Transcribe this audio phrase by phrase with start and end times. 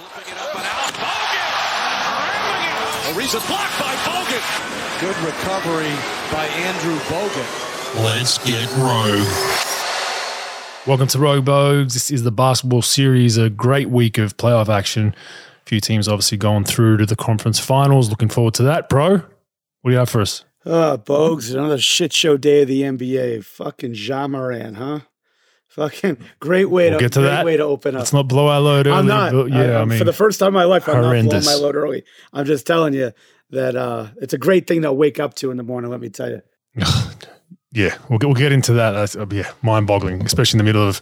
[0.00, 0.94] Flipping it up and out.
[0.94, 1.52] Bogut!
[3.12, 4.40] Ariza blocked by Bogut.
[4.98, 5.92] Good recovery
[6.32, 8.02] by Andrew Bogut.
[8.02, 9.28] Let's get rogue.
[10.86, 11.92] Welcome to Rogue Bogues.
[11.92, 15.08] This is the basketball series, a great week of playoff action.
[15.66, 18.08] A few teams obviously going through to the conference finals.
[18.08, 19.16] Looking forward to that, bro.
[19.16, 19.26] What
[19.84, 20.46] do you have for us?
[20.64, 23.44] Oh, Bogues, another shit show day of the NBA.
[23.44, 25.00] Fucking Ja Morant, huh?
[25.70, 27.44] Fucking great way We'll to get to great that.
[27.44, 28.00] way to open up.
[28.00, 28.96] Let's not blow our load early.
[28.98, 29.32] I'm not.
[29.32, 31.44] but yeah, I, I- mean, for the first time in my life, I'm not blowing
[31.44, 32.04] my load early.
[32.32, 33.12] I'm just telling you
[33.50, 35.90] that uh, it's a great thing to wake up to in the morning.
[35.90, 36.42] Let me tell you.
[37.72, 38.92] yeah, we'll get, we'll get into that.
[38.92, 41.00] That's, uh, yeah, mind boggling, especially in the middle of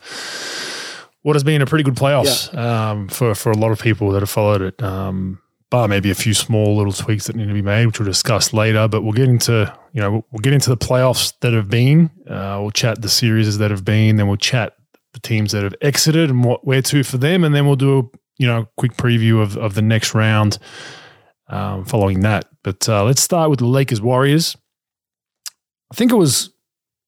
[1.22, 4.20] what has been a pretty good playoffs um, for, for a lot of people that
[4.20, 4.82] have followed it.
[4.82, 5.40] Um,
[5.70, 8.52] bar maybe a few small little tweaks that need to be made, which we'll discuss
[8.52, 8.88] later.
[8.88, 12.10] But we'll get into you know we'll, get into the playoffs that have been.
[12.28, 14.16] Uh, we'll chat the series that have been.
[14.16, 14.74] Then we'll chat
[15.12, 17.98] the teams that have exited and what where to for them, and then we'll do
[17.98, 18.02] a
[18.38, 20.58] you know quick preview of of the next round
[21.48, 22.46] um, following that.
[22.62, 24.56] But uh, let's start with the Lakers Warriors.
[25.90, 26.50] I think it was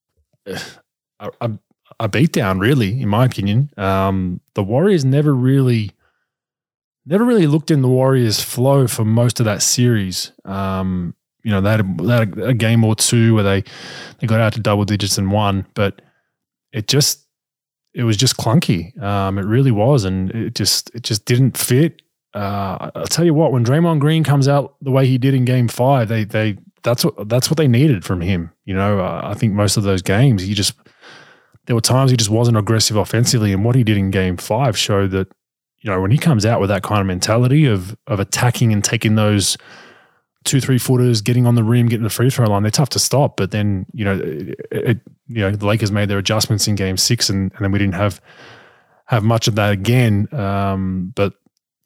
[0.47, 1.51] a, a,
[2.01, 3.71] a beatdown, really, in my opinion.
[3.77, 5.93] Um, the Warriors never really,
[7.11, 10.33] never really looked in the Warriors' flow for most of that series.
[10.45, 13.65] Um, you know, they had, a, they had a, game or two where they
[14.19, 16.03] they got out to double digits and won, but
[16.73, 17.27] it just
[17.95, 19.01] it was just clunky.
[19.03, 22.03] Um, it really was, and it just it just didn't fit.
[22.33, 25.45] Uh, I'll tell you what, when Draymond Green comes out the way he did in
[25.45, 28.53] Game Five, they they that's what that's what they needed from him.
[28.65, 30.75] You know, uh, I think most of those games, he just
[31.67, 34.79] there were times he just wasn't aggressive offensively, and what he did in Game Five
[34.79, 35.29] showed that
[35.81, 38.85] you know when he comes out with that kind of mentality of of attacking and
[38.85, 39.57] taking those
[40.45, 42.99] two three footers, getting on the rim, getting the free throw line, they're tough to
[42.99, 43.37] stop.
[43.37, 46.97] But then you know, it, it, you know, the Lakers made their adjustments in Game
[46.97, 48.21] Six, and, and then we didn't have
[49.07, 50.29] have much of that again.
[50.33, 51.35] Um, but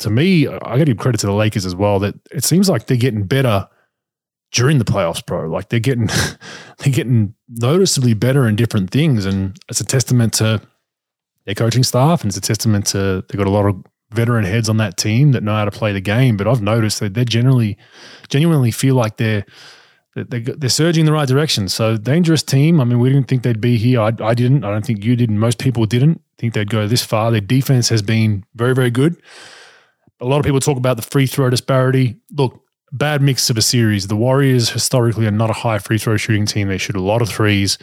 [0.01, 1.99] to me, I got to give credit to the Lakers as well.
[1.99, 3.69] That it seems like they're getting better
[4.53, 5.49] during the playoffs, bro.
[5.49, 6.07] Like they're getting
[6.79, 10.61] they're getting noticeably better in different things, and it's a testament to
[11.47, 14.69] their coaching staff, and it's a testament to they've got a lot of veteran heads
[14.69, 16.37] on that team that know how to play the game.
[16.37, 17.77] But I've noticed that they generally
[18.29, 19.45] genuinely feel like they're
[20.15, 21.69] they're surging in the right direction.
[21.69, 22.81] So dangerous team.
[22.81, 24.01] I mean, we didn't think they'd be here.
[24.01, 24.65] I, I didn't.
[24.65, 25.29] I don't think you did.
[25.29, 27.31] and Most people didn't think they'd go this far.
[27.31, 29.21] Their defense has been very, very good.
[30.21, 32.17] A lot of people talk about the free throw disparity.
[32.31, 32.63] Look,
[32.93, 34.07] bad mix of a series.
[34.07, 36.69] The Warriors historically are not a high free throw shooting team.
[36.69, 37.77] They shoot a lot of threes,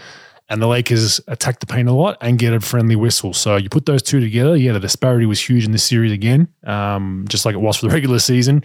[0.51, 3.33] and the Lakers attack the paint a lot and get a friendly whistle.
[3.33, 4.57] So you put those two together.
[4.57, 7.87] Yeah, the disparity was huge in this series again, um, just like it was for
[7.87, 8.61] the regular season.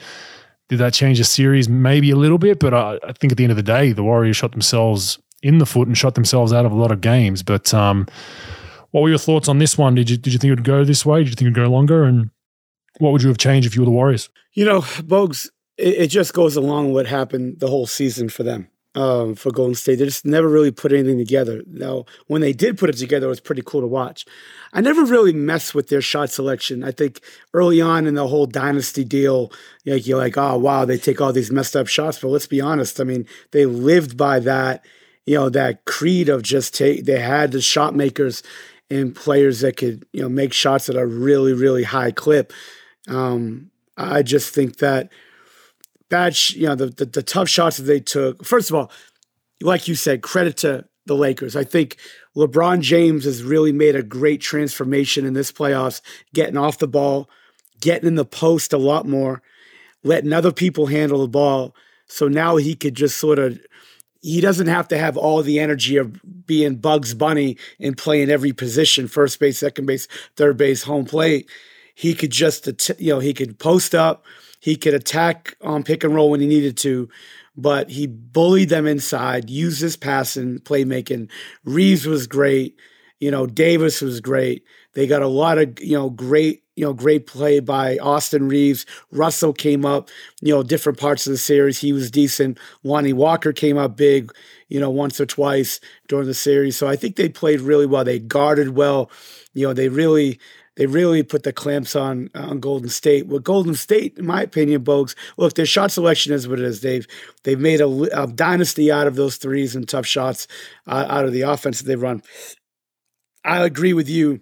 [0.69, 1.69] Did that change the series?
[1.69, 4.03] Maybe a little bit, but I, I think at the end of the day, the
[4.03, 7.45] Warriors shot themselves in the foot and shot themselves out of a lot of games.
[7.45, 8.09] But um,
[8.91, 9.95] what were your thoughts on this one?
[9.95, 11.21] Did you did you think it would go this way?
[11.21, 12.03] Did you think it would go longer?
[12.03, 12.31] And
[12.99, 14.29] what would you have changed if you were the Warriors?
[14.55, 15.49] You know, Bogues,
[15.79, 18.67] it, it just goes along what happened the whole season for them.
[18.97, 21.63] Um, for Golden State, they just never really put anything together.
[21.67, 24.25] Now, when they did put it together, it was pretty cool to watch.
[24.73, 26.83] I never really messed with their shot selection.
[26.83, 27.21] I think
[27.53, 29.53] early on in the whole dynasty deal,
[29.85, 32.19] like you're like, oh wow, they take all these messed up shots.
[32.19, 34.83] But let's be honest, I mean, they lived by that,
[35.27, 37.05] you know, that creed of just take.
[37.05, 38.43] They had the shot makers
[38.91, 42.51] and players that could, you know, make shots at a really, really high clip.
[43.09, 45.11] Um, I just think that
[46.09, 48.45] bad, sh- you know, the, the the tough shots that they took.
[48.45, 48.91] First of all,
[49.61, 51.57] like you said, credit to the Lakers.
[51.57, 51.97] I think
[52.37, 56.01] LeBron James has really made a great transformation in this playoffs,
[56.35, 57.31] getting off the ball,
[57.81, 59.43] getting in the post a lot more,
[60.03, 61.75] letting other people handle the ball.
[62.07, 63.59] So now he could just sort of
[64.27, 68.53] he doesn't have to have all the energy of being Bugs Bunny and playing every
[68.53, 71.49] position, first base, second base, third base, home plate.
[71.95, 72.67] He could just,
[72.99, 74.25] you know, he could post up,
[74.61, 77.09] he could attack on pick and roll when he needed to,
[77.57, 81.31] but he bullied them inside, used his passing, playmaking.
[81.65, 82.77] Reaves was great.
[83.19, 84.65] You know, Davis was great.
[84.93, 88.85] They got a lot of, you know, great, you know, great play by Austin Reaves.
[89.11, 90.11] Russell came up,
[90.43, 91.79] you know, different parts of the series.
[91.79, 92.59] He was decent.
[92.83, 94.33] Lonnie Walker came up big,
[94.69, 96.77] you know, once or twice during the series.
[96.77, 98.05] So I think they played really well.
[98.05, 99.11] They guarded well.
[99.55, 100.39] You know, they really
[100.77, 103.27] they really put the clamps on on Golden State.
[103.27, 106.81] With Golden State, in my opinion, Bogues, look, their shot selection is what it is.
[106.81, 107.07] They've
[107.43, 107.89] they've made a,
[108.23, 110.47] a dynasty out of those threes and tough shots
[110.87, 112.23] uh, out of the offense that they run.
[113.45, 114.41] I agree with you.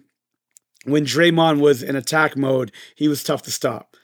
[0.85, 3.95] When Draymond was in attack mode, he was tough to stop.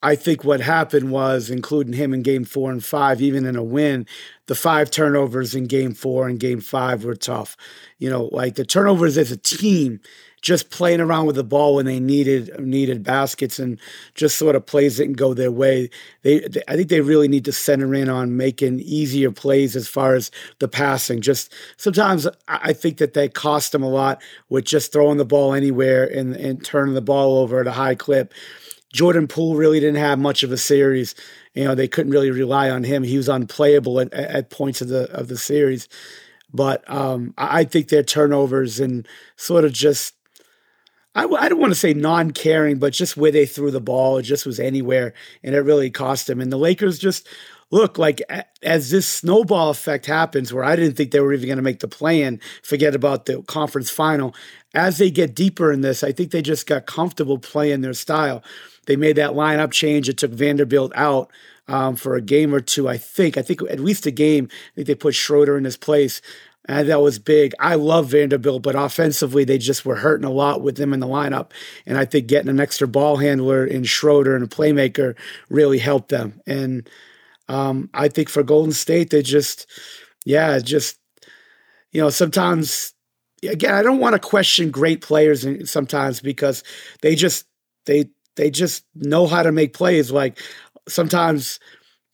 [0.00, 3.64] I think what happened was, including him in game four and five, even in a
[3.64, 4.06] win,
[4.46, 7.56] the five turnovers in game four and game five were tough.
[7.98, 10.00] You know, like the turnovers as a team
[10.40, 13.78] just playing around with the ball when they needed needed baskets and
[14.14, 15.90] just sort of plays can go their way.
[16.22, 19.88] They, they, I think they really need to center in on making easier plays as
[19.88, 21.20] far as the passing.
[21.20, 25.54] Just sometimes I think that they cost them a lot with just throwing the ball
[25.54, 28.32] anywhere and, and turning the ball over at a high clip.
[28.92, 31.14] Jordan Poole really didn't have much of a series.
[31.54, 33.02] You know, they couldn't really rely on him.
[33.02, 35.88] He was unplayable at, at points of the of the series.
[36.52, 39.06] But um, I think their turnovers and
[39.36, 40.14] sort of just
[41.14, 44.18] I, I don't want to say non caring, but just where they threw the ball,
[44.18, 46.40] it just was anywhere, and it really cost them.
[46.40, 47.26] And the Lakers just
[47.70, 48.22] look like
[48.62, 51.80] as this snowball effect happens, where I didn't think they were even going to make
[51.80, 54.34] the play in, forget about the conference final.
[54.74, 58.42] As they get deeper in this, I think they just got comfortable playing their style.
[58.86, 60.08] They made that lineup change.
[60.08, 61.30] It took Vanderbilt out
[61.68, 63.36] um, for a game or two, I think.
[63.36, 64.48] I think at least a game.
[64.50, 66.20] I think they put Schroeder in his place.
[66.68, 67.54] And that was big.
[67.58, 71.06] I love Vanderbilt, but offensively, they just were hurting a lot with them in the
[71.06, 71.52] lineup.
[71.86, 75.16] And I think getting an extra ball handler in Schroeder and a playmaker
[75.48, 76.40] really helped them.
[76.46, 76.88] And
[77.48, 79.66] um, I think for Golden State, they just,
[80.26, 80.98] yeah, just,
[81.90, 82.92] you know, sometimes,
[83.42, 86.62] again, I don't want to question great players sometimes because
[87.00, 87.46] they just,
[87.86, 90.10] they, they just know how to make plays.
[90.10, 90.38] Like
[90.86, 91.60] sometimes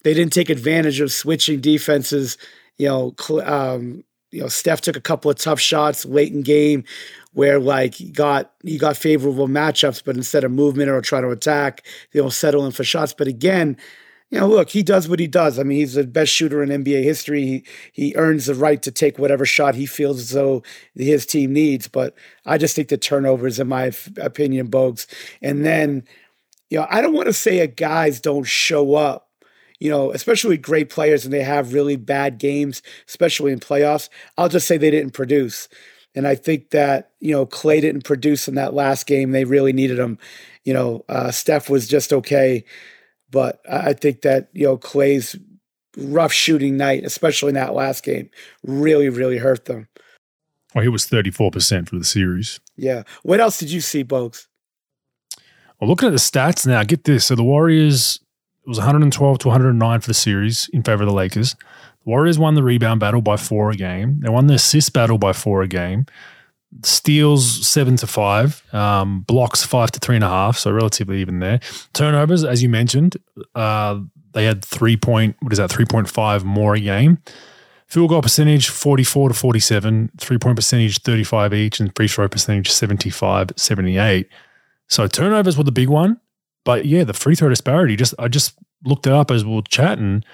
[0.04, 2.38] they didn't take advantage of switching defenses,
[2.78, 3.14] you know,
[3.44, 4.04] um,
[4.34, 6.82] you know, Steph took a couple of tough shots late in game
[7.34, 11.30] where like he got he got favorable matchups, but instead of movement or trying to
[11.30, 13.14] attack, you know, settling for shots.
[13.14, 13.76] But again,
[14.30, 15.60] you know, look, he does what he does.
[15.60, 17.44] I mean, he's the best shooter in NBA history.
[17.44, 20.64] He he earns the right to take whatever shot he feels as though
[20.96, 21.86] his team needs.
[21.86, 25.06] But I just think the turnovers, in my opinion, Bogues.
[25.42, 26.02] And then,
[26.70, 29.28] you know, I don't want to say a guys don't show up
[29.80, 34.48] you know, especially great players and they have really bad games, especially in playoffs, I'll
[34.48, 35.68] just say they didn't produce.
[36.14, 39.32] And I think that, you know, Klay didn't produce in that last game.
[39.32, 40.18] They really needed him.
[40.64, 42.64] You know, uh, Steph was just okay.
[43.30, 45.36] But I think that, you know, Klay's
[45.96, 48.30] rough shooting night, especially in that last game,
[48.62, 49.88] really, really hurt them.
[50.74, 52.60] Well, he was 34% for the series.
[52.76, 53.02] Yeah.
[53.22, 54.46] What else did you see, Bogues?
[55.80, 57.26] Well, looking at the stats now, get this.
[57.26, 58.20] So the Warriors
[58.64, 61.52] it was 112 to 109 for the series in favor of the Lakers.
[61.52, 64.20] The Warriors won the rebound battle by four a game.
[64.20, 66.06] They won the assist battle by four a game.
[66.82, 71.40] Steals seven to five, um, blocks five to three and a half, so relatively even
[71.40, 71.60] there.
[71.92, 73.16] Turnovers, as you mentioned,
[73.54, 74.00] uh,
[74.32, 77.18] they had three point what is that three point five more a game.
[77.86, 82.70] Field goal percentage 44 to 47, three point percentage 35 each, and free throw percentage
[82.70, 84.26] 75 78.
[84.88, 86.18] So turnovers were the big one.
[86.64, 89.62] But yeah, the free throw disparity, just I just looked it up as we are
[89.62, 90.24] chatting.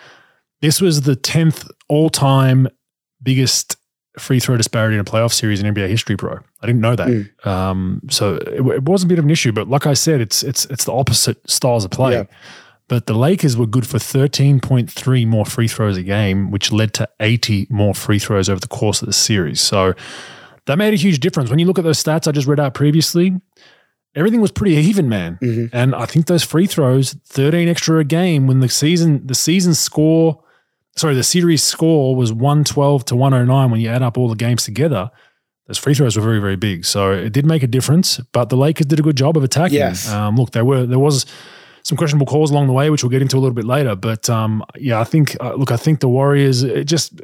[0.60, 2.68] This was the 10th all time
[3.22, 3.76] biggest
[4.18, 6.38] free throw disparity in a playoff series in NBA history, bro.
[6.62, 7.08] I didn't know that.
[7.08, 7.46] Mm.
[7.46, 10.42] Um, so it, it, was a bit of an issue, but like I said, it's
[10.42, 12.12] it's it's the opposite styles of play.
[12.12, 12.24] Yeah.
[12.88, 17.08] But the Lakers were good for 13.3 more free throws a game, which led to
[17.20, 19.60] 80 more free throws over the course of the series.
[19.60, 19.94] So
[20.66, 21.50] that made a huge difference.
[21.50, 23.40] When you look at those stats I just read out previously,
[24.14, 25.38] everything was pretty even, man.
[25.42, 25.76] Mm-hmm.
[25.76, 29.74] And I think those free throws, 13 extra a game when the season the season
[29.74, 30.42] score,
[30.96, 34.64] sorry, the series score was 112 to 109 when you add up all the games
[34.64, 35.10] together.
[35.66, 36.84] Those free throws were very, very big.
[36.84, 39.78] So it did make a difference, but the Lakers did a good job of attacking.
[39.78, 40.10] Yes.
[40.10, 41.26] Um, look, there were there was
[41.82, 43.94] some questionable calls along the way, which we'll get into a little bit later.
[43.94, 47.20] But um, yeah, I think uh, look, I think the Warriors just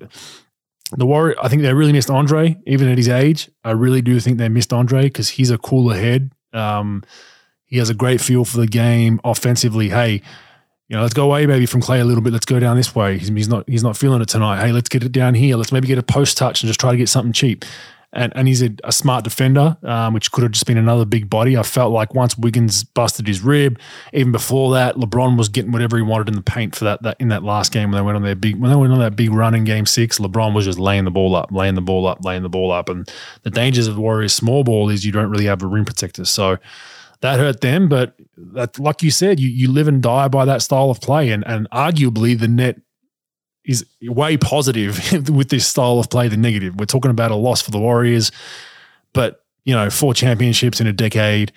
[0.92, 3.50] the Warrior, I think they really missed Andre, even at his age.
[3.64, 6.30] I really do think they missed Andre because he's a cooler head.
[6.52, 7.02] Um,
[7.64, 9.88] he has a great feel for the game offensively.
[9.88, 10.22] Hey,
[10.88, 12.32] you know, let's go away maybe from Klay a little bit.
[12.32, 13.18] Let's go down this way.
[13.18, 14.64] He's, he's, not he's not feeling it tonight.
[14.64, 15.56] Hey, let's get it down here.
[15.56, 17.64] Let's maybe get a post touch and just try to get something cheap.
[18.16, 21.28] And and he's a, a smart defender, um, which could have just been another big
[21.28, 21.56] body.
[21.56, 23.78] I felt like once Wiggins busted his rib,
[24.12, 27.18] even before that, LeBron was getting whatever he wanted in the paint for that, that
[27.20, 29.16] in that last game when they went on their big when they went on that
[29.16, 30.18] big run in Game Six.
[30.18, 32.88] LeBron was just laying the ball up, laying the ball up, laying the ball up.
[32.88, 33.08] And
[33.42, 36.56] the dangers of Warriors small ball is you don't really have a rim protector, so
[37.20, 37.88] that hurt them.
[37.88, 41.30] But that, like you said, you you live and die by that style of play,
[41.30, 42.80] and and arguably the net
[43.66, 46.76] is way positive with this style of play than negative.
[46.78, 48.32] We're talking about a loss for the Warriors,
[49.12, 51.52] but you know, four championships in a decade.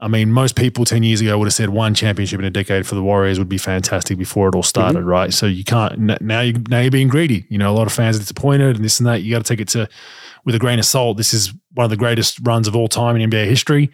[0.00, 2.88] I mean, most people 10 years ago would have said one championship in a decade
[2.88, 5.08] for the Warriors would be fantastic before it all started, mm-hmm.
[5.08, 5.32] right?
[5.32, 7.46] So you can't now you now you're being greedy.
[7.48, 9.22] You know, a lot of fans are disappointed and this and that.
[9.22, 9.88] You got to take it to
[10.44, 11.16] with a grain of salt.
[11.18, 13.92] This is one of the greatest runs of all time in NBA history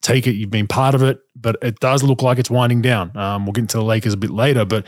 [0.00, 0.32] take it.
[0.32, 3.16] You've been part of it, but it does look like it's winding down.
[3.16, 4.86] Um, we'll get into the Lakers a bit later, but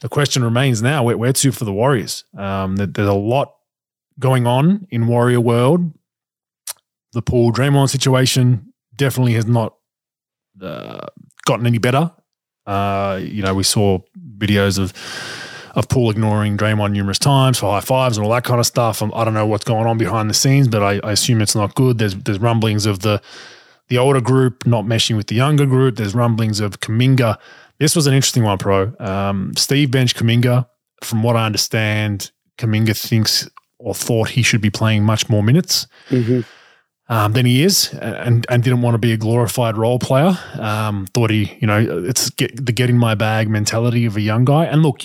[0.00, 2.24] the question remains now: where, where to for the Warriors?
[2.36, 3.54] Um, there's a lot
[4.18, 5.92] going on in Warrior world.
[7.12, 9.74] The Poole Draymond situation definitely has not
[10.62, 11.06] uh,
[11.44, 12.12] gotten any better.
[12.66, 13.98] Uh, you know, we saw
[14.38, 14.92] videos of
[15.74, 19.02] of Poole ignoring Draymond numerous times for high fives and all that kind of stuff.
[19.02, 21.74] I don't know what's going on behind the scenes, but I, I assume it's not
[21.74, 21.98] good.
[21.98, 23.22] There's there's rumblings of the
[23.88, 25.96] the older group not meshing with the younger group.
[25.96, 27.38] There's rumblings of Kuminga.
[27.80, 28.92] This was an interesting one, pro.
[29.00, 30.66] Um, Steve bench Kuminga.
[31.02, 35.86] From what I understand, Kuminga thinks or thought he should be playing much more minutes.
[36.10, 36.40] Mm-hmm.
[37.08, 40.38] Um, than he is, and and didn't want to be a glorified role player.
[40.60, 44.20] Um, thought he, you know, it's get, the get in my bag mentality of a
[44.20, 44.66] young guy.
[44.66, 45.00] And look,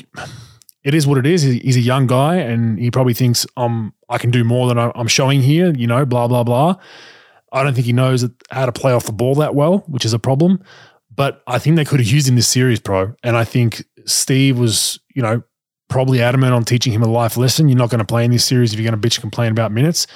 [0.84, 1.42] it is what it is.
[1.42, 5.08] He's a young guy, and he probably thinks um I can do more than I'm
[5.08, 5.74] showing here.
[5.74, 6.76] You know, blah blah blah.
[7.52, 10.14] I don't think he knows how to play off the ball that well, which is
[10.14, 10.62] a problem.
[11.16, 13.16] But I think they could have used him this series, pro.
[13.24, 15.44] And I think Steve was, you know,
[15.88, 17.70] probably adamant on teaching him a life lesson.
[17.70, 19.52] You're not going to play in this series if you're going to bitch and complain
[19.52, 20.08] about minutes.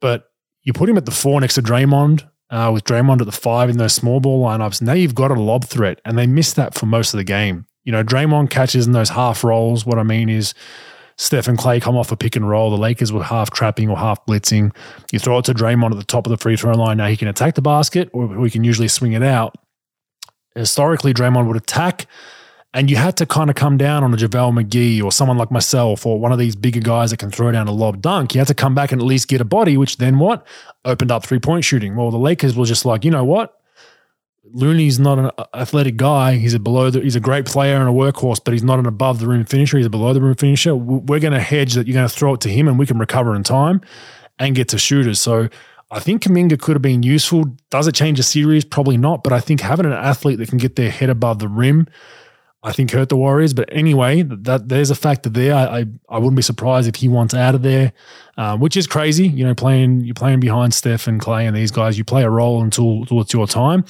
[0.00, 0.30] But
[0.62, 3.68] you put him at the four next to Draymond, uh, with Draymond at the five
[3.68, 4.80] in those small ball lineups.
[4.80, 7.66] Now you've got a lob threat, and they missed that for most of the game.
[7.84, 9.84] You know, Draymond catches in those half rolls.
[9.84, 10.54] What I mean is,
[11.16, 12.70] Steph and Klay come off a pick and roll.
[12.70, 14.74] The Lakers were half trapping or half blitzing.
[15.10, 16.98] You throw it to Draymond at the top of the free throw line.
[16.98, 19.56] Now he can attack the basket, or we can usually swing it out.
[20.54, 22.06] Historically, Draymond would attack,
[22.74, 25.50] and you had to kind of come down on a JaVale McGee or someone like
[25.50, 28.34] myself or one of these bigger guys that can throw down a lob dunk.
[28.34, 30.46] You had to come back and at least get a body, which then what?
[30.84, 31.96] Opened up three point shooting.
[31.96, 33.54] Well, the Lakers were just like, you know what?
[34.52, 36.36] Looney's not an athletic guy.
[36.36, 38.86] He's a below the, he's a great player and a workhorse, but he's not an
[38.86, 39.76] above the rim finisher.
[39.76, 40.74] He's a below the rim finisher.
[40.74, 42.98] We're going to hedge that you're going to throw it to him and we can
[42.98, 43.80] recover in time
[44.38, 45.20] and get to shooters.
[45.20, 45.48] So
[45.90, 47.56] I think Kuminga could have been useful.
[47.70, 48.64] Does it change the series?
[48.64, 49.22] Probably not.
[49.22, 51.86] But I think having an athlete that can get their head above the rim,
[52.62, 53.54] I think hurt the Warriors.
[53.54, 55.54] But anyway, that there's a factor there.
[55.54, 57.92] I I, I wouldn't be surprised if he wants out of there,
[58.36, 59.28] uh, which is crazy.
[59.28, 61.96] You know, playing you're playing behind Steph and Klay and these guys.
[61.96, 63.84] You play a role until, until it's your time.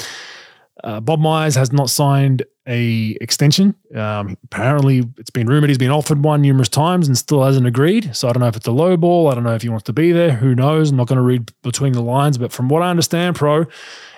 [0.84, 3.74] Uh, Bob Myers has not signed a extension.
[3.94, 8.14] Um, apparently, it's been rumored he's been offered one numerous times and still hasn't agreed.
[8.14, 9.28] So I don't know if it's a low ball.
[9.28, 10.32] I don't know if he wants to be there.
[10.32, 10.90] Who knows?
[10.90, 12.36] I'm not going to read between the lines.
[12.36, 13.66] But from what I understand, pro,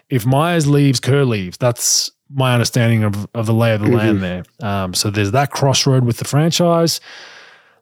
[0.09, 1.57] if Myers leaves, Kerr leaves.
[1.59, 3.97] That's my understanding of, of the lay of the mm-hmm.
[3.97, 4.45] land there.
[4.61, 7.01] Um, so there's that crossroad with the franchise.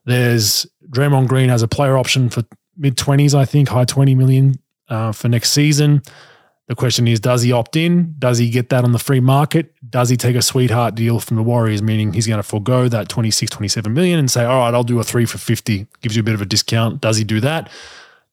[0.04, 2.42] There's Draymond Green has a player option for
[2.76, 4.58] mid 20s, I think, high 20 million
[4.88, 6.02] uh, for next season.
[6.68, 8.14] The question is, does he opt in?
[8.18, 9.74] Does he get that on the free market?
[9.88, 13.08] Does he take a sweetheart deal from the Warriors, meaning he's going to forego that
[13.08, 16.20] 26, 27 million and say, all right, I'll do a three for 50, gives you
[16.20, 17.00] a bit of a discount.
[17.00, 17.70] Does he do that?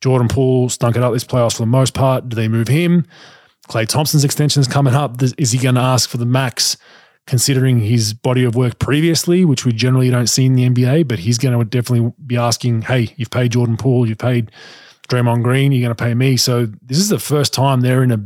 [0.02, 2.28] Jordan Poole stunk it up this playoffs for the most part.
[2.28, 3.06] Do they move him?
[3.70, 5.22] Klay Thompson's extension is coming up.
[5.38, 6.76] Is he going to ask for the max,
[7.26, 11.08] considering his body of work previously, which we generally don't see in the NBA?
[11.08, 14.52] But he's going to definitely be asking, hey, you've paid Jordan Poole, you've paid
[15.08, 16.38] Draymond Green, you're going to pay me.
[16.38, 18.24] So this is the first time they're in a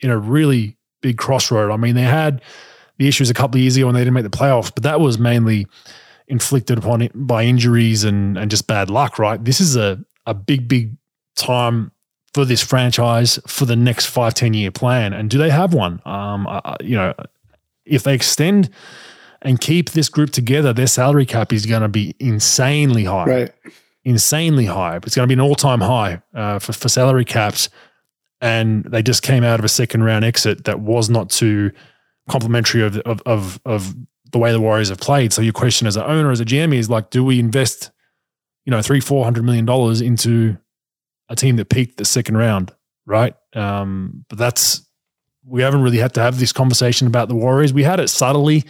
[0.00, 1.70] in a really big crossroad.
[1.70, 2.42] I mean, they had
[2.98, 5.00] the issues a couple of years ago when they didn't make the playoffs, but that
[5.00, 5.66] was mainly
[6.28, 9.42] inflicted upon it by injuries and and just bad luck, right?
[9.44, 10.96] This is a a big big
[11.36, 11.92] time
[12.34, 15.12] for this franchise for the next five ten year plan.
[15.12, 16.00] And do they have one?
[16.04, 16.48] Um,
[16.80, 17.14] you know,
[17.84, 18.70] if they extend
[19.42, 23.26] and keep this group together, their salary cap is going to be insanely high.
[23.26, 23.52] Right
[24.06, 24.96] insanely high.
[24.96, 27.68] It's going to be an all time high uh, for, for salary caps.
[28.40, 31.72] And they just came out of a second round exit that was not too
[32.30, 33.94] complimentary of, of, of, of
[34.30, 35.32] the way the Warriors have played.
[35.32, 37.90] So your question as an owner, as a GM is like, do we invest,
[38.64, 40.56] you know, three, four hundred million dollars into
[41.28, 42.72] a team that peaked the second round,
[43.06, 43.34] right?
[43.54, 44.86] Um, but that's
[45.44, 47.72] we haven't really had to have this conversation about the Warriors.
[47.72, 48.64] We had it subtly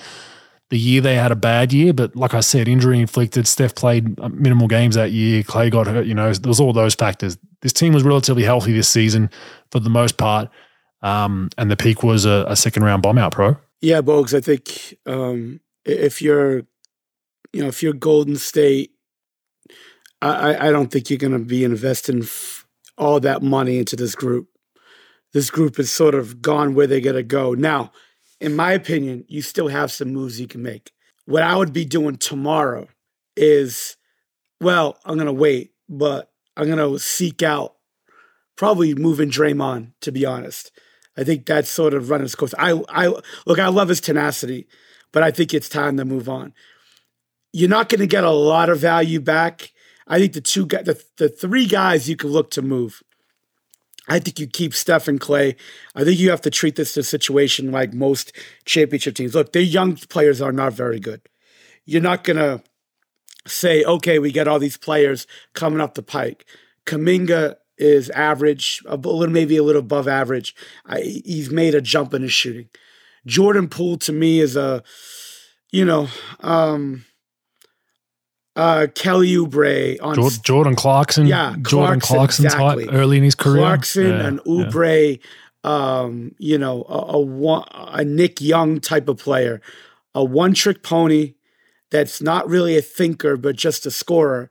[0.70, 3.46] the year they had a bad year, but like I said, injury inflicted.
[3.46, 5.42] Steph played minimal games that year.
[5.42, 6.06] Klay got hurt.
[6.06, 7.38] You know, there was all those factors.
[7.62, 9.30] This team was relatively healthy this season
[9.70, 10.50] for the most part,
[11.02, 13.56] um, and the peak was a, a, second round bomb out pro.
[13.80, 14.36] Yeah, Bogues.
[14.36, 16.62] I think um, if you're,
[17.52, 18.90] you know, if you're Golden State,
[20.20, 22.66] I, I don't think you're going to be investing f-
[22.98, 24.48] all that money into this group.
[25.32, 27.92] This group is sort of gone where they're going to go now
[28.40, 30.92] in my opinion, you still have some moves you can make.
[31.24, 32.88] What I would be doing tomorrow
[33.36, 33.96] is,
[34.60, 37.76] well, I'm gonna wait, but I'm gonna seek out
[38.56, 39.92] probably moving Draymond.
[40.02, 40.70] To be honest,
[41.16, 42.54] I think that's sort of running his course.
[42.58, 43.08] I, I
[43.46, 44.68] look, I love his tenacity,
[45.12, 46.52] but I think it's time to move on.
[47.52, 49.72] You're not going to get a lot of value back.
[50.06, 53.02] I think the two, the, the three guys you can look to move
[54.08, 55.56] I think you keep Steph and Klay.
[55.94, 58.32] I think you have to treat this situation like most
[58.64, 59.34] championship teams.
[59.34, 61.20] Look, their young players are not very good.
[61.84, 62.62] You're not going to
[63.46, 66.46] say, okay, we get all these players coming up the pike.
[66.84, 70.54] Kuminga is average, a little maybe a little above average.
[70.86, 72.68] I, he's made a jump in his shooting.
[73.26, 74.82] Jordan Poole to me is a,
[75.70, 76.08] you know,
[76.40, 77.04] um,
[78.56, 81.26] uh, Kelly Oubre on Jordan, Jordan Clarkson.
[81.26, 82.86] Yeah, Jordan Clarkson, Clarkson exactly.
[82.86, 83.62] type early in his career.
[83.62, 84.64] Clarkson Yeah, and yeah.
[84.64, 85.20] Oubre,
[85.62, 89.60] um, you know, a, a a Nick Young type of player,
[90.14, 91.34] a one trick pony
[91.90, 94.50] that's not really a thinker but just a scorer,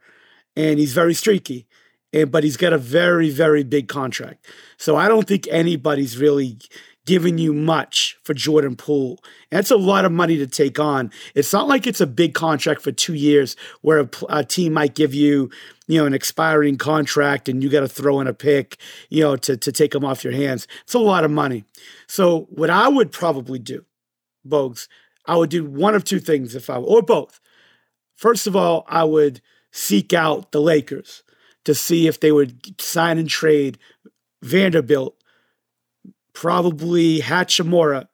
[0.56, 1.68] and he's very streaky.
[2.14, 4.46] And, but he's got a very very big contract,
[4.78, 6.60] so I don't think anybody's really
[7.06, 9.20] giving you much for Jordan Poole.
[9.52, 11.12] That's a lot of money to take on.
[11.36, 14.96] It's not like it's a big contract for two years where a, a team might
[14.96, 15.50] give you,
[15.88, 18.78] you know, an expiring contract and you got to throw in a pick,
[19.10, 20.68] you know, to, to take them off your hands.
[20.84, 21.64] It's a lot of money.
[22.08, 23.86] So what I would probably do,
[24.48, 24.88] Bogues,
[25.28, 27.40] I would do one of two things if I, or both.
[28.16, 31.24] First of all, I would seek out the Lakers
[31.66, 33.78] to see if they would sign and trade
[34.42, 35.18] Vanderbilt
[36.36, 38.08] probably Hachimura.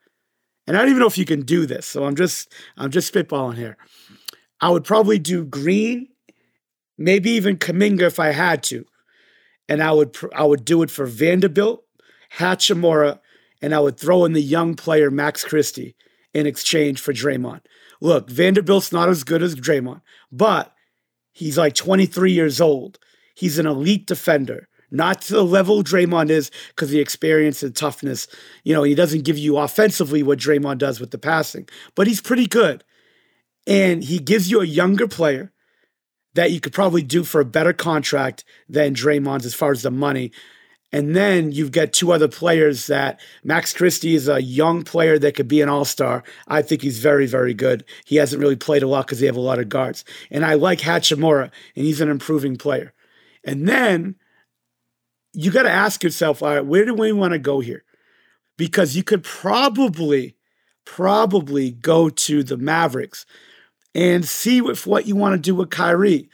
[0.66, 1.86] And I don't even know if you can do this.
[1.86, 3.78] So I'm just I'm just spitballing here.
[4.62, 6.08] I would probably do Green,
[6.98, 8.86] maybe even Kuminga if I had to.
[9.68, 11.84] And I would I would do it for Vanderbilt,
[12.38, 13.20] Hachimura,
[13.62, 15.96] and I would throw in the young player Max Christie
[16.34, 17.62] in exchange for Draymond.
[18.00, 20.02] Look, Vanderbilt's not as good as Draymond,
[20.32, 20.74] but
[21.34, 22.98] he's like 23 years old.
[23.36, 28.28] He's an elite defender not to the level Draymond is because the experience and toughness.
[28.64, 32.22] You know, he doesn't give you offensively what Draymond does with the passing, but he's
[32.22, 32.84] pretty good.
[33.66, 35.52] And he gives you a younger player
[36.34, 39.92] that you could probably do for a better contract than Draymond's as far as the
[39.92, 40.32] money.
[40.94, 45.36] And then you've got two other players that Max Christie is a young player that
[45.36, 46.24] could be an all star.
[46.48, 47.86] I think he's very, very good.
[48.06, 50.04] He hasn't really played a lot because they have a lot of guards.
[50.30, 52.94] And I like Hachimura, and he's an improving player.
[53.44, 54.16] And then
[55.34, 57.84] you got to ask yourself, all right, where do we want to go here?
[58.58, 60.36] Because you could probably,
[60.86, 63.26] probably go to the Mavericks
[63.96, 66.30] and see if what you want to do with Kyrie.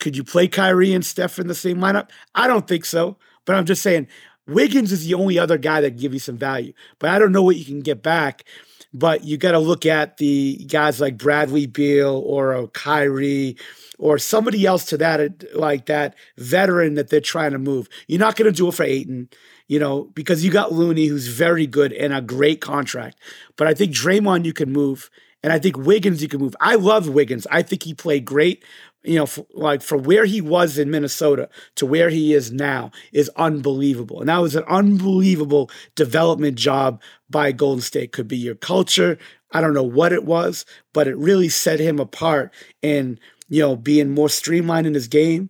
[0.00, 2.10] Could you play Kyrie and Steph in the same lineup?
[2.34, 3.16] I don't think so.
[3.44, 4.08] But I'm just saying,
[4.46, 6.72] Wiggins is the only other guy that can give you some value.
[6.98, 8.44] But I don't know what you can get back.
[8.92, 13.56] But you got to look at the guys like Bradley Beal or a Kyrie
[13.98, 17.88] or somebody else to that like that veteran that they're trying to move.
[18.08, 19.28] You're not going to do it for Ayton,
[19.68, 23.18] you know, because you got Looney who's very good and a great contract.
[23.56, 25.10] But I think Draymond you can move,
[25.42, 26.56] and I think Wiggins you can move.
[26.60, 27.46] I love Wiggins.
[27.50, 28.64] I think he played great.
[29.06, 33.30] You know, like from where he was in Minnesota to where he is now is
[33.36, 34.20] unbelievable.
[34.20, 38.12] And that was an unbelievable development job by Golden State.
[38.12, 39.18] Could be your culture.
[39.52, 42.52] I don't know what it was, but it really set him apart
[42.82, 43.20] in
[43.54, 45.48] you know, being more streamlined in his game,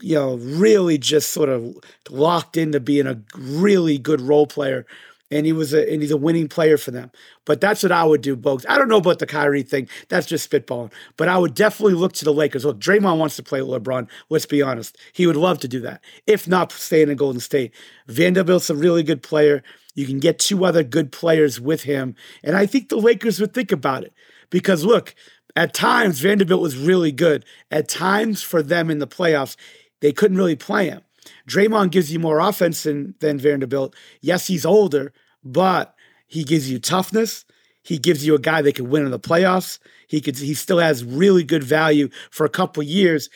[0.00, 1.76] you know, really just sort of
[2.08, 4.84] locked into being a really good role player.
[5.30, 7.12] And he was a and he's a winning player for them.
[7.44, 8.66] But that's what I would do, Bogues.
[8.68, 9.88] I don't know about the Kyrie thing.
[10.08, 10.92] That's just spitballing.
[11.16, 12.64] But I would definitely look to the Lakers.
[12.64, 14.08] Look, Draymond wants to play LeBron.
[14.28, 14.98] Let's be honest.
[15.12, 16.02] He would love to do that.
[16.26, 17.72] If not staying in Golden State.
[18.08, 19.62] Vanderbilt's a really good player.
[19.94, 22.16] You can get two other good players with him.
[22.42, 24.12] And I think the Lakers would think about it.
[24.50, 25.14] Because look,
[25.56, 27.44] at times, Vanderbilt was really good.
[27.70, 29.56] At times, for them in the playoffs,
[30.00, 31.02] they couldn't really play him.
[31.48, 33.94] Draymond gives you more offense than, than Vanderbilt.
[34.20, 35.12] Yes, he's older,
[35.44, 35.94] but
[36.26, 37.44] he gives you toughness.
[37.82, 39.78] He gives you a guy that can win in the playoffs.
[40.06, 40.36] He could.
[40.36, 43.30] He still has really good value for a couple years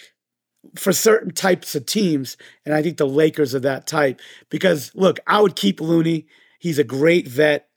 [0.77, 4.20] for certain types of teams, and I think the Lakers are that type.
[4.50, 6.27] Because look, I would keep Looney.
[6.59, 7.68] He's a great vet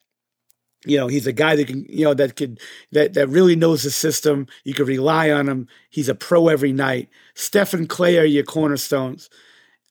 [0.88, 2.60] you know he's a guy that can you know that could
[2.92, 4.48] that that really knows the system.
[4.64, 5.68] You can rely on him.
[5.90, 7.10] He's a pro every night.
[7.36, 9.30] Steph and Klay are your cornerstones.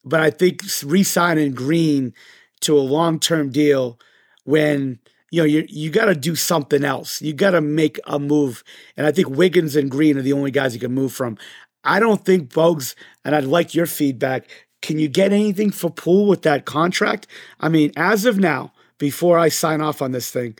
[0.04, 2.14] But i think re-signing green
[2.60, 3.98] to a long-term deal
[4.44, 7.20] when you know you you got to do something else.
[7.20, 8.64] You got to make a move.
[8.96, 11.38] And i think wiggins and green are the only guys you can move from.
[11.84, 14.48] I don't think bogues and i'd like your feedback
[14.82, 17.26] can you get anything for poole with that contract?
[17.60, 20.56] I mean as of now before I sign off on this thing.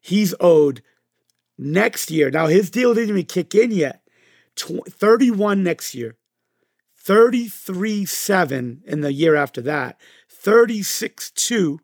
[0.00, 0.82] He's owed
[1.58, 2.30] next year.
[2.30, 4.02] Now, his deal didn't even kick in yet.
[4.56, 6.16] 31 next year,
[6.96, 11.80] 33 7 in the year after that, 36 2,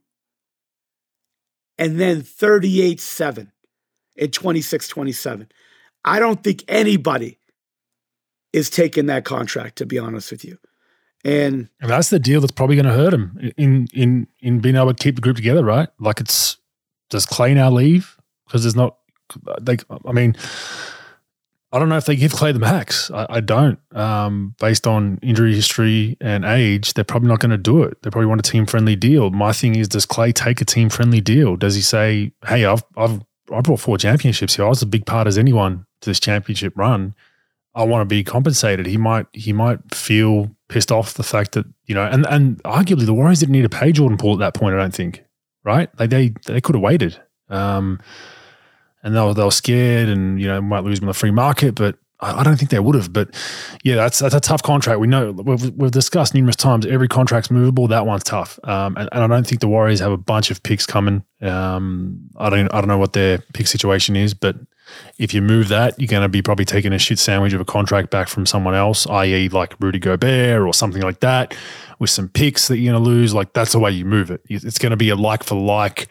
[1.77, 3.53] and then 38 7
[4.17, 5.49] in 26 27.
[6.05, 7.39] I don't think anybody
[8.53, 10.59] is taking that contract, to be honest with you.
[11.25, 14.75] And, and that's the deal that's probably going to hurt him in in in being
[14.75, 15.89] able to keep the group together, right?
[16.01, 16.57] Like it's
[17.11, 18.97] does Klay now leave because there's not
[19.65, 20.37] like I mean
[21.73, 23.11] I don't know if they give Klay the max.
[23.11, 23.79] I, I don't.
[23.97, 28.03] Um, based on injury history and age, they're probably not going to do it.
[28.03, 29.31] They probably want a team friendly deal.
[29.31, 31.57] My thing is, does Klay take a team friendly deal?
[31.57, 34.67] Does he say, "Hey, I've I've I brought four championships here.
[34.67, 37.15] I was a big part as anyone to this championship run.
[37.75, 41.67] I want to be compensated." He might he might feel pissed off the fact that
[41.87, 44.55] you know, and and arguably the Warriors didn't need to pay Jordan Poole at that
[44.55, 44.75] point.
[44.75, 45.25] I don't think.
[45.65, 45.89] Right?
[45.99, 47.21] Like they they could have waited.
[47.49, 48.01] Um,
[49.03, 51.31] and they were, they were scared and, you know, might lose them on the free
[51.31, 53.13] market, but I, I don't think they would have.
[53.13, 53.31] But
[53.83, 55.01] yeah, that's that's a tough contract.
[55.01, 57.89] We know we've, we've discussed numerous times every contract's movable.
[57.89, 58.59] That one's tough.
[58.65, 61.25] Um, and, and I don't think the Warriors have a bunch of picks coming.
[61.41, 64.57] Um, I don't I don't know what their pick situation is, but
[65.19, 67.65] if you move that, you're going to be probably taking a shit sandwich of a
[67.65, 71.55] contract back from someone else, i.e., like Rudy Gobert or something like that,
[71.99, 73.35] with some picks that you're going to lose.
[73.35, 74.43] Like that's the way you move it.
[74.49, 76.09] It's going to be a like for like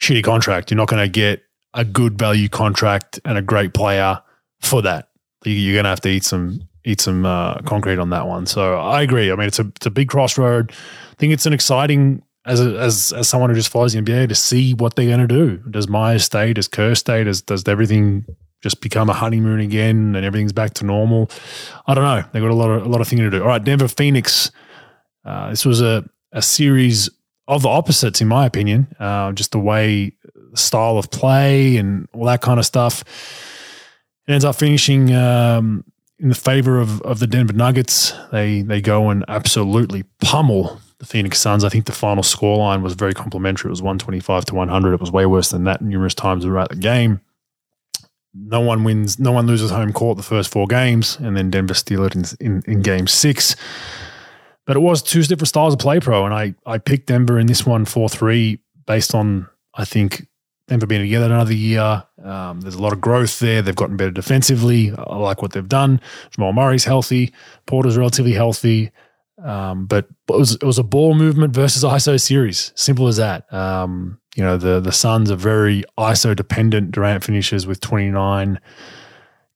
[0.00, 0.70] shitty contract.
[0.70, 1.42] You're not going to get
[1.74, 4.20] a good value contract and a great player
[4.60, 5.10] for that.
[5.44, 8.46] You're going to have to eat some eat some uh, concrete on that one.
[8.46, 9.30] So I agree.
[9.30, 10.72] I mean, it's a it's a big crossroad.
[10.72, 14.28] I think it's an exciting as a, as as someone who just follows the NBA
[14.30, 15.58] to see what they're going to do.
[15.70, 16.52] Does Myers stay?
[16.52, 17.22] Does Kerr stay?
[17.22, 18.24] Does does everything
[18.62, 21.30] just become a honeymoon again and everything's back to normal?
[21.86, 22.24] I don't know.
[22.32, 23.42] They've got a lot of a lot of things to do.
[23.42, 24.50] All right, Denver Phoenix.
[25.24, 27.10] Uh, this was a a series
[27.46, 28.88] of the opposites, in my opinion.
[28.98, 30.12] Uh, just the way
[30.54, 33.04] style of play and all that kind of stuff.
[34.26, 35.84] It ends up finishing um,
[36.18, 38.12] in the favor of, of the Denver Nuggets.
[38.32, 41.64] They they go and absolutely pummel the Phoenix Suns.
[41.64, 43.68] I think the final scoreline was very complimentary.
[43.68, 44.94] It was 125 to 100.
[44.94, 47.20] It was way worse than that numerous times throughout the game.
[48.34, 51.74] No one wins, no one loses home court the first four games, and then Denver
[51.74, 53.56] steal it in, in, in game six.
[54.66, 57.46] But it was two different styles of play, pro, and I, I picked Denver in
[57.46, 60.26] this one 4 3 based on, I think,
[60.66, 62.04] Denver being together another year.
[62.22, 63.62] Um, there's a lot of growth there.
[63.62, 64.92] They've gotten better defensively.
[64.92, 66.00] I like what they've done.
[66.30, 67.32] Jamal Murray's healthy.
[67.64, 68.90] Porter's relatively healthy.
[69.42, 72.72] Um, but it was it was a ball movement versus ISO series.
[72.74, 73.52] Simple as that.
[73.52, 76.92] Um, you know, the the Suns are very ISO dependent.
[76.92, 78.60] Durant finishes with 29,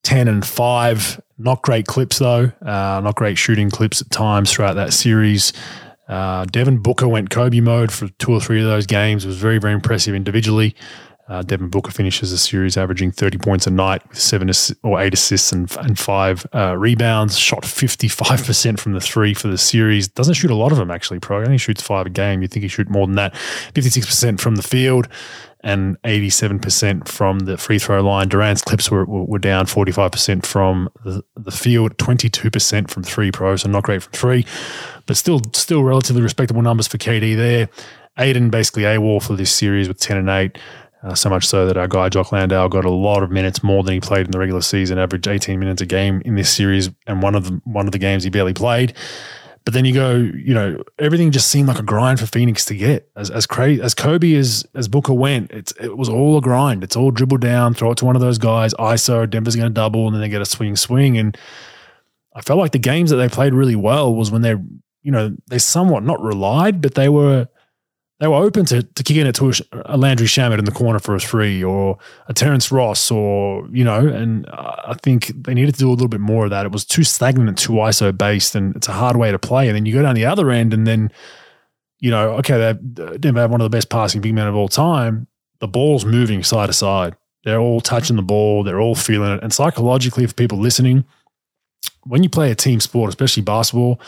[0.02, 1.20] 10, and 5.
[1.38, 2.52] Not great clips though.
[2.60, 5.52] Uh, not great shooting clips at times throughout that series.
[6.08, 9.24] Uh, Devin Booker went Kobe mode for two or three of those games.
[9.24, 10.74] It was very, very impressive individually.
[11.28, 14.50] Uh, Devin Booker finishes the series averaging 30 points a night with seven
[14.82, 17.38] or eight assists and, and five uh, rebounds.
[17.38, 20.08] Shot 55% from the three for the series.
[20.08, 21.42] Doesn't shoot a lot of them, actually, Pro.
[21.42, 22.42] Only shoots five a game.
[22.42, 23.34] You'd think he shoot more than that.
[23.74, 25.08] 56% from the field
[25.64, 28.28] and 87% from the free throw line.
[28.28, 33.68] Durant's clips were, were down 45% from the, the field, 22% from three pro, so
[33.68, 34.44] not great from three,
[35.06, 37.68] but still still relatively respectable numbers for KD there.
[38.18, 40.58] Ayton basically AWOL for this series with 10 and 8.
[41.02, 43.82] Uh, so much so that our guy Jock Landale got a lot of minutes more
[43.82, 46.90] than he played in the regular season, averaged 18 minutes a game in this series,
[47.08, 48.94] and one of the one of the games he barely played.
[49.64, 52.74] But then you go, you know, everything just seemed like a grind for Phoenix to
[52.74, 53.10] get.
[53.16, 56.82] As as crazy as Kobe as as Booker went, it's it was all a grind.
[56.84, 59.74] It's all dribble down, throw it to one of those guys, ISO, Denver's going to
[59.74, 61.16] double, and then they get a swing swing.
[61.16, 61.36] And
[62.34, 64.56] I felt like the games that they played really well was when they,
[65.02, 67.48] you know, they somewhat not relied, but they were
[68.22, 71.16] they were open to, to kicking it to a, Landry Shamet in the corner for
[71.16, 75.80] a three or a Terrence Ross or, you know, and I think they needed to
[75.80, 76.64] do a little bit more of that.
[76.64, 79.66] It was too stagnant too ISO based and it's a hard way to play.
[79.66, 81.10] And then you go down the other end and then,
[81.98, 84.68] you know, okay, they Denver have one of the best passing big men of all
[84.68, 85.26] time.
[85.58, 87.16] The ball's moving side to side.
[87.42, 88.62] They're all touching the ball.
[88.62, 89.42] They're all feeling it.
[89.42, 91.04] And psychologically, for people listening,
[92.04, 94.00] when you play a team sport, especially basketball,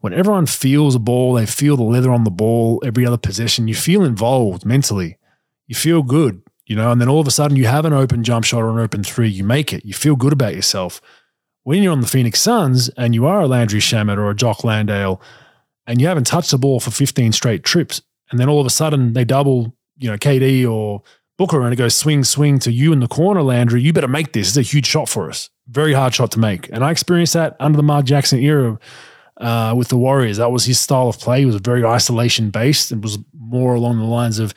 [0.00, 3.68] when everyone feels a ball, they feel the leather on the ball every other possession,
[3.68, 5.18] you feel involved mentally.
[5.66, 8.24] You feel good, you know, and then all of a sudden you have an open
[8.24, 11.00] jump shot or an open three, you make it, you feel good about yourself.
[11.62, 14.64] When you're on the Phoenix Suns and you are a Landry Shamet or a Jock
[14.64, 15.20] Landale
[15.86, 18.70] and you haven't touched the ball for 15 straight trips, and then all of a
[18.70, 21.02] sudden they double, you know, KD or
[21.36, 24.32] Booker and it goes swing, swing to you in the corner, Landry, you better make
[24.32, 24.48] this.
[24.48, 25.50] It's a huge shot for us.
[25.68, 26.70] Very hard shot to make.
[26.72, 28.78] And I experienced that under the Mark Jackson era
[29.40, 30.36] uh, with the Warriors.
[30.36, 31.40] That was his style of play.
[31.40, 32.92] He was very isolation based.
[32.92, 34.54] It was more along the lines of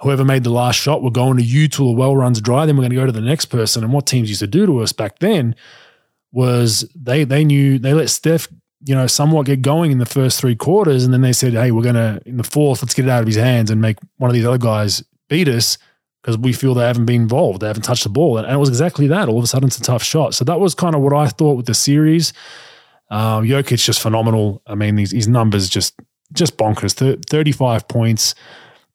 [0.00, 2.66] whoever made the last shot, we're going to you till the well runs dry.
[2.66, 3.84] Then we're going to go to the next person.
[3.84, 5.54] And what teams used to do to us back then
[6.32, 8.48] was they they knew they let Steph
[8.84, 11.70] you know somewhat get going in the first three quarters, and then they said, hey,
[11.70, 13.98] we're going to in the fourth, let's get it out of his hands and make
[14.16, 15.78] one of these other guys beat us
[16.22, 18.68] because we feel they haven't been involved, they haven't touched the ball, and it was
[18.68, 19.28] exactly that.
[19.28, 20.34] All of a sudden, it's a tough shot.
[20.34, 22.32] So that was kind of what I thought with the series.
[23.10, 24.62] Uh, Jokic just phenomenal.
[24.66, 25.94] I mean, his, his numbers just
[26.32, 26.94] just bonkers.
[27.28, 28.34] 35 points,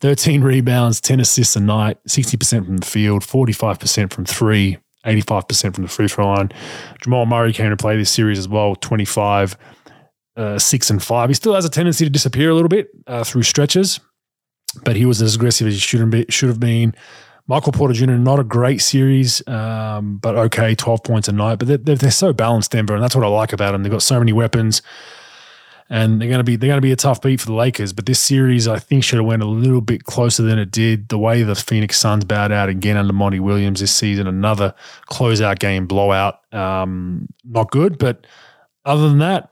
[0.02, 5.84] 13 rebounds, 10 assists a night, 60% from the field, 45% from three, 85% from
[5.84, 6.52] the free throw line.
[7.02, 9.58] Jamal Murray came to play this series as well, 25,
[10.38, 11.30] uh, 6 and 5.
[11.30, 14.00] He still has a tendency to disappear a little bit uh, through stretches,
[14.84, 16.94] but he was as aggressive as he should have been.
[17.48, 18.14] Michael Porter Jr.
[18.14, 21.60] not a great series, um, but okay, twelve points a night.
[21.60, 23.84] But they're, they're, so balanced, Denver, and that's what I like about them.
[23.84, 24.82] They've got so many weapons,
[25.88, 27.94] and they're going to be they're going to be a tough beat for the Lakers.
[27.94, 31.10] But this series, I think, should have went a little bit closer than it did.
[31.10, 34.74] The way the Phoenix Suns bowed out again under Monty Williams this season, another
[35.12, 38.00] closeout game blowout, um, not good.
[38.00, 38.26] But
[38.86, 39.52] other than that,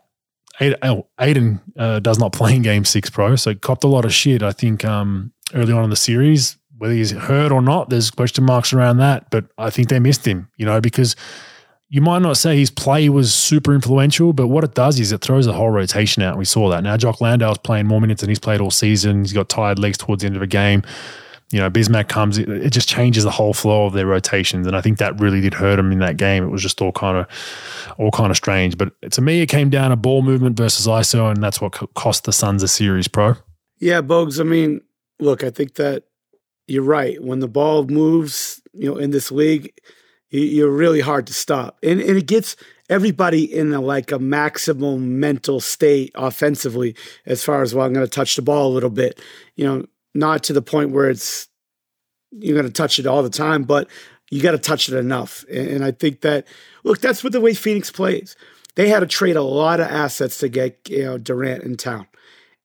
[0.59, 4.41] Ayton uh, does not play in Game Six, Pro, so copped a lot of shit.
[4.41, 8.43] I think um, early on in the series whether he's hurt or not, there's question
[8.43, 9.29] marks around that.
[9.29, 11.15] But I think they missed him, you know, because
[11.93, 15.21] you might not say his play was super influential, but what it does is it
[15.21, 16.39] throws the whole rotation out.
[16.39, 16.81] We saw that.
[16.81, 19.19] Now Jock Landale's playing more minutes than he's played all season.
[19.19, 20.81] He's got tired legs towards the end of a game.
[21.51, 24.65] You know, Bismack comes, it, it just changes the whole flow of their rotations.
[24.65, 26.43] And I think that really did hurt him in that game.
[26.43, 28.75] It was just all kind of all kind of strange.
[28.75, 32.23] But to me, it came down to ball movement versus ISO, and that's what cost
[32.23, 33.35] the Suns a series, pro.
[33.77, 34.39] Yeah, Bogues.
[34.39, 34.81] I mean,
[35.19, 36.05] look, I think that
[36.67, 37.21] you're right.
[37.21, 39.73] When the ball moves, you know, in this league,
[40.29, 42.55] you're really hard to stop, and and it gets
[42.89, 46.95] everybody in a, like a maximum mental state offensively.
[47.25, 49.21] As far as well, I'm going to touch the ball a little bit,
[49.55, 51.47] you know, not to the point where it's
[52.31, 53.87] you're going to touch it all the time, but
[54.31, 55.45] you got to touch it enough.
[55.49, 56.47] And, and I think that
[56.83, 58.35] look, that's what the way Phoenix plays.
[58.75, 62.07] They had to trade a lot of assets to get you know Durant in town.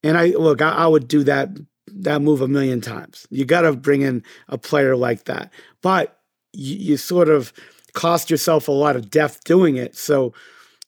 [0.02, 1.50] And I look, I, I, would do that
[1.94, 3.26] that move a million times.
[3.30, 6.20] You got to bring in a player like that, but
[6.52, 7.52] you, you, sort of
[7.92, 9.96] cost yourself a lot of depth doing it.
[9.96, 10.32] So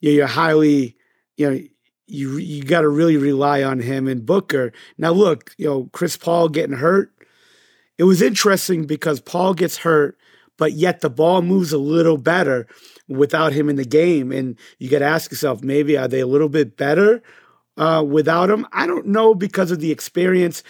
[0.00, 0.96] you're highly,
[1.36, 1.60] you know,
[2.06, 4.72] you you got to really rely on him and Booker.
[4.98, 7.12] Now look, you know, Chris Paul getting hurt.
[7.98, 10.18] It was interesting because Paul gets hurt,
[10.56, 12.66] but yet the ball moves a little better
[13.08, 14.32] without him in the game.
[14.32, 17.22] And you got to ask yourself, maybe are they a little bit better
[17.76, 18.66] uh, without him?
[18.72, 20.62] I don't know because of the experience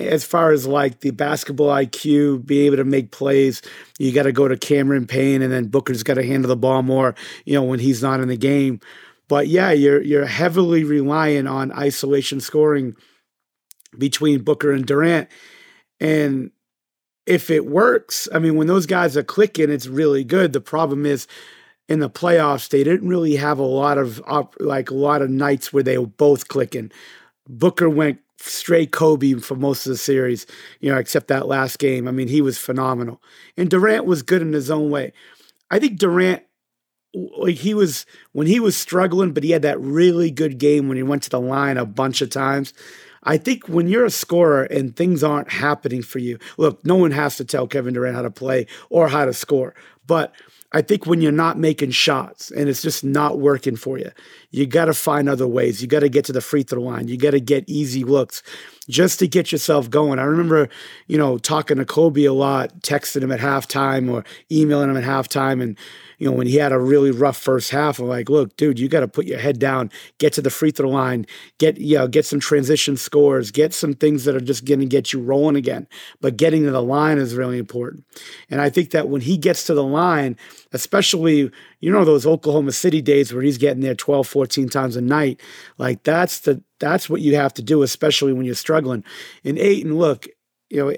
[0.00, 3.62] as far as like the basketball IQ, be able to make plays,
[3.98, 6.82] you got to go to Cameron Payne, and then Booker's got to handle the ball
[6.82, 8.80] more, you know, when he's not in the game.
[9.28, 12.96] But yeah, you're you're heavily relying on isolation scoring
[13.96, 15.28] between Booker and Durant,
[16.00, 16.50] and
[17.26, 20.52] if it works, I mean, when those guys are clicking, it's really good.
[20.52, 21.28] The problem is
[21.88, 24.20] in the playoffs, they didn't really have a lot of
[24.58, 26.90] like a lot of nights where they were both clicking.
[27.48, 30.46] Booker went straight Kobe for most of the series,
[30.80, 32.08] you know, except that last game.
[32.08, 33.22] I mean, he was phenomenal.
[33.56, 35.12] And Durant was good in his own way.
[35.70, 36.42] I think Durant
[37.14, 40.96] like he was when he was struggling, but he had that really good game when
[40.96, 42.72] he went to the line a bunch of times.
[43.24, 47.10] I think when you're a scorer and things aren't happening for you, look, no one
[47.10, 49.74] has to tell Kevin Durant how to play or how to score.
[50.06, 50.32] But
[50.72, 54.10] I think when you're not making shots and it's just not working for you,
[54.50, 55.82] you got to find other ways.
[55.82, 57.08] You got to get to the free throw line.
[57.08, 58.42] You got to get easy looks
[58.88, 60.18] just to get yourself going.
[60.18, 60.68] I remember,
[61.08, 65.04] you know, talking to Kobe a lot, texting him at halftime or emailing him at
[65.04, 65.60] halftime.
[65.60, 65.76] And,
[66.20, 68.88] you know, when he had a really rough first half, I'm like, look, dude, you
[68.88, 72.06] got to put your head down, get to the free throw line, get, you know,
[72.06, 75.56] get some transition scores, get some things that are just going to get you rolling
[75.56, 75.88] again.
[76.20, 78.04] But getting to the line is really important.
[78.50, 80.36] And I think that when he gets to the line,
[80.74, 85.00] especially, you know, those Oklahoma City days where he's getting there 12, 14 times a
[85.00, 85.40] night,
[85.78, 89.04] like that's the, that's what you have to do, especially when you're struggling.
[89.42, 90.26] And Ayton, look,
[90.68, 90.94] you know,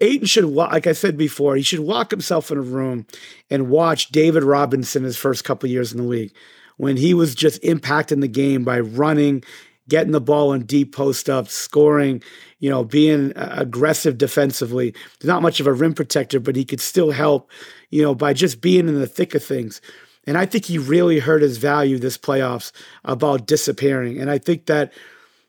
[0.00, 3.06] Ayton should, like I said before, he should lock himself in a room
[3.50, 6.34] and watch David Robinson his first couple years in the league
[6.76, 9.44] when he was just impacting the game by running,
[9.88, 12.22] getting the ball in deep post up, scoring,
[12.58, 14.94] you know, being uh, aggressive defensively.
[15.22, 17.50] Not much of a rim protector, but he could still help,
[17.90, 19.80] you know, by just being in the thick of things.
[20.26, 22.72] And I think he really hurt his value this playoffs
[23.04, 24.18] about disappearing.
[24.18, 24.92] And I think that,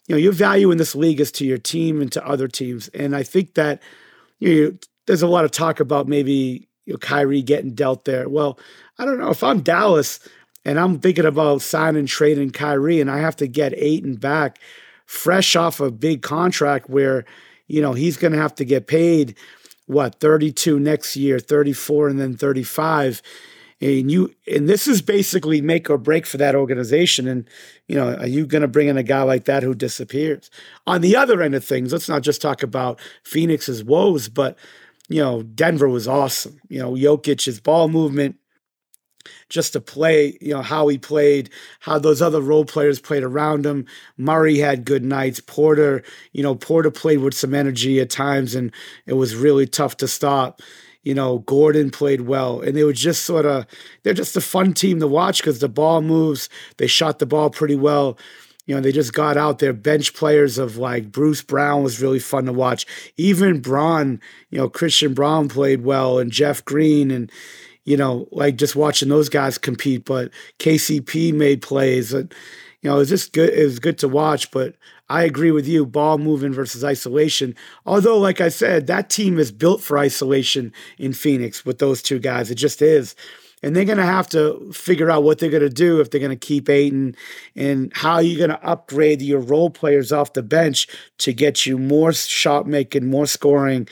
[0.07, 2.89] you know, your value in this league is to your team and to other teams.
[2.89, 3.81] And I think that
[4.39, 8.29] you there's a lot of talk about maybe you know, Kyrie getting dealt there.
[8.29, 8.59] Well,
[8.97, 9.29] I don't know.
[9.29, 10.19] If I'm Dallas
[10.63, 14.59] and I'm thinking about signing, trading Kyrie, and I have to get Ayton back
[15.05, 17.25] fresh off a big contract where,
[17.67, 19.35] you know, he's going to have to get paid,
[19.85, 23.21] what, 32 next year, 34, and then 35
[23.85, 27.47] and you and this is basically make or break for that organization and
[27.87, 30.49] you know are you going to bring in a guy like that who disappears
[30.87, 34.57] on the other end of things let's not just talk about phoenix's woes but
[35.09, 38.35] you know denver was awesome you know jokic's ball movement
[39.49, 43.65] just to play, you know, how he played, how those other role players played around
[43.65, 43.85] him.
[44.17, 45.39] Murray had good nights.
[45.39, 48.71] Porter, you know, Porter played with some energy at times and
[49.07, 50.61] it was really tough to stop
[51.05, 53.67] You know, Gordon played well, and they were just sort of
[54.03, 56.49] they're just a fun team to watch because the ball moves.
[56.77, 58.17] They shot the ball pretty well.
[58.65, 59.71] You know, they just got out there.
[59.71, 62.87] Bench players of like Bruce Brown was really fun to watch.
[63.17, 67.31] Even Braun, you know, Christian Braun played well, and Jeff Green, and
[67.83, 70.05] you know, like just watching those guys compete.
[70.05, 72.33] But KCP made plays, and
[72.81, 73.51] you know, it was just good.
[73.51, 74.49] It was good to watch.
[74.49, 74.75] But
[75.07, 77.55] I agree with you, ball moving versus isolation.
[77.85, 82.19] Although, like I said, that team is built for isolation in Phoenix with those two
[82.19, 82.49] guys.
[82.49, 83.15] It just is
[83.65, 86.19] and they're going to have to figure out what they're going to do if they're
[86.19, 87.15] going to keep Ayton
[87.55, 90.87] and how you're going to upgrade your role players off the bench
[91.17, 93.87] to get you more shot making, more scoring,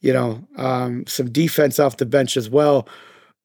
[0.00, 2.88] you know, um, some defense off the bench as well.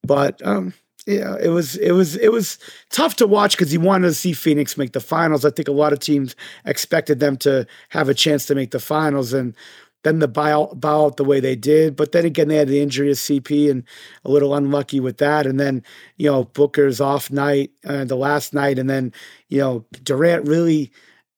[0.04, 0.72] But um,
[1.06, 2.58] yeah, it was it was it was
[2.90, 5.44] tough to watch because you wanted to see Phoenix make the finals.
[5.44, 8.78] I think a lot of teams expected them to have a chance to make the
[8.78, 9.56] finals, and
[10.02, 11.96] then the bow, bow out the way they did.
[11.96, 13.84] But then again, they had the injury of CP and
[14.24, 15.46] a little unlucky with that.
[15.46, 15.82] And then,
[16.16, 18.78] you know, Booker's off night, uh, the last night.
[18.78, 19.12] And then,
[19.48, 20.90] you know, Durant really,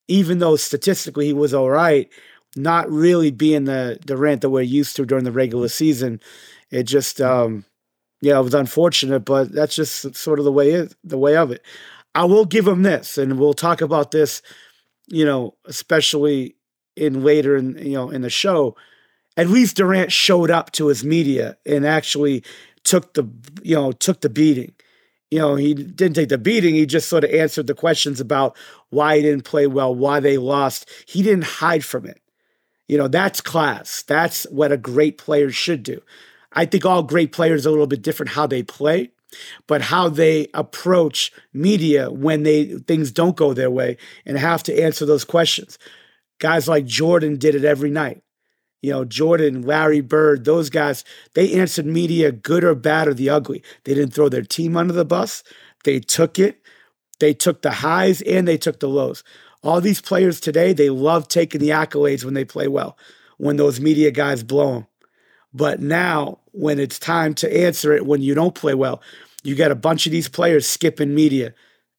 [0.09, 2.09] even though statistically he was all right,
[2.57, 6.21] not really being the Durant that we're used to during the regular season.
[6.71, 7.65] It just, um,
[8.25, 11.51] yeah, it was unfortunate, but that's just sort of the way it, the way of
[11.51, 11.63] it.
[12.15, 14.41] I will give him this, and we'll talk about this,
[15.09, 16.57] you know, especially
[16.97, 18.77] in later in you know in the show,
[19.37, 22.43] at least Durant showed up to his media and actually
[22.83, 23.29] took the
[23.63, 24.73] you know took the beating.
[25.31, 26.75] You know, he didn't take the beating.
[26.75, 28.57] He just sort of answered the questions about
[28.89, 30.89] why he didn't play well, why they lost.
[31.07, 32.23] He didn't hide from it.
[32.89, 34.03] You know, that's class.
[34.03, 36.01] That's what a great player should do.
[36.55, 39.11] I think all great players are a little bit different how they play,
[39.67, 44.83] but how they approach media when they things don't go their way and have to
[44.83, 45.79] answer those questions.
[46.39, 48.23] Guys like Jordan did it every night.
[48.83, 53.31] You know, Jordan, Larry Bird, those guys, they answered media good or bad or the
[53.31, 53.63] ugly.
[53.85, 55.43] They didn't throw their team under the bus.
[55.85, 56.61] They took it.
[57.19, 59.25] They took the highs and they took the lows.
[59.63, 62.99] All these players today, they love taking the accolades when they play well,
[63.39, 64.87] when those media guys blow them.
[65.55, 69.03] But now, when it's time to answer it when you don't play well,
[69.43, 71.55] you got a bunch of these players skipping media.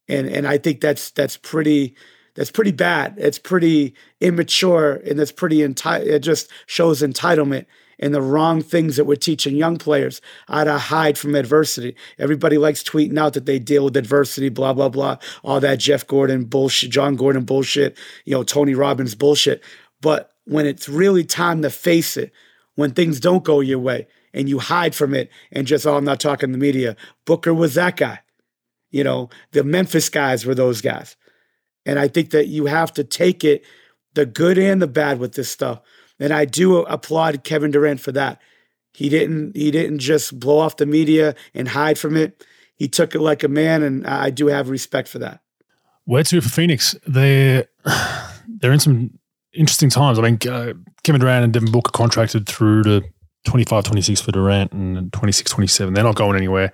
[0.07, 1.95] And and I think that's that's pretty
[2.35, 3.15] that's pretty bad.
[3.17, 7.65] It's pretty immature and that's pretty enti- it just shows entitlement
[7.99, 11.95] and the wrong things that we're teaching young players how to hide from adversity.
[12.19, 16.05] Everybody likes tweeting out that they deal with adversity, blah, blah, blah, all that Jeff
[16.05, 19.63] Gordon bullshit, John Gordon bullshit, you know, Tony Robbins bullshit.
[20.01, 22.31] But when it's really time to face it,
[22.75, 26.03] when things don't go your way and you hide from it and just, oh, I'm
[26.03, 26.97] not talking to the media.
[27.25, 28.19] Booker was that guy.
[28.91, 31.15] You know, the Memphis guys were those guys.
[31.85, 33.63] And I think that you have to take it,
[34.13, 35.81] the good and the bad with this stuff.
[36.19, 38.41] And I do applaud Kevin Durant for that.
[38.93, 42.45] He didn't he didn't just blow off the media and hide from it.
[42.75, 45.41] He took it like a man, and I do have respect for that.
[46.05, 46.95] Where to for Phoenix?
[47.05, 47.67] They're
[48.47, 49.19] they're in some
[49.53, 50.17] interesting times.
[50.17, 53.03] I mean, uh, Kevin Durant and Devin Booker contracted through to
[53.45, 55.93] 25, 26 for Durant and 26, 27.
[55.93, 56.71] They're not going anywhere.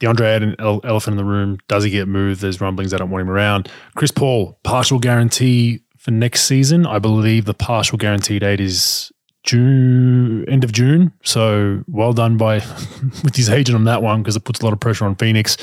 [0.00, 1.58] DeAndre had an elephant in the room.
[1.68, 2.40] Does he get moved?
[2.40, 2.94] There's rumblings.
[2.94, 3.70] I don't want him around.
[3.96, 6.86] Chris Paul, partial guarantee for next season.
[6.86, 11.12] I believe the partial guarantee date is June, end of June.
[11.22, 12.54] So well done by
[13.24, 15.58] with his agent on that one because it puts a lot of pressure on Phoenix.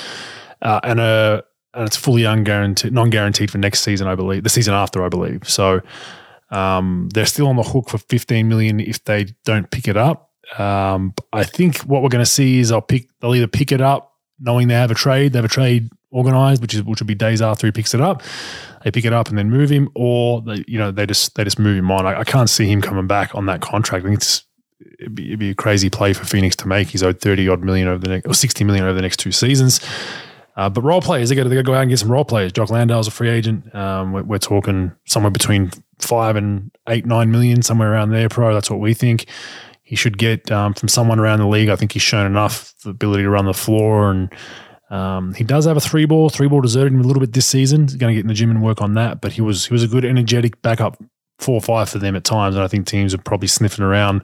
[0.62, 1.42] Uh, and uh,
[1.74, 4.44] and it's fully unguaranteed, non-guaranteed for next season, I believe.
[4.44, 5.48] The season after, I believe.
[5.48, 5.82] So
[6.50, 10.32] um, they're still on the hook for 15 million if they don't pick it up.
[10.58, 13.10] Um, I think what we're going to see is I'll pick.
[13.20, 16.62] They'll either pick it up knowing they have a trade, they have a trade organized,
[16.62, 18.22] which is which will be days after he picks it up.
[18.84, 21.44] They pick it up and then move him, or they, you know they just they
[21.44, 22.06] just move him on.
[22.06, 24.06] I, I can't see him coming back on that contract.
[24.06, 24.44] I think it's
[25.00, 26.90] it'd be, it'd be, a crazy play for Phoenix to make.
[26.90, 29.32] He's owed thirty odd million over the next or sixty million over the next two
[29.32, 29.82] seasons.
[30.58, 32.52] Uh, but role players, they got to go out and get some role players.
[32.52, 33.74] Jock Landale's a free agent.
[33.76, 38.28] Um, we're, we're, talking somewhere between five and eight, nine million, somewhere around there.
[38.28, 39.28] Pro, that's what we think
[39.84, 41.70] he should get um, from someone around the league.
[41.70, 44.34] I think he's shown enough the ability to run the floor, and
[44.90, 46.30] um, he does have a three ball.
[46.30, 47.84] Three ball deserted him a little bit this season.
[47.84, 49.22] He's going to get in the gym and work on that.
[49.22, 50.98] But he was he was a good, energetic backup
[51.38, 54.24] four or five for them at times, and I think teams are probably sniffing around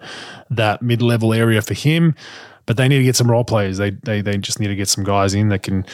[0.49, 2.15] that mid level area for him.
[2.65, 3.77] But they need to get some role players.
[3.77, 5.85] They they they just need to get some guys in that can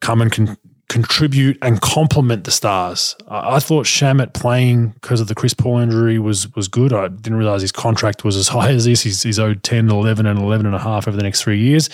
[0.00, 0.56] come and can
[0.88, 3.14] contribute and complement the stars.
[3.28, 6.92] I, I thought Shamet playing because of the Chris Paul injury was was good.
[6.92, 9.02] I didn't realize his contract was as high as this.
[9.02, 11.88] He's, he's owed 10, 11, and 11 and a half over the next three years.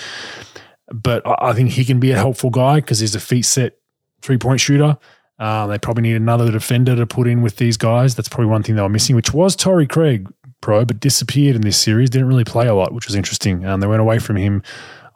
[0.92, 3.78] But I, I think he can be a helpful guy because he's a feet set
[4.22, 4.96] three point shooter.
[5.38, 8.14] Uh, they probably need another defender to put in with these guys.
[8.14, 10.32] That's probably one thing they were missing, which was Torrey Craig
[10.62, 12.08] Pro, but disappeared in this series.
[12.08, 13.66] Didn't really play a lot, which was interesting.
[13.66, 14.62] Um, they went away from him,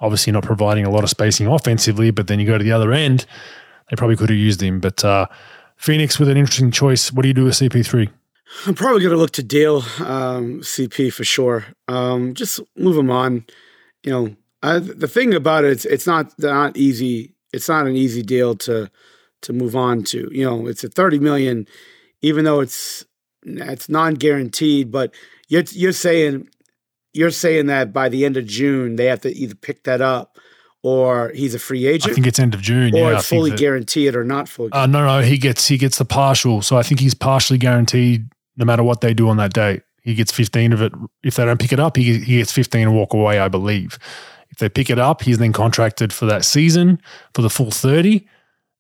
[0.01, 2.11] obviously not providing a lot of spacing offensively.
[2.11, 3.27] But then you go to the other end,
[3.89, 4.81] they probably could have used him.
[4.81, 5.27] But uh,
[5.77, 7.13] Phoenix with an interesting choice.
[7.13, 8.11] What do you do with CP3?
[8.67, 11.67] I'm probably going to look to deal um, CP for sure.
[11.89, 13.45] Um, just move him on.
[14.03, 17.35] You know, I, the thing about it, it's, it's not not easy.
[17.53, 18.91] It's not an easy deal to
[19.43, 20.29] to move on to.
[20.33, 21.67] You know, it's a 30 million,
[22.23, 23.05] even though it's
[23.45, 24.91] it's non guaranteed.
[24.91, 25.15] But
[25.49, 26.49] you're you're saying
[27.13, 30.39] you're saying that by the end of June they have to either pick that up
[30.83, 32.13] or he's a free agent.
[32.13, 32.95] I think it's end of June.
[32.95, 34.73] Or yeah, it's fully that, guaranteed or not fully.
[34.73, 36.63] Uh, no, no, he gets he gets the partial.
[36.63, 39.83] So I think he's partially guaranteed no matter what they do on that date.
[40.03, 40.93] He gets 15 of it.
[41.23, 43.99] If they don't pick it up, he, he gets 15 and walk away, I believe.
[44.51, 47.01] If they pick it up, he's then contracted for that season
[47.35, 48.27] for the full 30.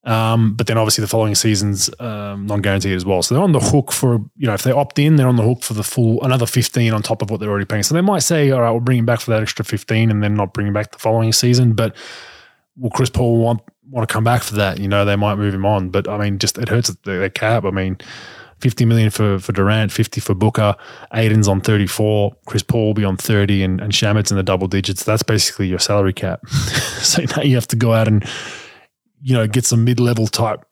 [0.05, 3.23] Um, but then obviously the following season's um, non-guaranteed as well.
[3.23, 5.43] So they're on the hook for, you know, if they opt in, they're on the
[5.43, 7.83] hook for the full, another 15 on top of what they're already paying.
[7.83, 10.23] So they might say, all right, we'll bring him back for that extra 15 and
[10.23, 11.75] then not bring him back the following season.
[11.75, 11.95] But
[12.79, 14.79] will Chris Paul want, want to come back for that?
[14.79, 15.91] You know, they might move him on.
[15.91, 17.67] But I mean, just it hurts their cap.
[17.67, 17.99] I mean,
[18.61, 20.77] 50 million for, for Durant, 50 for Booker,
[21.15, 24.67] Ayton's on 34, Chris Paul will be on 30, and, and Shamet's in the double
[24.67, 25.03] digits.
[25.03, 26.47] That's basically your salary cap.
[26.49, 28.23] so now you have to go out and,
[29.23, 30.65] you know, get some mid level type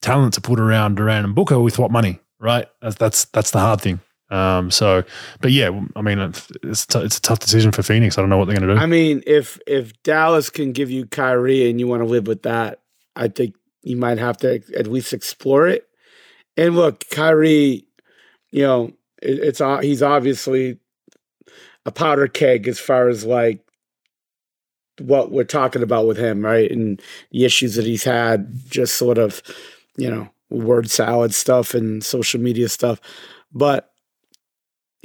[0.00, 2.66] talent to put around Durant and Booker with what money, right?
[2.80, 4.00] That's that's, that's the hard thing.
[4.30, 5.04] Um, so,
[5.40, 8.18] but yeah, I mean, it's t- it's a tough decision for Phoenix.
[8.18, 8.80] I don't know what they're going to do.
[8.80, 12.42] I mean, if if Dallas can give you Kyrie and you want to live with
[12.42, 12.80] that,
[13.14, 15.86] I think you might have to at least explore it.
[16.56, 17.86] And look, Kyrie,
[18.50, 18.92] you know,
[19.22, 20.78] it, it's he's obviously
[21.86, 23.63] a powder keg as far as like
[25.00, 26.70] what we're talking about with him, right?
[26.70, 29.42] And the issues that he's had, just sort of,
[29.96, 33.00] you know, word salad stuff and social media stuff.
[33.52, 33.90] But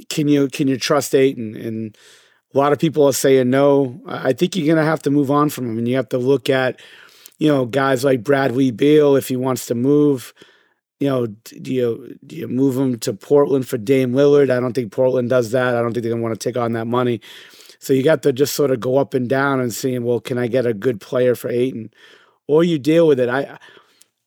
[0.08, 1.56] can you can you trust Ayton?
[1.56, 1.96] And
[2.54, 4.00] a lot of people are saying no.
[4.06, 6.48] I think you're gonna have to move on from him, and you have to look
[6.48, 6.80] at,
[7.38, 10.32] you know, guys like Bradley Beal if he wants to move
[11.00, 14.50] you know, do you do you move him to Portland for Dame Lillard?
[14.50, 15.74] I don't think Portland does that.
[15.74, 17.22] I don't think they're gonna want to take on that money.
[17.80, 20.38] So you got to just sort of go up and down and seeing, well, can
[20.38, 21.90] I get a good player for Ayton,
[22.46, 23.28] or you deal with it.
[23.28, 23.58] I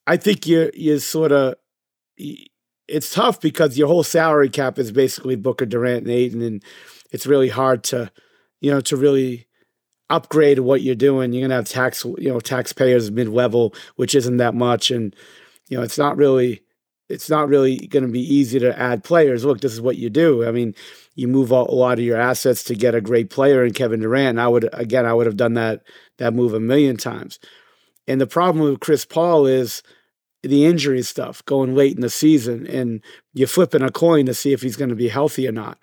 [0.07, 1.55] I think you're you're sort of
[2.87, 6.63] it's tough because your whole salary cap is basically Booker Durant and Ayton, and
[7.11, 8.11] it's really hard to
[8.59, 9.47] you know to really
[10.09, 11.31] upgrade what you're doing.
[11.33, 15.15] You're gonna have tax you know taxpayers mid level, which isn't that much, and
[15.69, 16.61] you know, it's not really
[17.09, 19.45] it's not really going to be easy to add players.
[19.45, 20.45] Look, this is what you do.
[20.45, 20.73] I mean,
[21.15, 24.39] you move a lot of your assets to get a great player in Kevin Durant.
[24.39, 25.83] I would again, I would have done that
[26.17, 27.39] that move a million times.
[28.07, 29.83] And the problem with Chris Paul is
[30.41, 33.01] the injury stuff going late in the season, and
[33.33, 35.77] you're flipping a coin to see if he's going to be healthy or not.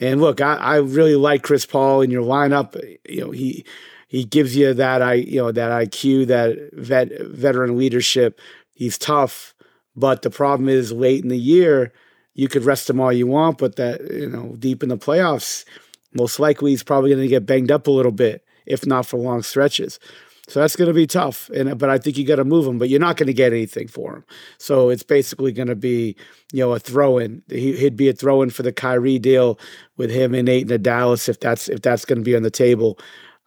[0.00, 2.74] And look, I, I really like Chris Paul in your lineup.
[3.08, 3.64] You know, he
[4.08, 8.40] he gives you that I you know that IQ, that vet, veteran leadership
[8.80, 9.54] he's tough.
[9.94, 11.92] But the problem is late in the year,
[12.40, 15.66] you could rest him all you want, but that, you know, deep in the playoffs,
[16.14, 19.18] most likely he's probably going to get banged up a little bit, if not for
[19.18, 20.00] long stretches.
[20.48, 21.50] So that's going to be tough.
[21.50, 23.52] And but I think you got to move him, but you're not going to get
[23.52, 24.24] anything for him.
[24.56, 26.16] So it's basically going to be,
[26.50, 27.42] you know, a throw in.
[27.50, 29.60] He, would be a throw in for the Kyrie deal
[29.98, 32.50] with him and Ayton to Dallas if that's if that's going to be on the
[32.50, 32.98] table.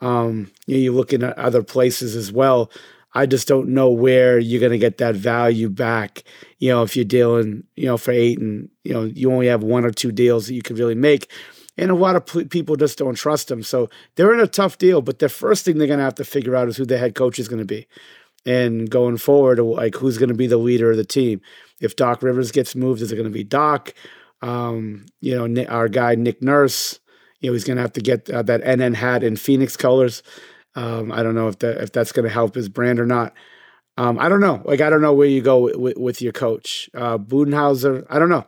[0.02, 2.70] Um, you're looking at other places as well.
[3.14, 6.24] I just don't know where you're going to get that value back.
[6.58, 9.86] You know, if you're dealing, you know, for Ayton, you know, you only have one
[9.86, 11.32] or two deals that you can really make.
[11.78, 13.64] And a lot of people just don't trust them.
[13.64, 15.02] So they're in a tough deal.
[15.02, 17.16] But the first thing they're going to have to figure out is who the head
[17.16, 17.88] coach is going to be.
[18.46, 21.42] And going forward, like who's going to be the leader of the team.
[21.80, 23.94] If Doc Rivers gets moved, is it going to be Doc?
[24.42, 27.00] Um, you know, our guy, Nick Nurse,
[27.40, 30.24] you know, he's going to have to get uh, that NN hat in Phoenix colors.
[30.76, 33.34] Um, I don't know if that if that's going to help his brand or not.
[33.98, 34.62] Um, I don't know.
[34.66, 38.06] Like I don't know where you go with, with your coach, uh, Budenholzer.
[38.10, 38.46] I don't know.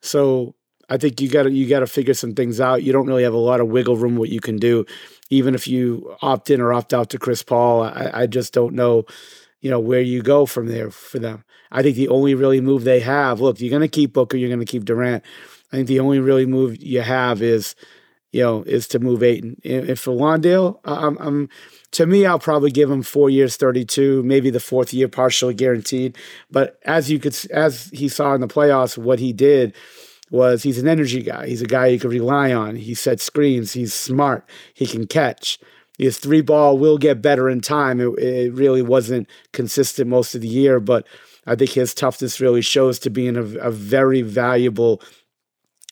[0.00, 0.54] So
[0.88, 2.82] I think you got to you got to figure some things out.
[2.82, 4.84] You don't really have a lot of wiggle room what you can do,
[5.30, 7.82] even if you opt in or opt out to Chris Paul.
[7.82, 9.04] I, I just don't know,
[9.60, 11.44] you know, where you go from there for them.
[11.72, 13.40] I think the only really move they have.
[13.40, 14.36] Look, you're going to keep Booker.
[14.36, 15.24] You're going to keep Durant.
[15.72, 17.74] I think the only really move you have is
[18.34, 19.60] you know, is to move Ayton.
[19.64, 21.48] And for Landale, I'm, I'm,
[21.92, 26.18] to me, I'll probably give him four years, 32, maybe the fourth year partially guaranteed.
[26.50, 29.72] But as you could, as he saw in the playoffs, what he did
[30.32, 31.46] was he's an energy guy.
[31.46, 32.74] He's a guy you can rely on.
[32.74, 33.72] He sets screens.
[33.72, 34.44] He's smart.
[34.74, 35.60] He can catch.
[35.96, 38.00] His three ball will get better in time.
[38.00, 41.06] It, it really wasn't consistent most of the year, but
[41.46, 45.00] I think his toughness really shows to being a, a very valuable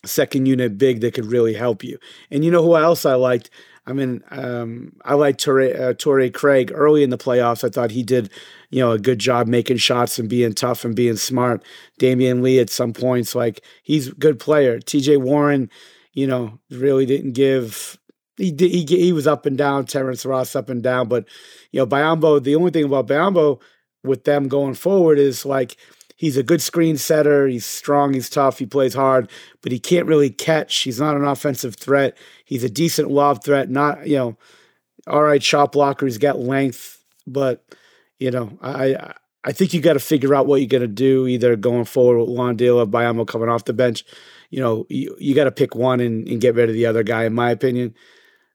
[0.04, 1.98] second unit big that could really help you.
[2.30, 3.50] And you know who else I liked?
[3.86, 5.94] I mean, um, I like Torrey, uh,
[6.30, 7.64] Craig early in the playoffs.
[7.64, 8.30] I thought he did,
[8.70, 11.64] you know, a good job making shots and being tough and being smart.
[11.98, 14.78] Damian Lee at some points, like he's a good player.
[14.78, 15.16] T.J.
[15.16, 15.68] Warren,
[16.12, 17.98] you know, really didn't give.
[18.36, 19.86] He, did, he he was up and down.
[19.86, 21.26] Terrence Ross up and down, but
[21.72, 22.42] you know, Biyombo.
[22.42, 23.60] The only thing about Biyombo
[24.04, 25.76] with them going forward is like
[26.22, 27.48] he's a good screen setter.
[27.48, 28.14] He's strong.
[28.14, 28.60] He's tough.
[28.60, 29.28] He plays hard,
[29.60, 30.78] but he can't really catch.
[30.78, 32.16] He's not an offensive threat.
[32.44, 33.68] He's a decent lob threat.
[33.68, 34.36] Not you know,
[35.08, 36.06] all right shot blocker.
[36.06, 37.64] He's got length, but
[38.20, 41.56] you know, I I think you got to figure out what you're gonna do either
[41.56, 44.04] going forward with Landale or Biyombo coming off the bench.
[44.50, 47.02] You know, you, you got to pick one and, and get rid of the other
[47.02, 47.94] guy, in my opinion.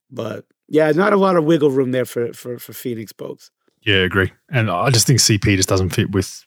[0.09, 3.51] But yeah, not a lot of wiggle room there for for for Phoenix folks.
[3.81, 4.31] Yeah, agree.
[4.49, 6.45] And I just think CP just doesn't fit with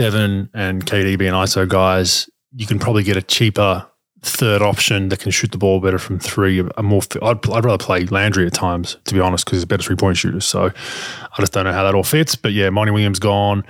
[0.00, 3.86] Devin and KD being ISO guys, you can probably get a cheaper
[4.22, 6.66] third option that can shoot the ball better from three.
[6.78, 9.66] A more, I'd, I'd rather play Landry at times, to be honest, because he's a
[9.66, 10.40] better three point shooter.
[10.40, 12.34] So I just don't know how that all fits.
[12.34, 13.62] But yeah, Monty Williams gone.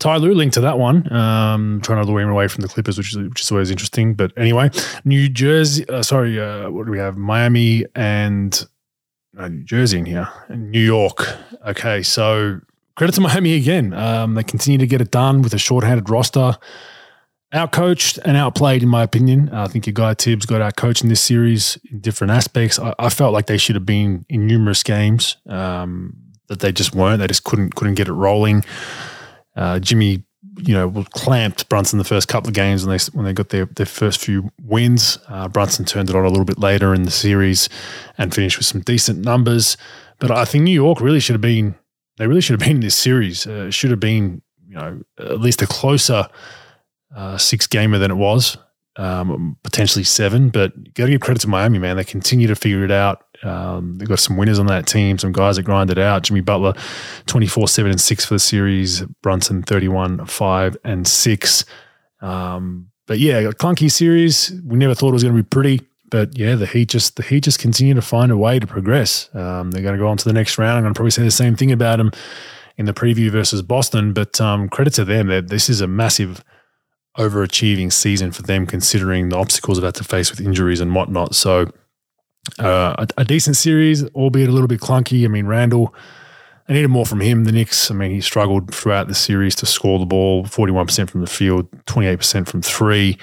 [0.00, 2.98] Ty Lue linked to that one, um, trying to lure him away from the Clippers,
[2.98, 4.14] which is which is always interesting.
[4.14, 4.70] But anyway,
[5.04, 7.16] New Jersey, uh, sorry, uh, what do we have?
[7.16, 8.60] Miami and
[9.38, 11.28] uh, New Jersey in here, and New York.
[11.64, 12.60] Okay, so
[12.96, 13.92] credit to Miami again.
[13.94, 16.56] Um, they continue to get it done with a shorthanded roster.
[17.52, 19.48] Outcoached and outplayed, in my opinion.
[19.52, 22.78] Uh, I think your guy Thibs got outcoached in this series in different aspects.
[22.78, 26.16] I, I felt like they should have been in numerous games um,
[26.46, 27.18] that they just weren't.
[27.18, 28.64] They just couldn't couldn't get it rolling.
[29.56, 30.22] Uh, Jimmy,
[30.58, 33.66] you know, clamped Brunson the first couple of games when they when they got their
[33.66, 35.18] their first few wins.
[35.28, 37.68] Uh, Brunson turned it on a little bit later in the series
[38.16, 39.76] and finished with some decent numbers.
[40.20, 41.74] But I think New York really should have been
[42.20, 43.46] they really should have been in this series.
[43.46, 46.28] Uh, should have been, you know, at least a closer
[47.16, 48.58] uh, six gamer than it was,
[48.96, 50.50] um, potentially seven.
[50.50, 51.96] But got to give credit to Miami, man.
[51.96, 53.24] They continue to figure it out.
[53.42, 56.22] Um, they've got some winners on that team, some guys that grind it out.
[56.22, 56.74] Jimmy Butler,
[57.24, 59.00] 24 7 and 6 for the series.
[59.22, 61.64] Brunson, 31 5 and 6.
[62.20, 64.52] Um, but yeah, clunky series.
[64.66, 65.88] We never thought it was going to be pretty.
[66.10, 69.28] But yeah, the Heat just the Heat just continue to find a way to progress.
[69.34, 70.76] Um, they're going to go on to the next round.
[70.76, 72.10] I'm going to probably say the same thing about them
[72.76, 74.12] in the preview versus Boston.
[74.12, 76.44] But um, credit to them, that this is a massive
[77.18, 81.34] overachieving season for them, considering the obstacles they've had to face with injuries and whatnot.
[81.34, 81.70] So
[82.58, 85.24] uh, a, a, decent series, albeit a little bit clunky.
[85.24, 85.94] I mean, Randle.
[86.68, 87.44] I needed more from him.
[87.44, 91.20] The Knicks, I mean, he struggled throughout the series to score the ball 41% from
[91.20, 93.18] the field, 28% from three.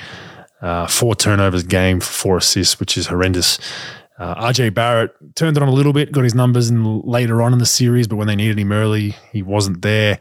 [0.62, 3.60] Uh, four turnovers game four assists, which is horrendous.
[4.18, 7.54] Uh, RJ Barrett turned it on a little bit, got his numbers in later on
[7.54, 10.20] in the series, but when they needed him early, he wasn't there.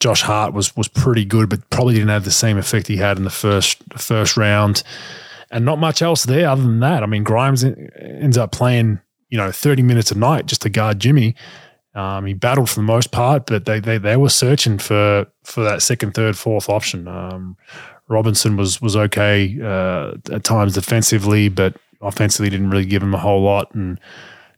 [0.00, 3.18] Josh Hart was was pretty good, but probably didn't have the same effect he had
[3.18, 4.82] in the first first round,
[5.50, 7.02] and not much else there other than that.
[7.02, 8.98] I mean, Grimes ends up playing
[9.28, 11.36] you know thirty minutes a night just to guard Jimmy.
[11.94, 15.62] Um, he battled for the most part, but they they they were searching for for
[15.64, 17.06] that second, third, fourth option.
[17.06, 17.56] Um,
[18.10, 23.18] Robinson was was okay uh, at times defensively, but offensively didn't really give him a
[23.18, 23.98] whole lot, and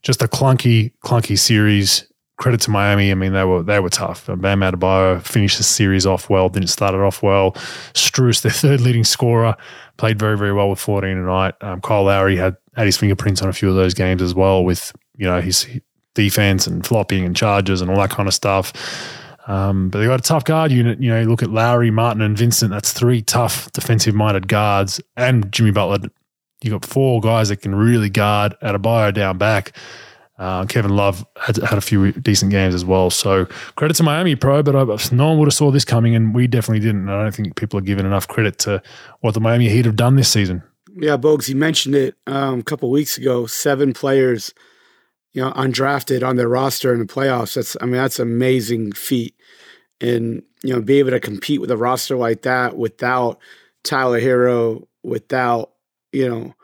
[0.02, 2.08] just a clunky clunky series.
[2.38, 3.12] Credit to Miami.
[3.12, 4.26] I mean, they were they were tough.
[4.26, 6.48] Bam Adebayo finished the series off well.
[6.48, 7.52] Didn't start it off well.
[7.92, 9.54] Strus, their third leading scorer,
[9.98, 11.54] played very very well with 14 tonight.
[11.60, 14.64] Um, Kyle Lowry had had his fingerprints on a few of those games as well,
[14.64, 15.68] with you know his
[16.14, 18.72] defense and flopping and charges and all that kind of stuff.
[19.46, 21.00] Um, but they've got a tough guard unit.
[21.00, 22.70] You know, look at Lowry, Martin, and Vincent.
[22.70, 26.08] That's three tough defensive-minded guards, and Jimmy Butler.
[26.62, 29.76] You've got four guys that can really guard at a bio down back.
[30.38, 33.10] Uh, Kevin Love had, had a few decent games as well.
[33.10, 34.84] So credit to Miami Pro, but I,
[35.14, 37.08] no one would have saw this coming, and we definitely didn't.
[37.08, 38.82] I don't think people are giving enough credit to
[39.20, 40.62] what the Miami Heat have done this season.
[40.94, 43.46] Yeah, Bogues, you mentioned it um, a couple weeks ago.
[43.46, 44.54] Seven players–
[45.32, 47.54] you know, undrafted on their roster in the playoffs.
[47.54, 49.34] That's, I mean, that's amazing feat.
[50.00, 53.38] And, you know, be able to compete with a roster like that without
[53.84, 55.72] Tyler Herro, without,
[56.12, 56.54] you know,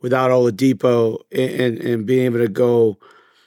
[0.00, 2.98] without Oladipo and, and, and being able to go,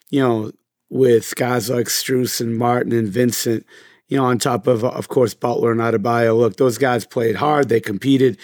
[0.09, 0.51] you know,
[0.89, 3.65] with guys like Strus and Martin and Vincent,
[4.07, 6.37] you know, on top of, of course, Butler and Adebayo.
[6.37, 7.69] Look, those guys played hard.
[7.69, 8.37] They competed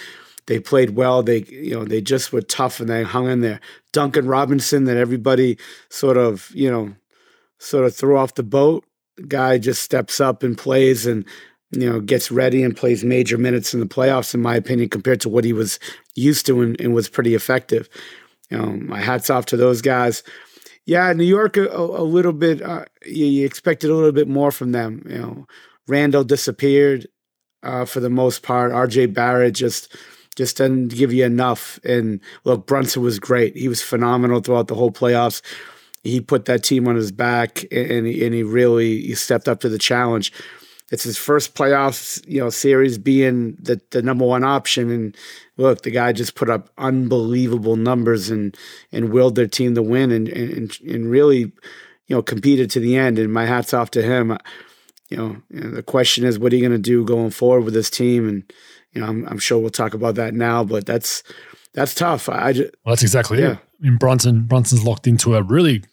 [0.47, 1.23] they played well.
[1.23, 3.59] They you know they just were tough and they hung in there.
[3.91, 5.57] Duncan Robinson that everybody
[5.89, 6.93] sort of you know
[7.59, 8.85] sort of threw off the boat.
[9.27, 11.25] Guy just steps up and plays and
[11.71, 14.33] you know gets ready and plays major minutes in the playoffs.
[14.33, 15.79] In my opinion, compared to what he was
[16.15, 17.89] used to and, and was pretty effective.
[18.49, 20.23] You know, my hats off to those guys.
[20.85, 22.61] Yeah, New York a, a little bit.
[22.61, 25.03] Uh, you, you expected a little bit more from them.
[25.09, 25.47] You know,
[25.87, 27.07] Randle disappeared
[27.63, 28.71] uh, for the most part.
[28.71, 29.07] R.J.
[29.07, 29.95] Barrett just
[30.35, 31.79] just doesn't give you enough.
[31.83, 33.55] And look, Brunson was great.
[33.55, 35.41] He was phenomenal throughout the whole playoffs.
[36.03, 39.59] He put that team on his back, and he, and he really he stepped up
[39.61, 40.31] to the challenge.
[40.91, 44.91] It's his first playoffs, you know, series being the, the number one option.
[44.91, 45.17] And
[45.57, 48.55] look, the guy just put up unbelievable numbers and
[48.91, 51.39] and willed their team to win and and, and really,
[52.07, 53.17] you know, competed to the end.
[53.17, 54.37] And my hats off to him.
[55.09, 57.89] You know the question is, what are you going to do going forward with this
[57.89, 58.27] team?
[58.27, 58.53] And
[58.95, 61.21] you know, I'm, I'm sure we'll talk about that now, but that's
[61.73, 62.29] that's tough.
[62.29, 63.51] I just, well, that's exactly yeah.
[63.51, 63.57] it.
[63.57, 65.83] I mean, Brunson Brunson's locked into a really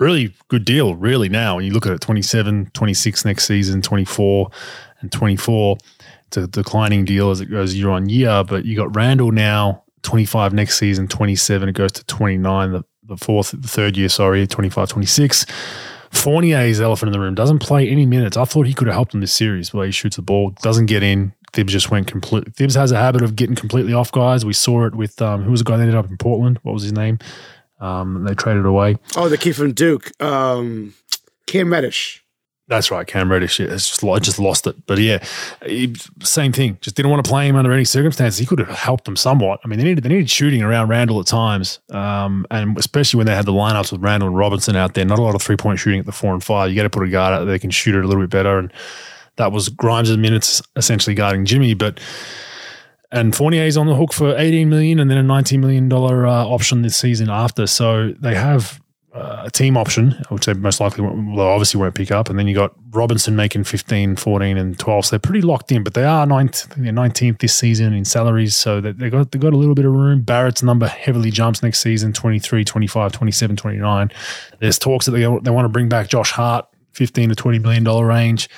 [0.00, 1.56] really good deal, really, now.
[1.56, 4.50] When you look at it, 27, 26 next season, 24
[5.00, 5.76] and 24.
[6.26, 9.84] It's a declining deal as it goes year on year, but you got Randle now,
[10.02, 11.68] 25 next season, 27.
[11.68, 15.46] It goes to 29 the, the fourth, the third year, sorry, 25, 26.
[16.12, 18.36] Fournier Fournier's elephant in the room doesn't play any minutes.
[18.36, 20.50] I thought he could have helped in this series, the way he shoots the ball,
[20.62, 21.32] doesn't get in.
[21.52, 22.54] Thibs just went complete.
[22.54, 24.44] Thibs has a habit of getting completely off guys.
[24.44, 26.58] We saw it with um, who was the guy that ended up in Portland?
[26.62, 27.18] What was his name?
[27.80, 28.98] Um, they traded away.
[29.16, 30.94] Oh, the kid from Duke, um,
[31.46, 32.24] Cam Reddish.
[32.70, 33.58] That's right, Cam Reddish.
[33.58, 34.86] Yeah, it's just, I just lost it.
[34.86, 35.24] But yeah,
[35.66, 35.92] he,
[36.22, 36.78] same thing.
[36.80, 38.38] Just didn't want to play him under any circumstances.
[38.38, 39.58] He could have helped them somewhat.
[39.64, 43.26] I mean, they needed they needed shooting around Randle at times, um, and especially when
[43.26, 45.04] they had the lineups with Randle and Robinson out there.
[45.04, 46.70] Not a lot of three point shooting at the four and five.
[46.70, 48.30] You got to put a guard out there that can shoot it a little bit
[48.30, 48.72] better, and
[49.40, 51.98] that was Grimes' minutes essentially guarding Jimmy, but
[53.10, 56.44] and Fournier's on the hook for 18 million and then a 19 million dollar uh,
[56.44, 57.66] option this season after.
[57.66, 58.80] So they have
[59.14, 62.28] uh, a team option, which they most likely well, obviously won't pick up.
[62.28, 65.06] And then you got Robinson making 15, 14, and 12.
[65.06, 68.54] So they're pretty locked in, but they are 19th, 19th this season in salaries.
[68.54, 70.20] So they got, they got a little bit of room.
[70.20, 74.12] Barrett's number heavily jumps next season 23, 25, 27, 29.
[74.60, 77.82] There's talks that they, they want to bring back Josh Hart, 15 to 20 million
[77.82, 78.48] dollar range.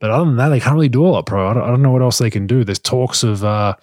[0.00, 1.48] But other than that, they can't really do a lot, pro.
[1.48, 2.64] I don't, I don't know what else they can do.
[2.64, 3.74] There's talks of uh,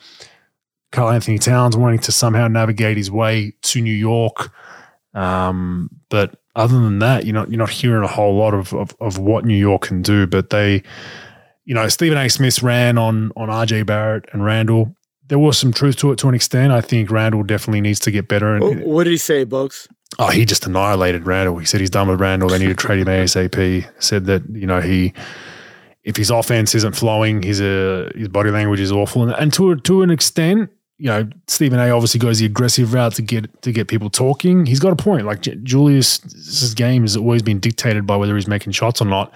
[0.92, 4.52] Karl-Anthony Towns wanting to somehow navigate his way to New York.
[5.14, 8.96] Um, but other than that, you're not you're not hearing a whole lot of, of,
[9.00, 10.26] of what New York can do.
[10.26, 10.84] But they,
[11.66, 12.30] you know, Stephen A.
[12.30, 14.96] Smith ran on on RJ Barrett and Randle.
[15.28, 16.72] There was some truth to it to an extent.
[16.72, 18.56] I think Randle definitely needs to get better.
[18.56, 19.88] And, what did he say, Bogues?
[20.20, 21.58] Oh, he just annihilated Randle.
[21.58, 22.48] He said he's done with Randle.
[22.50, 23.90] They need to trade him ASAP.
[24.00, 25.14] Said that you know he
[26.06, 29.76] if his offense isn't flowing, his uh, his body language is awful, and, and to
[29.76, 31.90] to an extent, you know, Stephen A.
[31.90, 34.66] obviously goes the aggressive route to get to get people talking.
[34.66, 35.26] He's got a point.
[35.26, 39.34] Like Julius's game has always been dictated by whether he's making shots or not.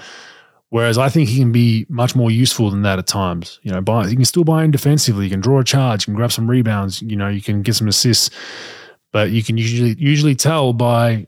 [0.70, 3.59] Whereas I think he can be much more useful than that at times.
[3.63, 5.26] You know, buy, you can still buy in defensively.
[5.26, 6.03] You can draw a charge.
[6.03, 7.01] You can grab some rebounds.
[7.01, 8.30] You know, you can get some assists.
[9.11, 11.28] But you can usually usually tell by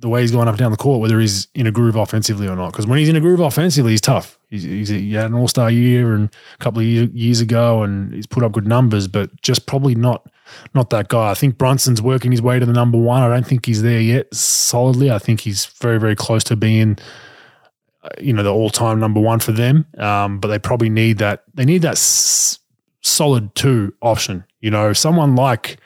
[0.00, 2.46] the way he's going up and down the court, whether he's in a groove offensively
[2.46, 2.70] or not.
[2.70, 4.38] Because when he's in a groove offensively, he's tough.
[4.48, 7.82] He's, he's he had an All Star year and a couple of year, years ago,
[7.82, 10.28] and he's put up good numbers, but just probably not
[10.74, 11.30] not that guy.
[11.30, 13.22] I think Brunson's working his way to the number one.
[13.22, 15.10] I don't think he's there yet solidly.
[15.10, 16.96] I think he's very very close to being,
[18.02, 19.84] uh, you know, the all time number one for them.
[19.98, 21.42] Um, but they probably need that.
[21.54, 22.60] They need that s-
[23.00, 24.44] solid two option.
[24.60, 25.78] You know, someone like.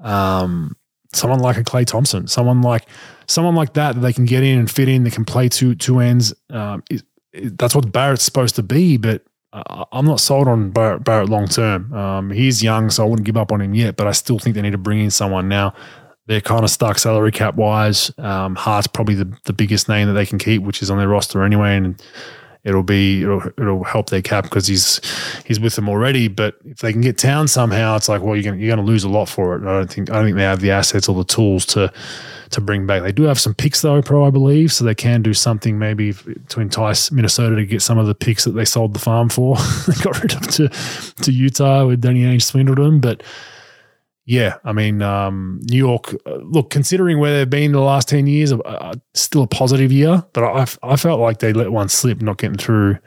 [0.00, 0.76] Um,
[1.12, 2.86] someone like a Klay Thompson, someone like
[3.26, 5.74] someone like that that they can get in and fit in, that can play two
[5.74, 6.34] two ends.
[6.50, 7.02] Um, it,
[7.32, 11.48] it, that's what Barrett's supposed to be, but I'm not sold on Barrett, Barrett long
[11.48, 11.92] term.
[11.92, 13.96] Um, he's young, so I wouldn't give up on him yet.
[13.96, 15.74] But I still think they need to bring in someone now.
[16.26, 18.12] They're kind of stuck salary cap wise.
[18.18, 21.08] Um, Hart's probably the, the biggest name that they can keep, which is on their
[21.08, 22.02] roster anyway, and
[22.64, 25.00] it'll be it'll, it'll help their cap because he's
[25.44, 26.28] he's with them already.
[26.28, 29.04] But if they can get Town somehow, it's like well you're gonna you're gonna lose
[29.04, 29.60] a lot for it.
[29.60, 31.92] And I don't think I don't think they have the assets or the tools to
[32.50, 33.02] to bring back.
[33.02, 36.12] They do have some picks though, pro I believe, so they can do something maybe
[36.12, 39.56] to entice Minnesota to get some of the picks that they sold the farm for.
[39.86, 40.68] they got rid of to
[41.22, 43.22] to Utah with Danny Ainge swindled them, but
[44.28, 48.26] yeah, I mean, um, New York, uh, look, considering where they've been the last 10
[48.26, 51.88] years, uh, uh, still a positive year, but I, I felt like they let one
[51.88, 52.98] slip, not getting through,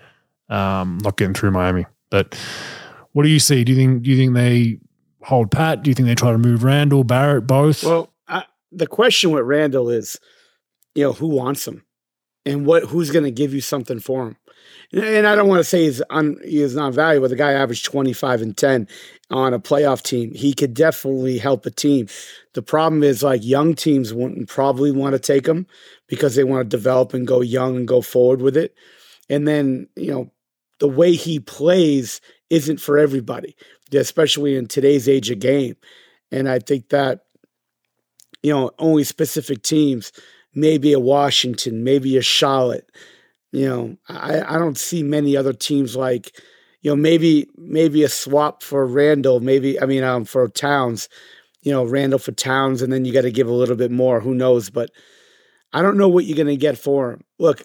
[0.49, 1.85] um, not getting through Miami.
[2.09, 2.35] But
[3.11, 3.63] what do you see?
[3.63, 4.79] Do you think, do you think they
[5.21, 5.83] hold pat?
[5.83, 7.83] Do you think they try to move Randle, Barrett, both?
[7.83, 10.19] Well, I, the question with Randle is,
[10.95, 11.85] you know, who wants him
[12.47, 14.37] and what, who's going to give you something for him?
[14.93, 17.29] And I don't want to say he's un, he is not valuable.
[17.29, 18.87] The guy averaged 25 and 10
[19.29, 20.33] on a playoff team.
[20.33, 22.07] He could definitely help a team.
[22.53, 25.65] The problem is like young teams wouldn't probably want to take him
[26.07, 28.75] because they want to develop and go young and go forward with it.
[29.29, 30.31] And then, you know,
[30.79, 32.19] the way he plays
[32.49, 33.55] isn't for everybody,
[33.93, 35.77] especially in today's age of game.
[36.31, 37.25] And I think that,
[38.43, 40.11] you know, only specific teams,
[40.53, 42.89] maybe a Washington, maybe a Charlotte,
[43.51, 46.39] you know, I, I don't see many other teams like,
[46.81, 51.09] you know, maybe maybe a swap for Randle, maybe I mean um for Towns,
[51.61, 54.19] you know, Randle for Towns, and then you got to give a little bit more.
[54.19, 54.69] Who knows?
[54.69, 54.89] But
[55.73, 57.23] I don't know what you're gonna get for him.
[57.39, 57.63] Look,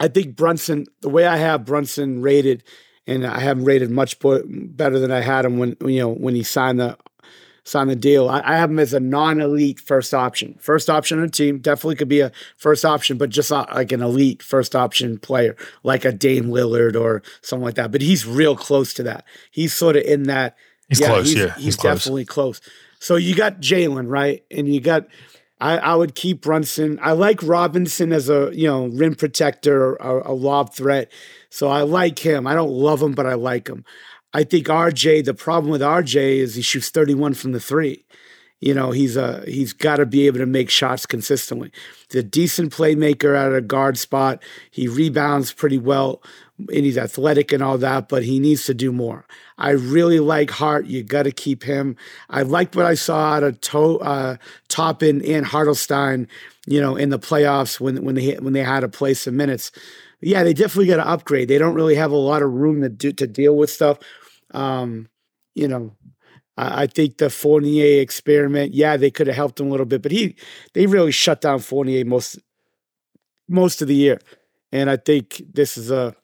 [0.00, 2.64] I think Brunson, the way I have Brunson rated,
[3.06, 6.34] and I have him rated much better than I had him when you know when
[6.34, 6.96] he signed the
[7.64, 8.28] signed the deal.
[8.28, 10.56] I, I have him as a non-elite first option.
[10.60, 13.92] First option on a team definitely could be a first option, but just not like
[13.92, 17.90] an elite first option player, like a Dame Lillard or something like that.
[17.90, 19.24] But he's real close to that.
[19.50, 20.56] He's sort of in that.
[20.88, 21.26] He's yeah, close.
[21.26, 22.60] He's, yeah, he's, he's definitely close.
[23.00, 25.08] So you got Jalen right, and you got
[25.60, 26.98] I, I would keep Brunson.
[27.00, 31.10] I like Robinson as a you know rim protector, a, a lob threat.
[31.48, 32.46] So I like him.
[32.46, 33.84] I don't love him, but I like him.
[34.34, 35.24] I think RJ.
[35.24, 38.04] The problem with RJ is he shoots 31 from the three.
[38.60, 41.70] You know he's a he's got to be able to make shots consistently.
[42.10, 44.42] He's a decent playmaker at a guard spot.
[44.70, 46.22] He rebounds pretty well,
[46.58, 48.08] and he's athletic and all that.
[48.08, 49.26] But he needs to do more.
[49.58, 50.86] I really like Hart.
[50.86, 51.94] You got to keep him.
[52.30, 54.36] I liked what I saw out of to, uh,
[54.68, 56.26] Toppin and Hartenstein,
[56.66, 59.72] you know, in the playoffs when when they when they had to play some minutes.
[60.22, 61.48] Yeah, they definitely got to upgrade.
[61.48, 63.98] They don't really have a lot of room to do to deal with stuff.
[64.54, 65.08] Um,
[65.54, 65.92] you know,
[66.56, 68.74] I, I think the Fournier experiment.
[68.74, 70.36] Yeah, they could have helped him a little bit, but he
[70.72, 72.38] they really shut down Fournier most
[73.48, 74.20] most of the year,
[74.72, 76.16] and I think this is a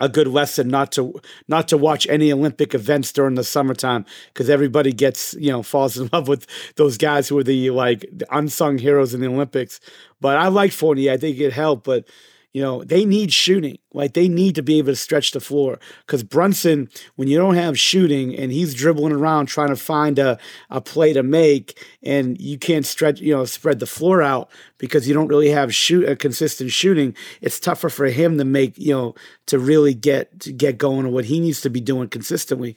[0.00, 4.48] a good lesson not to not to watch any Olympic events during the summertime because
[4.48, 8.26] everybody gets you know falls in love with those guys who are the like the
[8.36, 9.78] unsung heroes in the Olympics.
[10.20, 11.12] But I like Fournier.
[11.12, 12.08] I think it helped, but
[12.52, 13.78] you know, they need shooting.
[13.92, 15.78] Like they need to be able to stretch the floor.
[16.06, 20.38] Because Brunson, when you don't have shooting and he's dribbling around trying to find a,
[20.68, 25.06] a play to make, and you can't stretch, you know, spread the floor out because
[25.06, 28.92] you don't really have shoot a consistent shooting, it's tougher for him to make, you
[28.92, 29.14] know,
[29.46, 32.76] to really get to get going on what he needs to be doing consistently.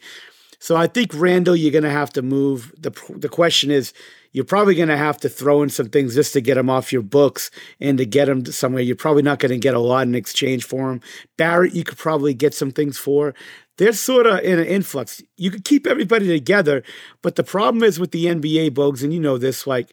[0.64, 2.72] So I think Randle, you're going to have to move.
[2.78, 3.92] the The question is,
[4.32, 6.90] you're probably going to have to throw in some things just to get him off
[6.90, 7.50] your books
[7.80, 8.82] and to get him somewhere.
[8.82, 11.02] You're probably not going to get a lot in exchange for him.
[11.36, 13.34] Barrett, you could probably get some things for.
[13.76, 15.22] They're sort of in an influx.
[15.36, 16.82] You could keep everybody together,
[17.20, 19.92] but the problem is with the NBA, Bogues, and you know this, like,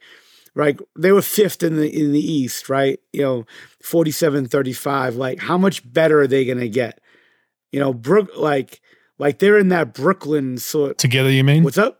[0.55, 0.79] right?
[0.97, 2.97] They were fifth in the in the East, right?
[3.11, 3.45] You know,
[3.83, 5.17] 47-35.
[5.17, 7.01] Like, how much better are they going to get?
[7.73, 8.79] You know, Brook, like,
[9.21, 10.97] like they're in that Brooklyn sort.
[10.97, 11.63] Together, you mean?
[11.63, 11.99] What's up?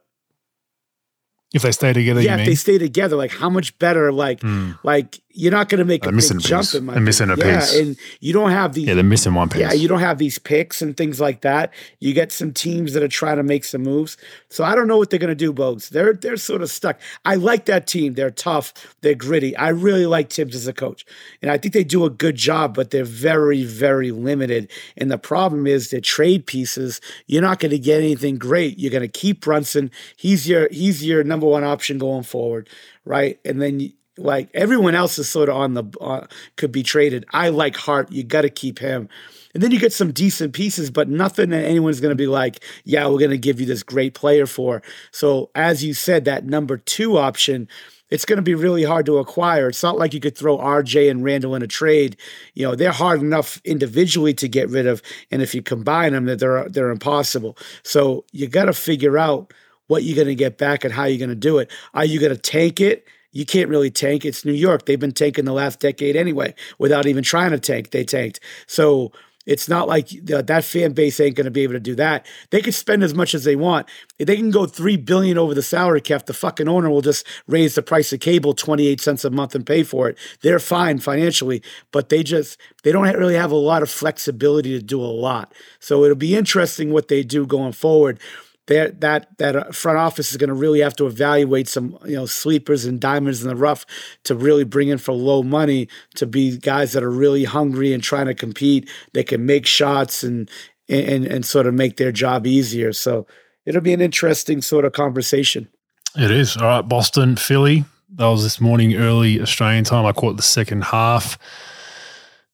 [1.54, 4.12] If they stay together, yeah, if they stay together, like how much better?
[4.12, 4.80] Like, mm.
[4.84, 6.94] like you're not going to make a big jump in my.
[6.94, 8.88] They're missing a yeah, piece, and you don't have these.
[8.88, 9.62] Yeah, they're missing one piece.
[9.62, 11.74] Yeah, you don't have these picks and things like that.
[12.00, 14.18] You get some teams that are trying to make some moves.
[14.50, 15.90] So I don't know what they're going to do, Bogues.
[15.90, 17.00] They're they're sort of stuck.
[17.26, 18.14] I like that team.
[18.14, 18.96] They're tough.
[19.02, 19.56] They're gritty.
[19.56, 21.06] I really like Thibs as a coach,
[21.42, 22.76] and I think they do a good job.
[22.76, 24.70] But they're very very limited.
[24.98, 27.02] And the problem is their trade pieces.
[27.28, 28.78] You're not going to get anything great.
[28.78, 29.92] You're going to keep Brunson.
[30.16, 32.70] He's your he's your number one option going forward,
[33.06, 33.40] right?
[33.46, 37.26] And then like everyone else is sort of on the uh, could be traded.
[37.32, 38.12] I like Hart.
[38.12, 39.10] You got to keep him.
[39.54, 42.64] And then you get some decent pieces, but nothing that anyone's going to be like,
[42.86, 44.82] yeah, we're going to give you this great player for.
[45.12, 47.68] So, as you said, that number two option,
[48.10, 49.68] it's going to be really hard to acquire.
[49.68, 52.18] It's not like you could throw RJ and Randle in a trade.
[52.54, 55.02] You know, they're hard enough individually to get rid of.
[55.32, 57.58] And if you combine them, that they're, they're impossible.
[57.84, 59.54] So, you got to figure out
[59.88, 61.70] what you're going to get back and how you're going to do it.
[61.94, 63.06] Are you going to take it?
[63.32, 64.26] You can't really tank.
[64.26, 64.86] It's New York.
[64.86, 67.92] They've been tanking the last decade anyway, without even trying to tank.
[67.92, 68.40] They tanked.
[68.68, 69.12] So
[69.46, 72.28] it's not like that fan base ain't going to be able to do that.
[72.52, 73.88] They can spend as much as they want.
[74.20, 77.26] If they can go three billion over the salary cap, the fucking owner will just
[77.48, 80.18] raise the price of cable twenty eight cents a month and pay for it.
[80.42, 84.86] They're fine financially, but they just they don't really have a lot of flexibility to
[84.86, 85.54] do a lot.
[85.80, 88.20] So it'll be interesting what they do going forward
[88.68, 92.16] that that that uh, front office is going to really have to evaluate some you
[92.16, 93.86] know sleepers and diamonds in the rough
[94.24, 98.04] to really bring in for low money to be guys that are really hungry and
[98.04, 98.90] trying to compete.
[99.14, 100.50] They can make shots and
[100.88, 102.94] and and sort of make their job easier.
[102.94, 103.26] So
[103.66, 105.68] it'll be an interesting sort of conversation.
[106.16, 106.82] It is all right.
[106.82, 107.86] Boston, Philly.
[108.14, 110.06] That was this morning, early Australian time.
[110.06, 111.38] I caught the second half,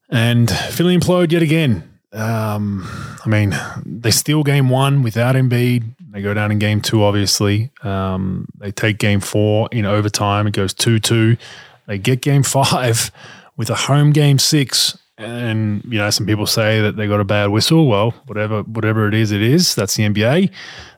[0.09, 1.97] and Philly implode yet again.
[2.13, 2.87] Um,
[3.25, 3.55] I mean,
[3.85, 5.83] they steal game one without Embiid.
[6.17, 7.69] They go down in game two, obviously.
[7.83, 10.47] Um, they take game four in overtime.
[10.47, 11.37] It goes 2 2.
[11.85, 13.11] They get game five
[13.55, 14.97] with a home game six.
[15.19, 17.85] And, you know, some people say that they got a bad whistle.
[17.85, 19.75] Well, whatever whatever it is, it is.
[19.75, 20.51] That's the NBA.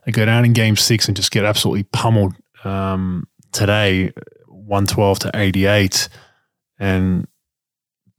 [0.06, 4.14] They go down in game six and just get absolutely pummeled um, today,
[4.48, 6.08] 112 to 88.
[6.80, 7.28] And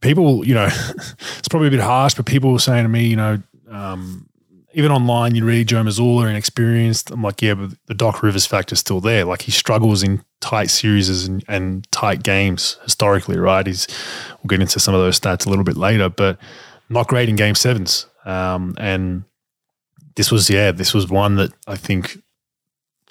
[0.01, 0.65] people, you know,
[1.39, 3.41] it's probably a bit harsh, but people were saying to me, you know,
[3.71, 4.27] um,
[4.73, 7.11] even online, you read Joe Mazzulla inexperienced.
[7.11, 9.25] I'm like, yeah, but the Doc Rivers factor is still there.
[9.25, 13.65] Like he struggles in tight series and, and tight games historically, right?
[13.65, 13.87] He's
[14.39, 16.37] we'll get into some of those stats a little bit later, but
[16.89, 18.07] not great in game sevens.
[18.25, 19.23] Um, and
[20.15, 22.17] this was, yeah, this was one that I think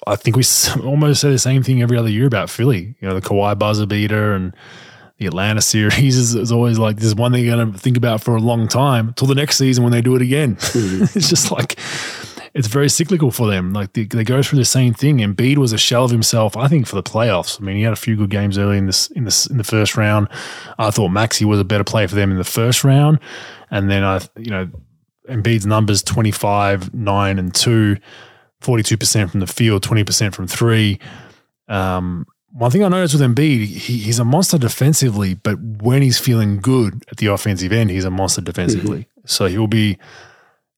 [0.07, 0.43] I think we
[0.83, 2.95] almost say the same thing every other year about Philly.
[2.99, 4.55] You know, the Kawhi buzzer beater and
[5.21, 7.95] the Atlanta series is, is always like this is one thing you're going to think
[7.95, 10.55] about for a long time until the next season when they do it again.
[10.55, 11.03] Mm-hmm.
[11.17, 11.79] it's just like
[12.55, 13.71] it's very cyclical for them.
[13.71, 15.19] Like they, they go through the same thing.
[15.19, 17.61] Embiid was a shell of himself, I think, for the playoffs.
[17.61, 19.63] I mean, he had a few good games early in this in this in the
[19.63, 20.27] first round.
[20.79, 23.19] I thought Maxey was a better player for them in the first round,
[23.69, 24.69] and then I, you know,
[25.29, 27.97] Embiid's numbers 25, nine, and two.
[28.61, 30.99] 42% from the field, 20% from three.
[31.67, 36.19] Um, one thing I noticed with Embiid, he, he's a monster defensively, but when he's
[36.19, 38.99] feeling good at the offensive end, he's a monster defensively.
[38.99, 39.21] Mm-hmm.
[39.25, 39.97] So he'll be,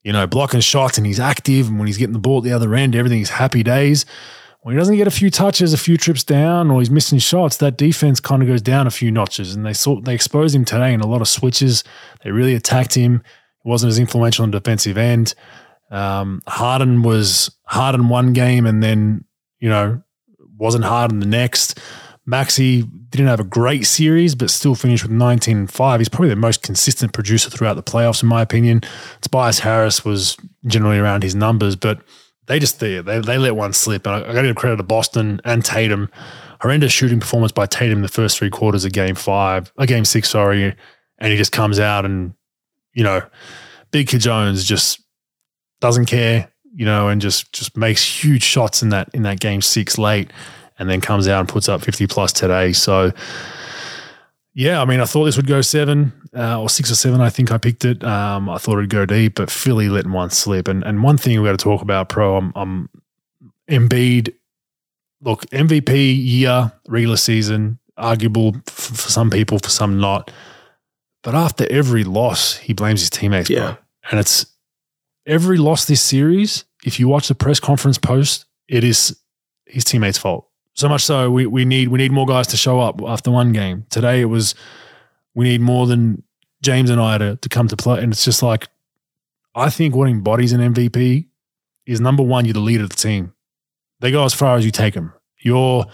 [0.04, 1.68] you know, blocking shots and he's active.
[1.68, 4.06] And when he's getting the ball at the other end, everything's happy days.
[4.62, 7.58] When he doesn't get a few touches, a few trips down, or he's missing shots,
[7.58, 9.56] that defense kind of goes down a few notches.
[9.56, 11.84] And they saw they exposed him today in a lot of switches.
[12.24, 13.24] They really attacked him.
[13.64, 15.34] He wasn't as influential on the defensive end.
[15.92, 19.26] Um, Harden was hard in one game and then,
[19.60, 20.02] you know,
[20.58, 21.80] wasn't hard in the next.
[22.26, 26.00] Maxey didn't have a great series, but still finished with 19 and 5.
[26.00, 28.82] He's probably the most consistent producer throughout the playoffs, in my opinion.
[29.22, 32.02] Tobias Harris was generally around his numbers, but
[32.48, 34.08] they just they, they, they let one slip.
[34.08, 36.10] And I, I got to give credit to Boston and Tatum.
[36.62, 39.86] Horrendous shooting performance by Tatum in the first three quarters of game five, a uh,
[39.86, 40.76] game six, sorry.
[41.18, 42.34] And he just comes out and,
[42.94, 43.22] you know,
[43.92, 45.02] Big Kid Jones just
[45.82, 49.62] doesn't care, you know, and just just makes huge shots in that in that game
[49.62, 50.32] six late,
[50.80, 52.74] and then comes out and puts up fifty plus today.
[52.74, 53.12] So,
[54.54, 57.22] yeah, I mean, I thought this would go seven uh, or six or seven.
[57.22, 58.04] I think I picked it.
[58.04, 60.68] Um, I thought it'd go deep, but Philly letting one slip.
[60.68, 62.38] And and one thing we got to talk about, pro.
[62.38, 62.90] I'm, I'm
[63.70, 64.34] Embiid.
[65.22, 70.32] Look, MVP year, regular season, arguable for, for some people, for some not.
[71.22, 73.60] But after every loss, he blames his teammates, yeah.
[73.60, 73.78] bro.
[74.12, 74.46] And it's
[75.26, 79.18] every loss this series, if you watch the press conference post, it is
[79.66, 80.48] his teammates' fault.
[80.74, 83.52] So much so we, we need we need more guys to show up after one
[83.52, 83.86] game.
[83.90, 84.56] Today it was
[85.36, 86.24] we need more than
[86.62, 88.02] James and I to, to come to play.
[88.02, 88.68] And it's just like
[89.54, 91.28] I think what embodies an MVP
[91.86, 93.34] is number one, you're the leader of the team.
[94.00, 95.14] They go as far as you take them.
[95.40, 95.86] Your,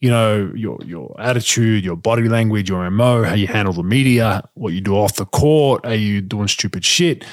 [0.00, 4.48] you know, your your attitude, your body language, your MO, how you handle the media,
[4.54, 7.24] what you do off the court, are you doing stupid shit?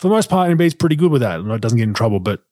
[0.00, 1.40] For the most part, Embiid's pretty good with that.
[1.40, 2.42] It doesn't get in trouble, but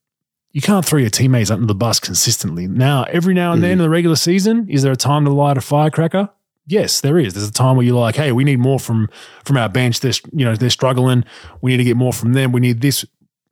[0.53, 2.67] you can't throw your teammates under the bus consistently.
[2.67, 3.81] Now, every now and then mm-hmm.
[3.81, 6.29] in the regular season, is there a time to light a firecracker?
[6.67, 7.33] Yes, there is.
[7.33, 9.09] There's a time where you're like, hey, we need more from
[9.47, 10.01] from our bench.
[10.01, 11.25] They're you know they're struggling.
[11.63, 12.53] We need to get more from them.
[12.53, 13.03] We need this.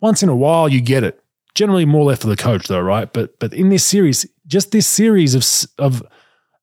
[0.00, 1.24] Once in a while, you get it.
[1.54, 3.10] Generally, more left for the coach, though, right?
[3.10, 6.06] But but in this series, just this series of of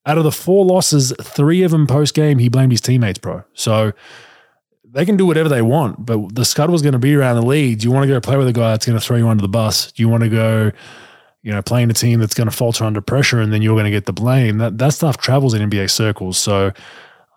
[0.05, 3.43] out of the four losses, three of them post game, he blamed his teammates, bro.
[3.55, 3.93] So
[4.93, 7.45] they can do whatever they want, but the scuttle is going to be around the
[7.45, 7.79] league.
[7.79, 9.41] Do you want to go play with a guy that's going to throw you under
[9.41, 9.91] the bus?
[9.91, 10.71] Do you want to go,
[11.41, 13.85] you know, playing a team that's going to falter under pressure and then you're going
[13.85, 14.59] to get the blame?
[14.59, 16.37] That that stuff travels in NBA circles.
[16.37, 16.71] So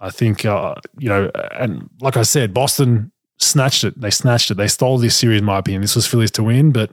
[0.01, 3.99] I think, uh, you know, and like I said, Boston snatched it.
[3.99, 4.59] They snatched it.
[4.59, 5.81] They stole this series, in my opinion.
[5.81, 6.91] This was Phillies to win, but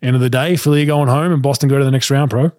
[0.00, 2.52] end of the day, Philly going home and Boston go to the next round, pro.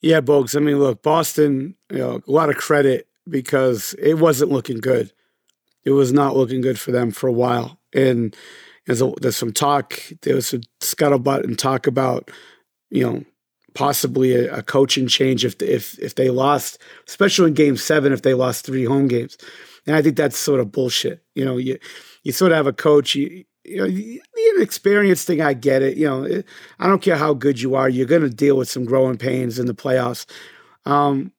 [0.00, 0.56] Yeah, Bogues.
[0.56, 5.12] I mean, look, Boston, you know, a lot of credit because it wasn't looking good
[5.84, 7.78] it was not looking good for them for a while.
[7.92, 8.34] And
[8.86, 12.30] there's, a, some talk, there was some scuttlebutt and talk about,
[12.90, 13.24] you know,
[13.74, 16.78] possibly a, a, coaching change if if if they lost,
[17.08, 19.36] especially in Game Seven, if they lost three home games.
[19.86, 21.22] And I think that's sort of bullshit.
[21.34, 21.78] You know, you
[22.22, 23.14] you sort of have a coach.
[23.14, 24.20] You, you know, the
[24.56, 25.96] inexperienced thing, I get it.
[25.96, 26.42] You know,
[26.78, 29.58] I don't care how good you are, you're going to deal with some growing pains
[29.58, 30.26] in the playoffs.
[30.84, 31.32] Um,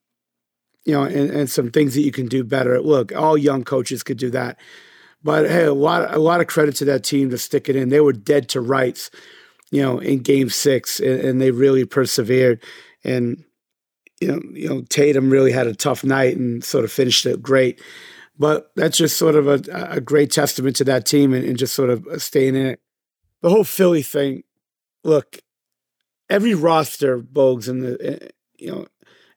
[0.86, 2.80] you know, and, and some things that you can do better.
[2.80, 4.58] Look, all young coaches could do that.
[5.22, 7.88] But hey, a lot a lot of credit to that team to stick it in.
[7.88, 9.10] They were dead to rights,
[9.72, 12.62] you know, in game six and, and they really persevered.
[13.02, 13.44] And
[14.20, 17.42] you know, you know, Tatum really had a tough night and sort of finished it
[17.42, 17.82] great.
[18.38, 19.60] But that's just sort of a,
[19.90, 22.80] a great testament to that team and, and just sort of staying in it.
[23.42, 24.44] The whole Philly thing,
[25.02, 25.38] look,
[26.30, 28.28] every roster, Bogues, in the eh,
[28.58, 28.86] you know,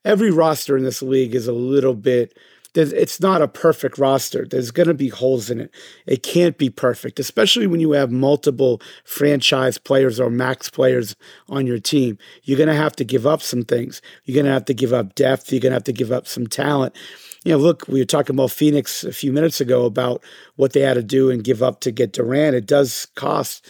[0.05, 2.37] every roster in this league is a little bit
[2.75, 4.45] it's not a perfect roster.
[4.45, 5.73] There's going to be holes in it.
[6.05, 11.15] It can't be perfect, especially when you have multiple franchise players or max players
[11.47, 12.17] on your team.
[12.43, 14.01] You're going to have to give up some things.
[14.25, 15.51] You're going to have to give up depth.
[15.51, 16.95] You're going to have to give up some talent.
[17.43, 20.23] you know, look, we were talking about Phoenix a few minutes ago about
[20.55, 22.55] what they had to do and give up to get Durant.
[22.55, 23.67] It does cost,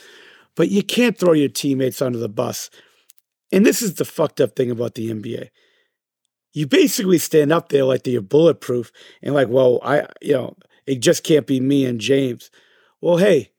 [0.55, 2.69] but you can't throw your teammates under the bus.
[3.51, 5.49] And this is the fucked up thing about the NBA.
[6.53, 8.91] You basically stand up there like you're bulletproof
[9.21, 12.49] and like, well, I, you know, it just can't be me and James.
[13.01, 13.51] Well, hey,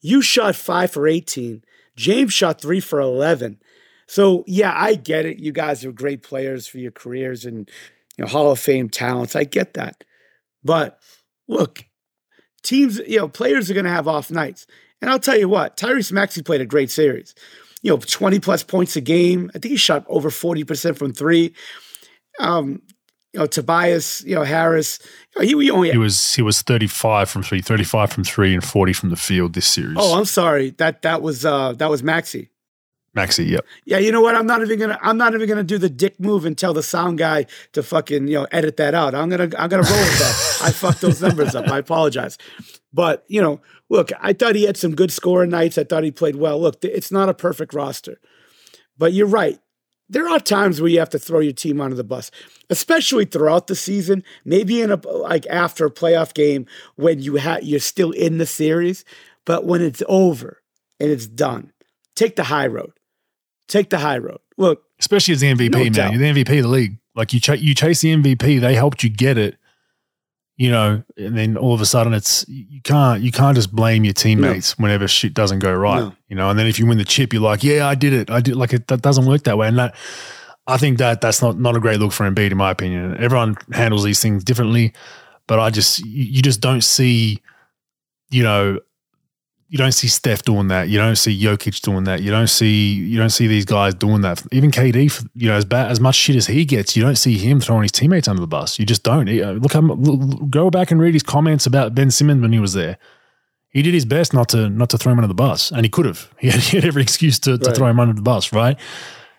[0.00, 1.64] you shot five for 18.
[1.96, 3.58] James shot three for 11.
[4.06, 5.38] So, yeah, I get it.
[5.38, 7.68] You guys are great players for your careers and
[8.16, 9.36] you know, Hall of Fame talents.
[9.36, 10.04] I get that.
[10.64, 10.98] But
[11.46, 11.84] look,
[12.62, 14.66] teams, you know, players are going to have off nights.
[15.00, 17.34] And I'll tell you what, Tyrese Maxey played a great series.
[17.82, 19.50] You know, 20 plus points a game.
[19.54, 21.54] I think he shot over 40% from three.
[22.38, 22.82] Um,
[23.32, 24.98] you know, Tobias, you know, Harris,
[25.36, 28.64] you know, he, only he was he was 35 from three, 35 from three, and
[28.64, 29.96] 40 from the field this series.
[29.98, 30.70] Oh, I'm sorry.
[30.70, 32.50] That that was uh that was Maxey.
[33.14, 33.64] Maxey, yep.
[33.84, 34.34] Yeah, you know what?
[34.34, 36.82] I'm not even gonna I'm not even gonna do the dick move and tell the
[36.82, 39.14] sound guy to fucking, you know, edit that out.
[39.14, 40.58] I'm gonna I'm gonna roll with that.
[40.62, 41.68] I fucked those numbers up.
[41.68, 42.38] I apologize.
[42.92, 43.60] But, you know,
[43.90, 45.76] look, I thought he had some good scoring nights.
[45.78, 46.60] I thought he played well.
[46.60, 48.20] Look, it's not a perfect roster.
[48.96, 49.58] But you're right.
[50.10, 52.30] There are times where you have to throw your team under the bus,
[52.70, 54.24] especially throughout the season.
[54.44, 58.46] Maybe in a like after a playoff game when you ha- you're still in the
[58.46, 59.04] series,
[59.44, 60.62] but when it's over
[60.98, 61.72] and it's done,
[62.16, 62.92] take the high road.
[63.68, 64.40] Take the high road.
[64.56, 65.92] Look, especially as the MVP, No man.
[65.92, 66.12] doubt.
[66.14, 66.98] You're the MVP of the league.
[67.14, 68.60] Like you, ch- you chase the MVP.
[68.60, 69.56] They helped you get it.
[70.60, 74.02] You know, and then all of a sudden, it's you can't you can't just blame
[74.02, 76.00] your teammates whenever shit doesn't go right.
[76.00, 76.12] No.
[76.28, 78.28] You know, and then if you win the chip, you're like, yeah, I did it.
[78.28, 78.56] I did.
[78.56, 79.68] Like it, that doesn't work that way.
[79.68, 79.94] And that,
[80.66, 83.16] I think that that's not not a great look for Embiid, in my opinion.
[83.18, 84.94] Everyone handles these things differently,
[85.46, 87.40] but I just you just don't see,
[88.30, 88.80] you know,
[89.70, 90.88] you don't see Steph doing that.
[90.88, 92.22] You don't see Jokic doing that.
[92.22, 94.42] You don't see you don't see these guys doing that.
[94.50, 97.36] Even KD, you know, as bad as much shit as he gets, you don't see
[97.36, 98.78] him throwing his teammates under the bus.
[98.78, 99.26] You just don't.
[99.26, 102.58] He- uh, Look, look, go back and read his comments about Ben Simmons when he
[102.60, 102.96] was there.
[103.70, 105.90] He did his best not to not to throw him under the bus, and he
[105.90, 106.32] could have.
[106.38, 108.78] He had, he had every excuse to, to throw him under the bus, right?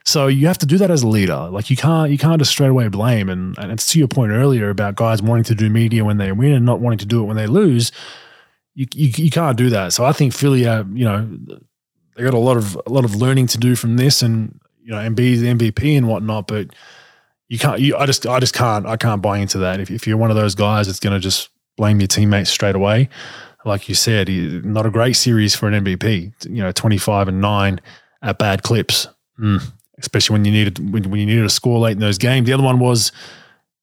[0.06, 1.50] So you have to do that as a leader.
[1.52, 3.30] Like you can't you can't just straight away blame.
[3.30, 6.32] And, and it's to your point earlier about guys wanting to do media when they
[6.32, 7.92] win and not wanting to do it when they lose
[8.80, 9.92] you, you you can't do that.
[9.92, 11.30] So I think Philly, uh, you know,
[12.16, 14.92] they got a lot of a lot of learning to do from this, and you
[14.92, 16.48] know, the MVP and whatnot.
[16.48, 16.68] But
[17.50, 17.82] you can't.
[17.82, 18.86] You, I just I just can't.
[18.86, 19.82] I can't buy into that.
[19.82, 22.76] If if you're one of those guys that's going to just blame your teammates straight
[22.76, 23.10] away,
[23.66, 24.30] like you said,
[24.64, 26.46] not a great series for an MVP.
[26.46, 27.82] You know, 25 and nine
[28.22, 29.08] at bad clips.
[29.38, 29.62] Mm.
[29.98, 32.48] Especially when you needed when, when you needed a score late in those games.
[32.48, 33.12] The other one was,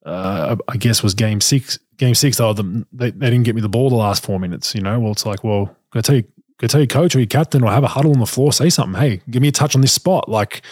[0.07, 1.79] uh, I guess, was game six.
[1.97, 4.75] Game six, though, the, they, they didn't get me the ball the last four minutes.
[4.75, 6.25] You know, well, it's like, well, go tell you,
[6.59, 8.69] go tell your coach or your captain or have a huddle on the floor, say
[8.69, 9.01] something.
[9.01, 10.29] Hey, give me a touch on this spot.
[10.29, 10.63] Like,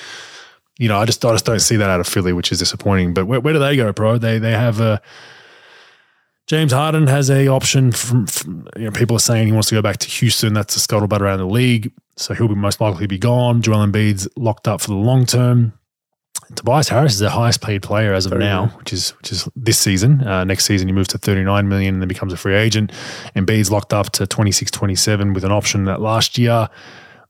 [0.79, 3.15] you know, I just I just don't see that out of Philly, which is disappointing.
[3.15, 4.19] But where, where do they go, bro?
[4.19, 5.01] They they have a
[6.47, 9.75] James Harden has a option from, from you know people are saying he wants to
[9.75, 10.53] go back to Houston.
[10.53, 13.63] That's a scuttlebutt around the league, so he'll be most likely be gone.
[13.63, 15.73] Joel Embiid's locked up for the long term.
[16.57, 18.79] Tobias Harris is the highest paid player as of Very now, good.
[18.79, 20.27] which is which is this season.
[20.27, 22.93] Uh, next season he moves to 39 million and then becomes a free agent.
[23.35, 26.69] And Embiid's locked up to 26, 27 with an option that last year.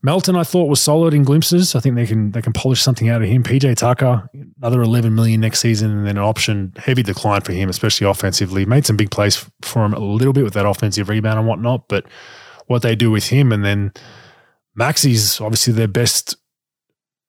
[0.03, 1.75] Melton, I thought was solid in glimpses.
[1.75, 3.43] I think they can they can polish something out of him.
[3.43, 4.29] PJ Tucker,
[4.61, 8.67] another 11 million next season, and then an option heavy decline for him, especially offensively.
[8.67, 11.89] Made some big plays for him a little bit with that offensive rebound and whatnot,
[11.89, 12.05] but
[12.67, 13.93] what they do with him, and then
[14.75, 16.37] Maxey's obviously their best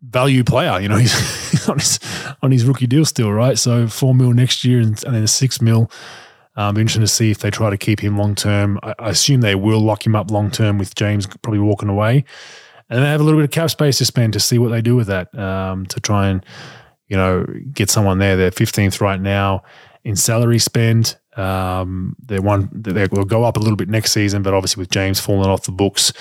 [0.09, 0.79] value player.
[0.79, 1.99] You know, he's on his
[2.41, 3.57] on his rookie deal still, right?
[3.57, 5.89] So four mil next year, and, and then six mil.
[6.57, 8.79] Um, interesting to see if they try to keep him long term.
[8.81, 12.23] I, I assume they will lock him up long term with James probably walking away,
[12.89, 14.81] and they have a little bit of cap space to spend to see what they
[14.81, 16.45] do with that um, to try and
[17.07, 18.37] you know get someone there.
[18.37, 19.63] They're fifteenth right now
[20.05, 21.17] in salary spend.
[21.35, 24.89] Um, they're one they will go up a little bit next season, but obviously with
[24.89, 26.13] James falling off the books,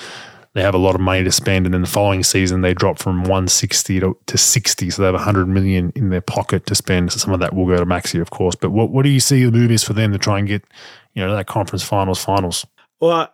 [0.55, 1.65] they have a lot of money to spend.
[1.65, 4.89] And then the following season, they drop from 160 to, to 60.
[4.89, 7.11] So they have 100 million in their pocket to spend.
[7.11, 8.55] So some of that will go to Maxey, of course.
[8.55, 10.63] But what, what do you see the move is for them to try and get,
[11.13, 12.65] you know, that conference finals, finals?
[13.01, 13.33] Well,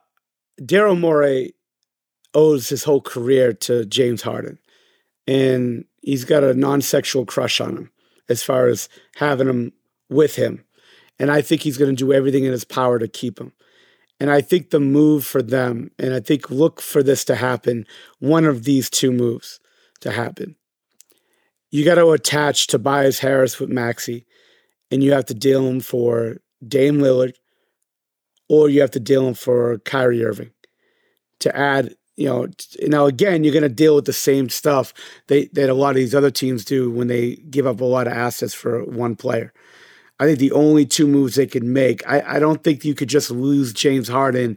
[0.59, 1.53] Daryl Morey
[2.33, 4.57] owes his whole career to James Harden,
[5.27, 7.91] and he's got a non-sexual crush on him
[8.29, 9.73] as far as having him
[10.09, 10.63] with him,
[11.19, 13.53] and I think he's going to do everything in his power to keep him.
[14.21, 17.87] And I think the move for them, and I think look for this to happen,
[18.19, 19.59] one of these two moves
[20.01, 20.55] to happen.
[21.71, 24.27] You got to attach Tobias Harris with Maxey,
[24.91, 27.33] and you have to deal him for Dame Lillard,
[28.47, 30.51] or you have to deal him for Kyrie Irving
[31.39, 31.95] to add.
[32.15, 32.47] You know,
[32.83, 34.93] now again, you're going to deal with the same stuff
[35.29, 38.05] they, that a lot of these other teams do when they give up a lot
[38.05, 39.51] of assets for one player.
[40.21, 42.07] I think the only two moves they could make.
[42.07, 44.55] I, I don't think you could just lose James Harden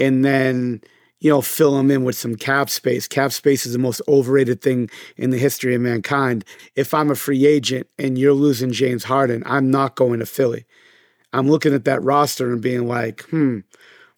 [0.00, 0.80] and then
[1.20, 3.06] you know fill him in with some cap space.
[3.06, 6.44] Cap space is the most overrated thing in the history of mankind.
[6.74, 10.66] If I'm a free agent and you're losing James Harden, I'm not going to Philly.
[11.32, 13.60] I'm looking at that roster and being like, hmm.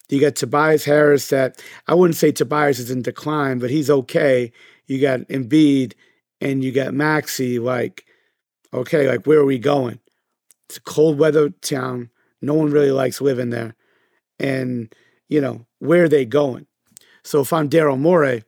[0.09, 4.51] You got Tobias Harris that I wouldn't say Tobias is in decline, but he's okay.
[4.87, 5.93] You got Embiid
[6.41, 7.59] and you got Maxey.
[7.59, 8.05] Like,
[8.73, 9.99] okay, like where are we going?
[10.69, 12.11] It's a cold weather town.
[12.41, 13.75] No one really likes living there.
[14.39, 14.93] And,
[15.27, 16.67] you know, where are they going?
[17.23, 18.43] So if I'm Daryl Morey,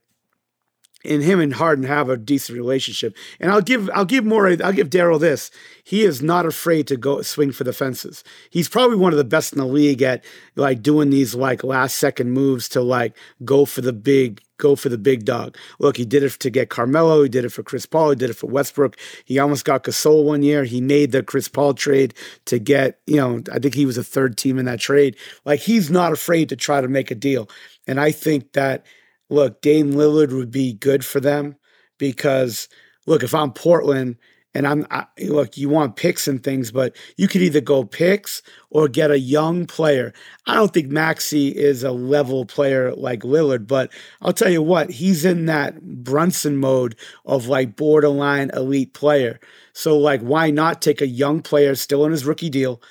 [1.03, 3.15] and him and Harden have a decent relationship.
[3.39, 5.51] And I'll give I'll give more I'll give Daryl this.
[5.83, 8.23] He is not afraid to go swing for the fences.
[8.49, 10.23] He's probably one of the best in the league at
[10.55, 14.89] like doing these like last second moves to like go for the big go for
[14.89, 15.57] the big dog.
[15.79, 17.23] Look, he did it to get Carmelo.
[17.23, 18.11] He did it for Chris Paul.
[18.11, 18.95] He did it for Westbrook.
[19.25, 20.63] He almost got Gasol one year.
[20.63, 22.13] He made the Chris Paul trade
[22.45, 25.17] to get, you know, I think he was a third team in that trade.
[25.45, 27.49] Like he's not afraid to try to make a deal.
[27.87, 28.85] And I think that
[29.31, 31.55] look, Dame Lillard would be good for them
[31.97, 32.67] because
[33.07, 34.17] look, if I'm Portland
[34.53, 38.41] and I'm I, look, you want picks and things, but you could either go picks
[38.69, 40.13] or get a young player.
[40.45, 44.89] I don't think Maxey is a level player like Lillard, but I'll tell you what,
[44.89, 49.39] he's in that Brunson mode of like borderline elite player.
[49.73, 52.81] So like, why not take a young player still on his rookie deal?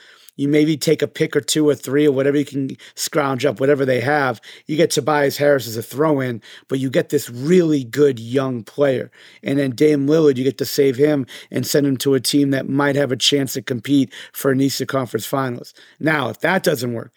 [0.40, 3.60] You maybe take a pick or two or three or whatever you can scrounge up,
[3.60, 4.40] whatever they have.
[4.66, 8.62] You get Tobias Harris as a throw in, but you get this really good young
[8.62, 9.10] player.
[9.42, 12.52] And then Dame Lillard, you get to save him and send him to a team
[12.52, 15.74] that might have a chance to compete for an Eastern Conference Finals.
[15.98, 17.12] Now, if that doesn't work,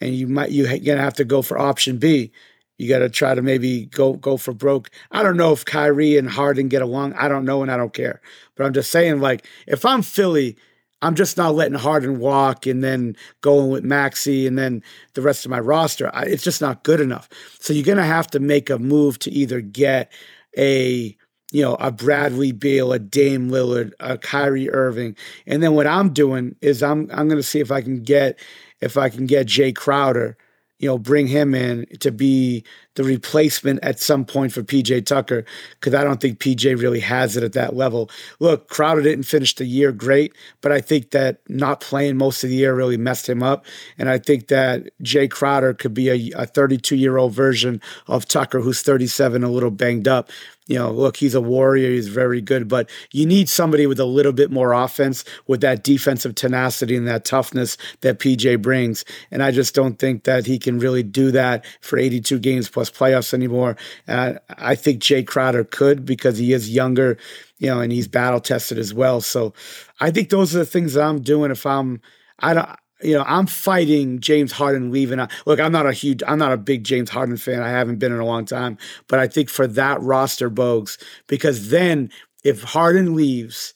[0.00, 2.30] and you might you're gonna have to go for option B.
[2.76, 4.88] You got to try to maybe go go for broke.
[5.10, 7.14] I don't know if Kyrie and Harden get along.
[7.14, 8.20] I don't know, and I don't care.
[8.54, 10.56] But I'm just saying, like, if I'm Philly
[11.02, 14.82] I'm just not letting Harden walk and then going with Maxey and then
[15.14, 16.10] the rest of my roster.
[16.14, 17.28] I, it's just not good enough.
[17.60, 20.12] So you're going to have to make a move to either get
[20.56, 21.16] a
[21.50, 26.12] you know a Bradley Beal, a Dame Lillard, a Kyrie Irving, and then what I'm
[26.12, 28.38] doing is I'm I'm going to see if I can get
[28.80, 30.36] if I can get Jay Crowder
[30.78, 32.64] you know, bring him in to be
[32.98, 35.44] the replacement at some point for PJ Tucker
[35.78, 38.10] because I don't think PJ really has it at that level.
[38.40, 42.50] Look, Crowder didn't finish the year great, but I think that not playing most of
[42.50, 43.66] the year really messed him up.
[43.98, 48.60] And I think that Jay Crowder could be a 32 year old version of Tucker,
[48.60, 50.30] who's 37, a little banged up
[50.68, 51.88] you know, look, he's a warrior.
[51.88, 55.82] He's very good, but you need somebody with a little bit more offense with that
[55.82, 59.04] defensive tenacity and that toughness that PJ brings.
[59.30, 62.87] And I just don't think that he can really do that for 82 games plus
[62.90, 63.76] playoffs anymore.
[64.06, 67.16] Uh, I think Jay Crowder could because he is younger,
[67.58, 69.20] you know, and he's battle tested as well.
[69.20, 69.54] So
[70.00, 72.00] I think those are the things that I'm doing if I'm,
[72.38, 72.68] I don't,
[73.00, 75.20] you know, I'm fighting James Harden leaving.
[75.46, 77.62] Look, I'm not a huge, I'm not a big James Harden fan.
[77.62, 81.70] I haven't been in a long time, but I think for that roster, Bogues, because
[81.70, 82.10] then
[82.44, 83.74] if Harden leaves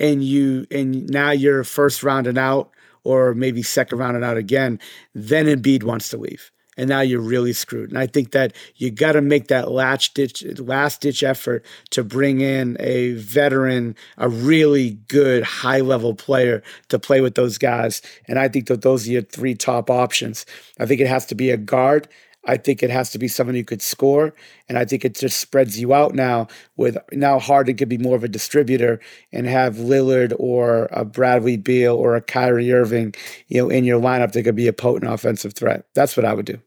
[0.00, 2.70] and you, and now you're first round and out,
[3.04, 4.78] or maybe second round and out again,
[5.14, 7.90] then Embiid wants to leave and now you're really screwed.
[7.90, 12.04] And I think that you got to make that last ditch, last ditch effort to
[12.04, 18.00] bring in a veteran, a really good high level player to play with those guys.
[18.26, 20.46] And I think that those are your three top options.
[20.78, 22.08] I think it has to be a guard.
[22.44, 24.32] I think it has to be someone who could score,
[24.68, 26.46] and I think it just spreads you out now.
[26.76, 29.00] With now Harden could be more of a distributor
[29.32, 33.14] and have Lillard or a Bradley Beal or a Kyrie Irving,
[33.48, 35.84] you know, in your lineup that could be a potent offensive threat.
[35.94, 36.58] That's what I would do.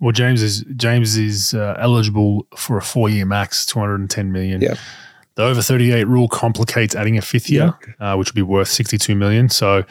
[0.00, 4.10] Well, James is James is uh, eligible for a four year max, two hundred and
[4.10, 4.60] ten million.
[4.60, 4.76] Yeah.
[5.34, 8.12] The over thirty eight rule complicates adding a fifth year, yeah.
[8.12, 9.48] uh, which would be worth sixty two million.
[9.48, 9.84] So,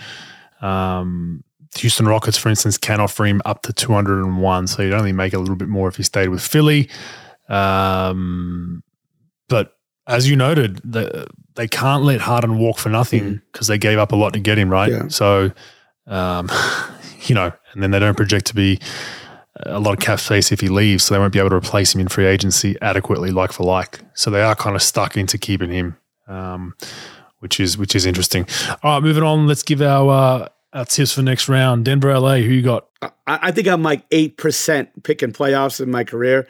[0.62, 1.44] um,
[1.78, 4.68] Houston Rockets, for instance, can offer him up to two hundred and one.
[4.68, 6.90] So he'd only make a little bit more if he stayed with Philly.
[7.50, 8.84] Um,
[9.50, 9.78] but
[10.08, 13.70] as you noted, the, they can't let Harden walk for nothing because mm.
[13.70, 14.92] they gave up a lot to get him, right?
[14.92, 15.08] Yeah.
[15.10, 15.52] So,
[16.06, 16.50] um,
[17.24, 18.80] you know, and then they don't project to be
[19.66, 21.94] a lot of cap space if he leaves, so they won't be able to replace
[21.94, 24.00] him in free agency adequately, like for like.
[24.14, 25.98] So they are kind of stuck into keeping him,
[26.28, 26.76] um,
[27.40, 28.48] which is which is interesting.
[28.84, 29.48] All right, moving on.
[29.48, 31.86] Let's give our uh, our tips for next round.
[31.86, 32.36] Denver, LA.
[32.36, 32.88] Who you got?
[33.02, 36.48] I, I think I'm like eight percent picking playoffs in my career.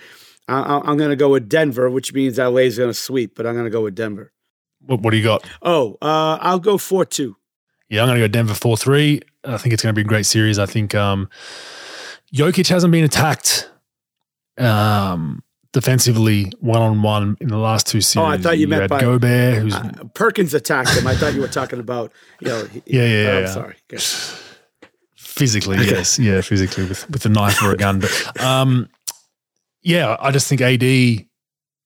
[0.49, 3.45] I, am going to go with Denver, which means LA is going to sweep, but
[3.45, 4.31] I'm going to go with Denver.
[4.79, 5.45] What, what do you got?
[5.61, 7.35] Oh, uh, I'll go four two.
[7.89, 9.21] Yeah, I'm going to go Denver four three.
[9.43, 10.59] I think it's going to be a great series.
[10.59, 10.95] I think.
[10.95, 11.29] Um,
[12.33, 13.69] Jokic hasn't been attacked
[14.57, 15.43] um,
[15.73, 18.25] defensively one on one in the last two series.
[18.27, 21.07] Oh, I thought you, you meant by Gobert, who's uh, Perkins attacked him.
[21.07, 22.65] I thought you were talking about you know.
[22.65, 23.53] he- Yeah, yeah, I'm yeah.
[23.53, 23.75] sorry.
[23.87, 24.03] Good.
[25.15, 27.99] physically, yes, yeah, physically with with a knife or a gun.
[27.99, 28.89] But um,
[29.83, 31.25] yeah, I just think AD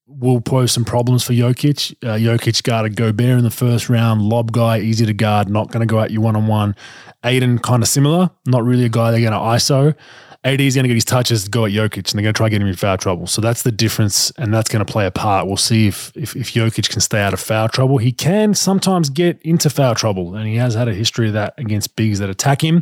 [0.07, 1.91] will pose some problems for Jokic.
[2.03, 5.81] Uh, Jokic guarded Gobert in the first round, lob guy, easy to guard, not going
[5.81, 6.75] to go at you one on one.
[7.23, 9.95] Ayton kind of similar, not really a guy they're going to ISO.
[10.43, 12.37] AD is going to get his touches to go at Jokic, and they're going to
[12.37, 13.27] try to get him in foul trouble.
[13.27, 15.45] So that's the difference, and that's going to play a part.
[15.45, 17.99] We'll see if, if if Jokic can stay out of foul trouble.
[17.99, 21.53] He can sometimes get into foul trouble, and he has had a history of that
[21.57, 22.81] against bigs that attack him.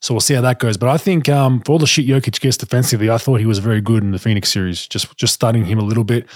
[0.00, 0.76] So we'll see how that goes.
[0.76, 3.60] But I think um, for all the shit Jokic gets defensively, I thought he was
[3.60, 4.86] very good in the Phoenix series.
[4.86, 6.26] Just just studying him a little bit.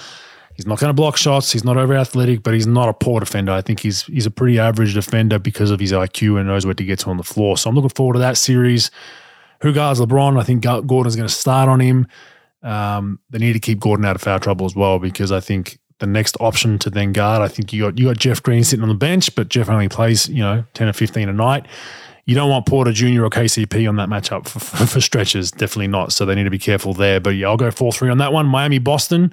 [0.54, 1.52] He's not going to block shots.
[1.52, 3.52] He's not over athletic, but he's not a poor defender.
[3.52, 6.74] I think he's he's a pretty average defender because of his IQ and knows where
[6.74, 7.58] to get to on the floor.
[7.58, 8.90] So I'm looking forward to that series.
[9.62, 10.38] Who guards LeBron?
[10.38, 12.06] I think Gordon's going to start on him.
[12.62, 15.78] Um, they need to keep Gordon out of foul trouble as well because I think
[15.98, 18.82] the next option to then guard, I think you got you got Jeff Green sitting
[18.82, 21.66] on the bench, but Jeff only plays you know ten or fifteen a night.
[22.24, 23.24] You don't want Porter Jr.
[23.24, 25.52] or KCP on that matchup for, for, for stretches.
[25.52, 26.12] Definitely not.
[26.12, 27.20] So they need to be careful there.
[27.20, 28.46] But yeah, I'll go 4 3 on that one.
[28.46, 29.32] Miami, Boston.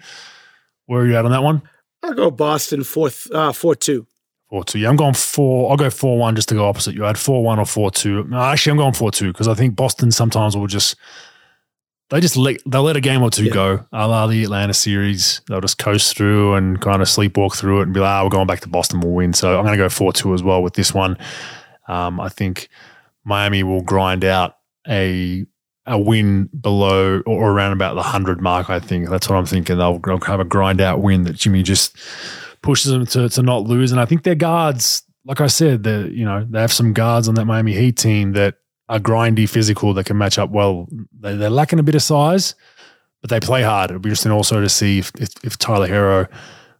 [0.86, 1.64] Where are you at on that one?
[2.04, 4.06] I'll go Boston fourth, uh, four two.
[4.54, 4.78] 4 2.
[4.78, 5.72] Yeah, I'm going 4.
[5.72, 7.04] I'll go 4 1 just to go opposite you.
[7.04, 8.26] I had 4 1 or 4 2.
[8.26, 10.96] No, actually, I'm going 4 2 because I think Boston sometimes will just.
[12.12, 13.54] They just let they'll let a game or two Yeah.
[13.54, 13.86] go.
[13.92, 15.42] A la the Atlanta series.
[15.48, 18.30] They'll just coast through and kind of sleepwalk through it and be like, ah, we're
[18.30, 19.34] going back to Boston, we'll win.
[19.34, 21.18] So I'm going to go 4 2 as well with this one.
[21.88, 22.70] Um, I think
[23.24, 24.58] Miami will grind out
[24.88, 25.48] a
[25.88, 29.10] a win below or around about the 100 mark, I think.
[29.10, 29.78] That's what I'm thinking.
[29.80, 31.98] They'll, they'll have a grind out win that Jimmy just
[32.64, 33.92] pushes them to, to not lose.
[33.92, 37.28] And I think their guards, like I said, they you know, they have some guards
[37.28, 38.56] on that Miami Heat team that
[38.90, 40.88] are grindy, physical, that can match up well.
[41.20, 42.56] They, they're lacking a bit of size,
[43.22, 43.92] but they play hard.
[43.92, 46.28] It'll be interesting also to see if, if, if Tyler Herro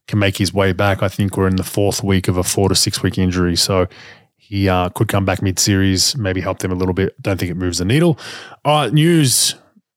[0.08, 1.04] can make his way back.
[1.04, 3.56] I think we're in the fourth week of a four to six week injury.
[3.56, 3.88] So
[4.36, 7.20] he uh, could come back mid series, maybe help them a little bit.
[7.22, 8.20] Don't think it moves the needle.
[8.66, 9.56] All right, news.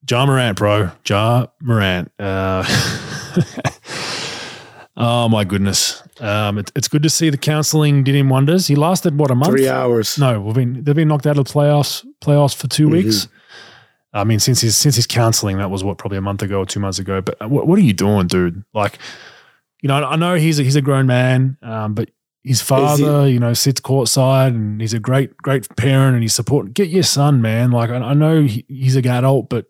[0.08, 0.90] Ja Morant, bro.
[1.04, 2.12] Ja Morant.
[2.18, 2.64] Uh,
[4.97, 6.02] oh, my goodness.
[6.20, 8.66] Um, it, it's good to see the counseling did him wonders.
[8.66, 9.51] He lasted, what, a month?
[9.52, 10.18] Three hours.
[10.18, 13.28] No, we've been they've been knocked out of the playoffs playoffs for 2 weeks.
[14.16, 16.66] I mean, since his since his counselling, that was what probably a month ago or
[16.66, 17.20] two months ago.
[17.20, 18.64] But what, what are you doing, dude?
[18.73, 18.98] Like,
[19.82, 22.10] you know, I know he's a, he's a grown man, um, but
[22.43, 26.73] his father, you know, sits courtside and he's a great great parent and he's supporting.
[26.73, 27.73] Get your son, man.
[27.73, 29.66] Like, I, I know he, he's a adult, but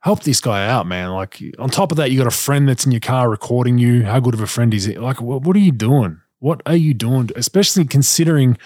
[0.00, 1.10] help this guy out, man.
[1.10, 4.04] Like, on top of that, you got a friend that's in your car recording you.
[4.04, 4.96] How good of a friend is he?
[4.96, 6.20] Like, what, what are you doing?
[6.38, 7.30] What are you doing?
[7.36, 8.56] Especially considering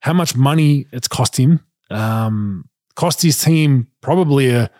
[0.00, 1.60] how much money it's cost him.
[1.90, 4.70] Um, cost his team probably a,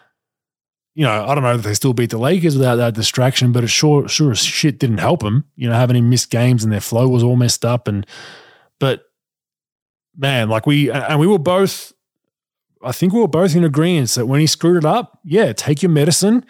[0.95, 3.65] you know, I don't know if they still beat the Lakers without that distraction, but
[3.65, 5.45] it sure, sure as shit didn't help him.
[5.57, 7.89] You know, having him miss games and their flow was all messed up.
[7.89, 8.07] And,
[8.79, 9.05] but
[10.17, 11.93] man, like we, and we were both,
[12.83, 15.83] I think we were both in agreement that when he screwed it up, yeah, take
[15.83, 16.45] your medicine.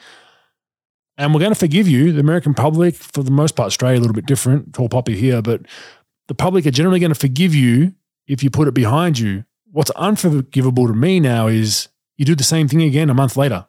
[1.17, 2.13] And we're going to forgive you.
[2.13, 5.43] The American public, for the most part, Australia a little bit different, tall poppy here,
[5.43, 5.63] but
[6.29, 7.95] the public are generally going to forgive you
[8.27, 9.45] if you put it behind you.
[9.73, 13.67] What's unforgivable to me now is you do the same thing again a month later.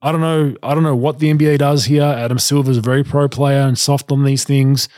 [0.00, 0.54] I don't know.
[0.62, 2.02] I don't know what the NBA does here.
[2.02, 4.88] Adam Silver's a very pro player and soft on these things.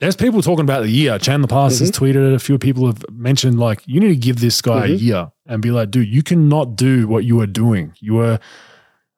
[0.00, 1.18] There's people talking about the year.
[1.18, 2.34] Chandler Parsons has tweeted it.
[2.34, 5.00] A few people have mentioned like you need to give this guy a Mhm.
[5.00, 7.92] year and be like, dude, you cannot do what you are doing.
[8.00, 8.40] You are,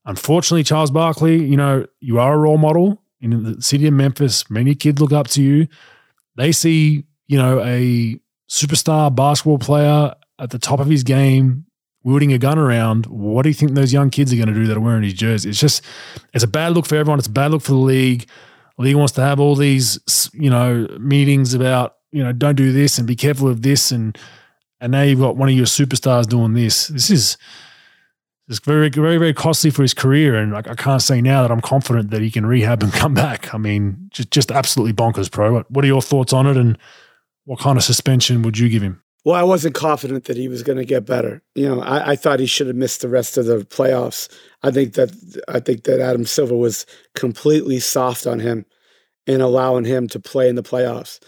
[0.04, 1.44] unfortunately, Charles Barkley.
[1.44, 4.48] You know, you are a role model in the city of Memphis.
[4.50, 5.66] Many kids look up to you.
[6.36, 8.20] They see, you know, a
[8.50, 11.64] superstar basketball player at the top of his game
[12.04, 14.64] wielding a gun around, what do you think those young kids are going to do
[14.68, 15.48] that are wearing his jersey?
[15.48, 15.82] It's just,
[16.32, 17.18] it's a bad look for everyone.
[17.18, 18.26] It's a bad look for the league.
[18.78, 22.98] League wants to have all these, you know, meetings about, you know, don't do this
[22.98, 24.18] and be careful of this, and
[24.80, 26.88] and now you've got one of your superstars doing this.
[26.88, 27.38] This is
[28.48, 31.50] it's very, very, very costly for his career, and I, I can't say now that
[31.50, 33.52] I'm confident that he can rehab and come back.
[33.54, 35.52] I mean, just just absolutely bonkers, pro.
[35.52, 36.78] What, what are your thoughts on it, and
[37.44, 39.02] what kind of suspension would you give him?
[39.26, 41.42] Well, I wasn't confident that he was going to get better.
[41.56, 44.28] You know, I, I thought he should have missed the rest of the playoffs.
[44.62, 46.86] I think that I think that Adam Silver was
[47.16, 48.66] completely soft on him
[49.26, 51.18] in allowing him to play in the playoffs.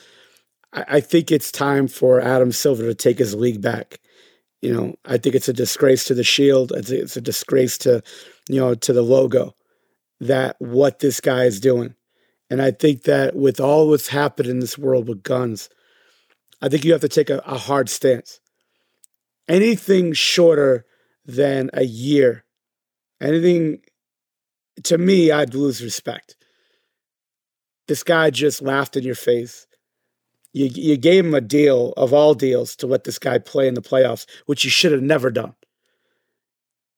[0.73, 3.99] I, I think it's time for Adam Silver to take his league back.
[4.63, 6.71] You know, I think it's a disgrace to the Shield.
[6.77, 8.01] It's a, it's a disgrace to,
[8.49, 9.57] you know, to the logo
[10.21, 11.97] that what this guy is doing.
[12.49, 15.69] And I think that with all what's happened in this world with guns,
[16.61, 18.41] I think you have to take a, a hard stance.
[19.49, 20.85] Anything shorter
[21.25, 22.45] than a year,
[23.21, 23.81] anything
[24.85, 26.37] to me, I'd lose respect.
[27.87, 29.67] This guy just laughed in your face.
[30.53, 33.75] You you gave him a deal of all deals to let this guy play in
[33.75, 35.55] the playoffs, which you should have never done.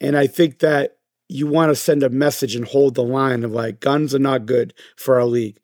[0.00, 0.96] And I think that
[1.28, 4.46] you want to send a message and hold the line of like guns are not
[4.46, 5.58] good for our league.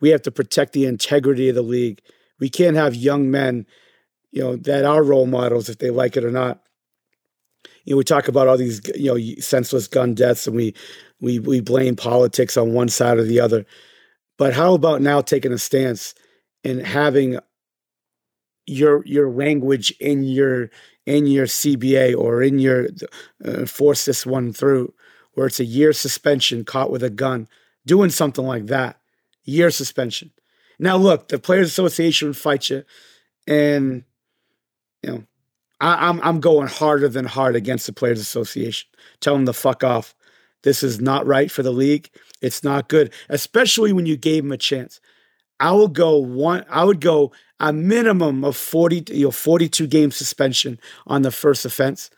[0.00, 2.02] We have to protect the integrity of the league.
[2.42, 3.66] We can't have young men,
[4.32, 6.60] you know, that are role models if they like it or not.
[7.84, 10.74] You know, we talk about all these, you know, senseless gun deaths, and we
[11.20, 13.64] we we blame politics on one side or the other.
[14.38, 16.16] But how about now taking a stance
[16.64, 17.38] and having
[18.66, 20.68] your your language in your
[21.06, 22.88] in your CBA or in your
[23.44, 24.92] uh, force this one through,
[25.34, 27.46] where it's a year suspension caught with a gun,
[27.86, 28.98] doing something like that,
[29.44, 30.32] year suspension.
[30.82, 32.82] Now look, the Players Association would fight you,
[33.46, 34.02] and
[35.02, 35.24] you know,
[35.80, 38.88] I, I'm I'm going harder than hard against the Players Association.
[39.20, 40.14] Tell them to fuck off.
[40.64, 42.10] This is not right for the league.
[42.40, 45.00] It's not good, especially when you gave him a chance.
[45.60, 46.64] I will go one.
[46.68, 47.30] I would go
[47.60, 52.10] a minimum of forty, you know, forty-two game suspension on the first offense.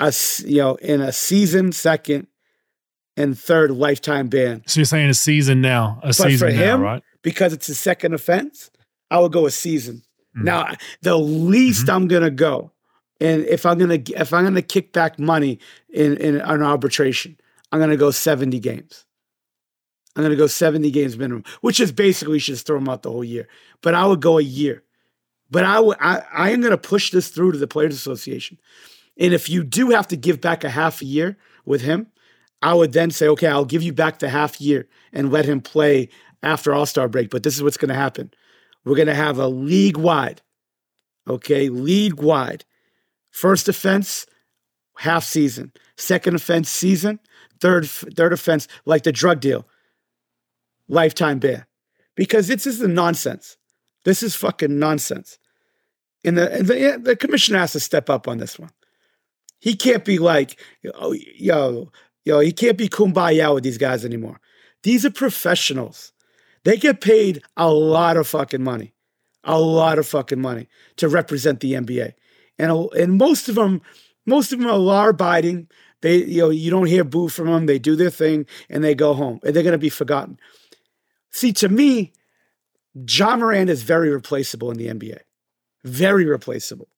[0.00, 0.10] A
[0.46, 2.28] you know, in a season, second
[3.18, 4.62] and third lifetime ban.
[4.66, 7.02] So you're saying a season now, a But season for now, right?
[7.22, 8.70] Because it's a second offense,
[9.10, 10.02] I would go a season.
[10.36, 10.44] Mm.
[10.44, 12.72] Now, the least I'm gonna go,
[13.20, 15.58] and if I'm gonna if I'm gonna kick back money
[15.88, 17.36] in in an arbitration,
[17.72, 19.04] I'm gonna go 70 games.
[20.16, 23.02] I'm gonna go 70 games minimum, which is basically you should just throw them out
[23.02, 23.48] the whole year.
[23.82, 24.82] But I would go a year.
[25.50, 28.58] But I would I, I am gonna push this through to the Players Association.
[29.18, 32.08] And if you do have to give back a half a year with him,
[32.62, 35.60] I would then say, okay, I'll give you back the half year and let him
[35.60, 36.08] play
[36.42, 37.30] after All Star break.
[37.30, 38.30] But this is what's going to happen.
[38.84, 40.40] We're going to have a league wide,
[41.28, 42.64] okay, league wide.
[43.30, 44.26] First offense,
[44.96, 45.72] half season.
[45.96, 47.20] Second offense, season.
[47.60, 49.66] Third, third offense, like the drug deal,
[50.88, 51.66] lifetime ban.
[52.14, 53.56] Because this is the nonsense.
[54.04, 55.38] This is fucking nonsense.
[56.24, 58.70] And the, and the, the commissioner has to step up on this one.
[59.60, 60.60] He can't be like,
[60.94, 61.90] oh, yo,
[62.24, 64.40] yo, he can't be kumbaya with these guys anymore.
[64.82, 66.12] These are professionals.
[66.68, 68.92] They get paid a lot of fucking money,
[69.42, 72.12] a lot of fucking money to represent the NBA,
[72.58, 73.80] and and most of them,
[74.26, 75.68] most of them are law abiding.
[76.02, 77.64] They, you know, you don't hear boo from them.
[77.64, 80.38] They do their thing and they go home, and they're gonna be forgotten.
[81.30, 82.12] See, to me,
[82.94, 85.20] Ja Morant is very replaceable in the NBA,
[85.84, 86.88] very replaceable.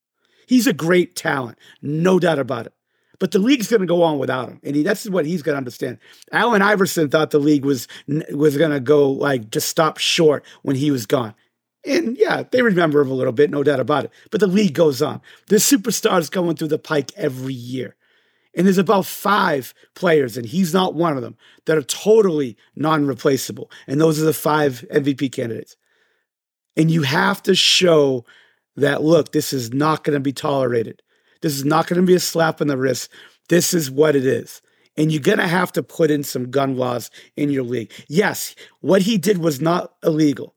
[0.49, 2.73] He's a great talent, no doubt about it.
[3.21, 5.53] But the league's going to go on without him, and he, that's what he's going
[5.53, 5.99] to understand.
[6.33, 7.87] Allen Iverson thought the league was
[8.33, 11.35] was going to go like just stop short when he was gone,
[11.85, 14.11] and yeah, they remember him a little bit, no doubt about it.
[14.31, 15.21] But the league goes on.
[15.49, 17.95] There's superstars going through the pike every year,
[18.57, 21.37] and there's about five players, and he's not one of them
[21.67, 23.71] that are totally non-replaceable.
[23.87, 25.77] And those are the five MVP candidates.
[26.77, 28.25] And you have to show
[28.77, 31.03] that look, this is not going to be tolerated.
[31.43, 33.11] This is not going to be a slap in the wrist.
[33.49, 34.63] This is what it is.
[34.97, 37.93] And you're going to have to put in some gun laws in your league.
[38.09, 40.55] Yes, what he did was not illegal.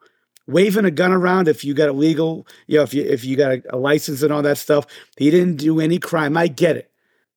[0.48, 3.38] Waving a gun around if you got a legal, you know, if you if you
[3.38, 4.86] got a, a license and all that stuff,
[5.18, 6.36] he didn't do any crime.
[6.36, 6.92] I get it,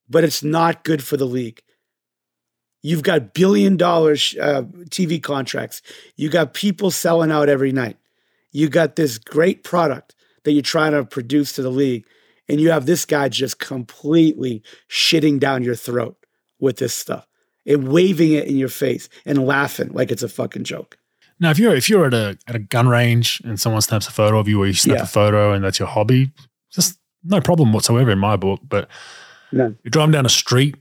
[0.09, 1.63] but it's not good for the league.
[2.83, 5.83] You've got billion dollars uh, TV contracts.
[6.17, 7.97] You got people selling out every night.
[8.51, 12.07] You got this great product that you're trying to produce to the league
[12.49, 16.17] and you have this guy just completely shitting down your throat
[16.61, 17.27] with this stuff
[17.67, 20.99] and waving it in your face and laughing like it's a fucking joke.
[21.39, 24.13] Now, if you're if you're at a at a gun range and someone snaps a
[24.13, 25.03] photo of you, or you snap Yeah.
[25.03, 26.33] a photo and that's your hobby,
[26.73, 28.61] just no problem whatsoever in my book.
[28.67, 28.89] But
[29.53, 29.77] None.
[29.85, 30.77] you're driving down a street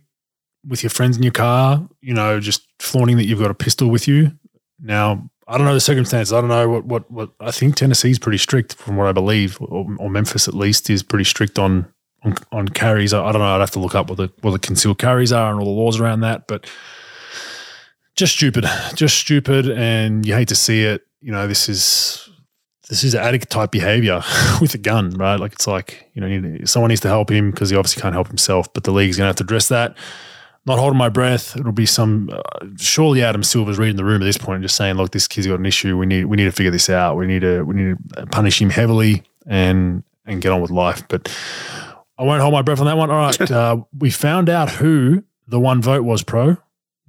[0.67, 3.89] with your friends in your car, you know, just flaunting that you've got a pistol
[3.89, 4.31] with you.
[4.79, 6.33] Now, I don't know the circumstances.
[6.33, 9.57] I don't know what what what I think Tennessee's pretty strict, from what I believe,
[9.61, 11.85] or, or Memphis at least is pretty strict on
[12.23, 13.13] on, on carries.
[13.13, 13.55] I, I don't know.
[13.55, 15.81] I'd have to look up what the what the concealed carries are and all the
[15.81, 16.67] laws around that, but
[18.15, 18.65] just stupid,
[18.95, 21.03] just stupid, and you hate to see it.
[21.21, 22.27] You know, this is
[22.89, 24.21] this is addict type behavior
[24.61, 25.39] with a gun, right?
[25.39, 28.27] Like it's like you know, someone needs to help him because he obviously can't help
[28.27, 29.95] himself, but the league's gonna have to address that.
[30.67, 31.55] Not holding my breath.
[31.55, 32.29] It'll be some.
[32.31, 32.41] Uh,
[32.77, 35.45] surely Adam Silver's reading the room at this point, and just saying, "Look, this kid's
[35.45, 35.95] got an issue.
[35.97, 37.17] We need we need to figure this out.
[37.17, 41.07] We need to we need to punish him heavily and and get on with life."
[41.07, 41.31] But
[42.17, 43.11] I won't hold my breath on that one.
[43.11, 46.57] All right, uh, we found out who the one vote was pro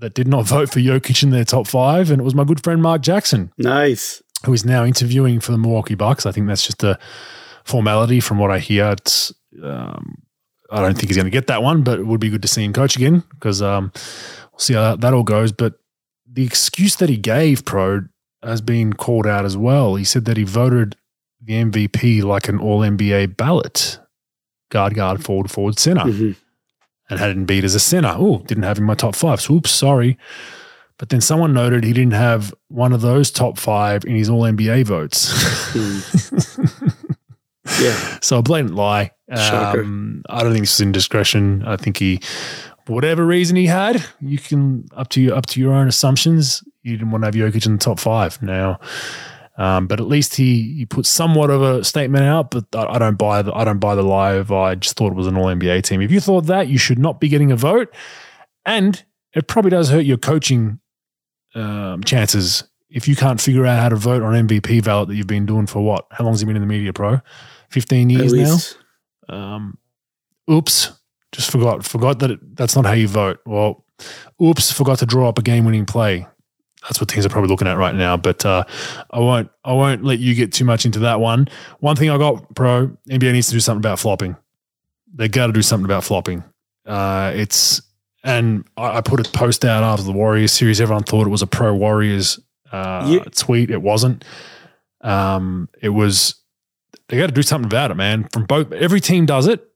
[0.01, 2.63] that did not vote for Jokic in their top five, and it was my good
[2.63, 4.23] friend Mark Jackson, Nice.
[4.45, 6.27] who is now interviewing for the Milwaukee Bucks.
[6.27, 6.99] I think that's just a
[7.65, 8.91] formality from what I hear.
[8.91, 10.19] It's um,
[10.71, 12.49] I don't think he's going to get that one, but it would be good to
[12.49, 13.93] see him coach again because um,
[14.53, 15.53] we'll see how that, that all goes.
[15.53, 15.75] But
[16.31, 18.03] the excuse that he gave, Pro,
[18.43, 19.95] has been called out as well.
[19.97, 20.97] He said that he voted
[21.41, 24.01] the MVP like an All NBA ballot,
[24.71, 26.37] guard, guard, forward, forward, center, Mhm.
[27.09, 28.15] and had Embiid as a center.
[28.17, 29.41] Oh, didn't have him in my top five.
[29.41, 30.19] So, oops, sorry.
[30.99, 34.43] But then someone noted he didn't have one of those top five in his All
[34.43, 35.33] NBA votes.
[37.81, 38.19] Yeah.
[38.23, 39.13] So a blatant lie.
[39.31, 41.65] Um, I don't think this is indiscretion.
[41.65, 42.21] I think he,
[42.87, 46.63] whatever reason he had, you can up to you up to your own assumptions.
[46.83, 48.79] You didn't want to have Jokic in the top five now,
[49.59, 52.53] um, but at least he he put somewhat of a statement out.
[52.53, 55.13] But I, I don't buy the I don't buy the lie of I just thought
[55.13, 56.01] it was an All NBA team.
[56.01, 57.93] If you thought that, you should not be getting a vote,
[58.65, 60.79] and it probably does hurt your coaching
[61.57, 65.27] um, chances if you can't figure out how to vote on MVP ballot that you've
[65.27, 66.07] been doing for what?
[66.13, 67.21] How long has he been in the media pro?
[67.71, 68.77] Fifteen At years
[69.29, 69.35] now.
[69.55, 69.79] Um,
[70.51, 70.93] oops,
[71.33, 71.85] just forgot.
[71.85, 73.41] Forgot that it, that's not how you vote.
[73.47, 73.85] Well,
[74.43, 76.27] oops, forgot to draw up a game-winning play.
[76.83, 78.17] That's what teams are probably looking at right now.
[78.17, 78.63] But uh,
[79.11, 79.51] I won't.
[79.65, 81.49] I won't let you get too much into that one.
[81.81, 84.37] One thing I got, pro NBA needs to do something about flopping.
[85.13, 86.45] They got to do something about flopping.
[86.85, 87.83] Uh, it's
[88.23, 90.81] and I, I put a post out after the Warriors series.
[90.81, 92.39] Everyone thought it was a pro Warriors
[92.71, 93.25] uh, Yeah.
[93.35, 93.71] tweet.
[93.71, 94.25] It wasn't.
[95.01, 96.37] Um, it was
[97.09, 98.29] they got to do something about it, man.
[98.33, 99.67] From both, every team does it.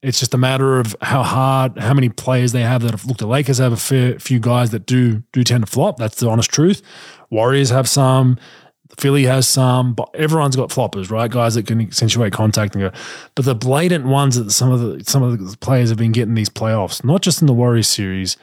[0.00, 3.04] It's just a matter of how hard, how many players they have that have.
[3.04, 5.96] Look, the Lakers have a fair few guys that do do tend to flop.
[5.96, 6.82] That's the honest truth.
[7.30, 8.38] Warriors have some.
[8.96, 11.30] Philly has some, but everyone's got floppers, right?
[11.30, 12.98] Guys that can accentuate contact and go.
[13.34, 16.34] But the blatant ones that some of the some of the players have been getting
[16.34, 18.36] these playoffs, not just in the Warriors series,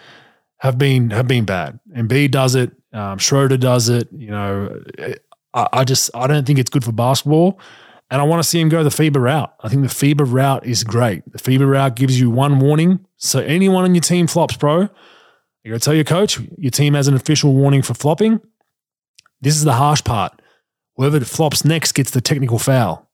[0.60, 1.80] have been have been bad.
[1.96, 2.72] Embiid does it.
[2.94, 4.08] Um, Schroeder does it.
[4.12, 4.84] You know,
[5.54, 7.60] I, I just I don't think it's good for basketball.
[8.11, 9.53] And I want to see him go the FIBA route.
[9.61, 11.23] I think the FIBA route is great.
[11.32, 12.99] The FIBA route gives you one warning.
[13.18, 14.90] So anyone on your team flops, bro,
[15.64, 18.40] you got to tell your coach your team has an official warning for flopping.
[19.41, 20.40] This is the harsh part.
[20.95, 23.10] Whoever flops next gets the technical foul,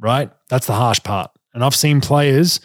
[0.00, 0.30] right?
[0.48, 1.30] That's the harsh part.
[1.54, 2.60] And I've seen players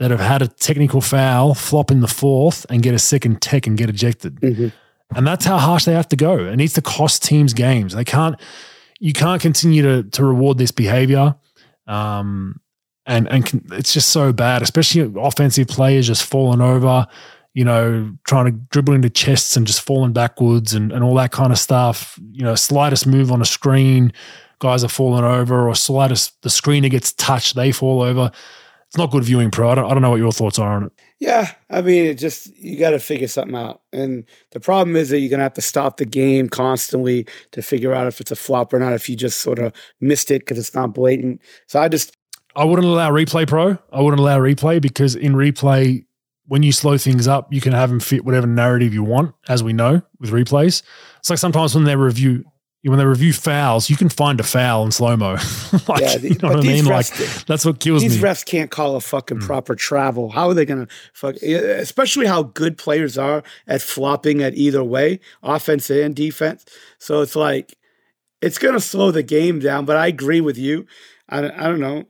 [0.00, 3.66] that have had a technical foul flop in the fourth and get a second tech
[3.68, 4.40] and get ejected.
[4.40, 4.72] Mhm.
[5.14, 6.46] And that's how harsh they have to go.
[6.46, 7.94] It needs to cost teams games.
[7.94, 8.34] They can't
[9.00, 11.34] you can't continue to to reward this behavior.
[11.86, 12.60] Um,
[13.06, 17.06] and and can, it's just so bad, especially offensive players just falling over,
[17.52, 21.32] you know, trying to dribble into chests and just falling backwards and, and all that
[21.32, 22.18] kind of stuff.
[22.32, 24.12] You know, slightest move on a screen,
[24.58, 28.30] guys are falling over, or slightest the screener gets touched, they fall over.
[28.86, 29.70] It's not good viewing, pro.
[29.70, 30.92] I don't, I don't know what your thoughts are on it.
[31.24, 35.08] Yeah, I mean, it just you got to figure something out, and the problem is
[35.08, 38.36] that you're gonna have to stop the game constantly to figure out if it's a
[38.36, 38.92] flop or not.
[38.92, 39.72] If you just sort of
[40.02, 42.14] missed it because it's not blatant, so I just
[42.54, 43.78] I wouldn't allow replay, pro.
[43.90, 46.04] I wouldn't allow replay because in replay,
[46.44, 49.62] when you slow things up, you can have them fit whatever narrative you want, as
[49.62, 50.82] we know with replays.
[51.20, 52.44] It's like sometimes when they review
[52.84, 55.32] when they review fouls, you can find a foul in slow mo.
[55.88, 56.84] like, Yeah, you know what I mean?
[56.84, 57.06] Like
[57.46, 58.16] that's what kills these me.
[58.16, 59.46] These refs can't call a fucking Hmm.
[59.46, 60.28] proper travel.
[60.30, 61.36] How are they gonna fuck?
[61.36, 66.64] Especially how good players are at flopping at either way, offense and defense.
[66.98, 67.74] So it's like
[68.42, 69.86] it's gonna slow the game down.
[69.86, 70.86] But I agree with you.
[71.28, 72.04] I don't, I don't know.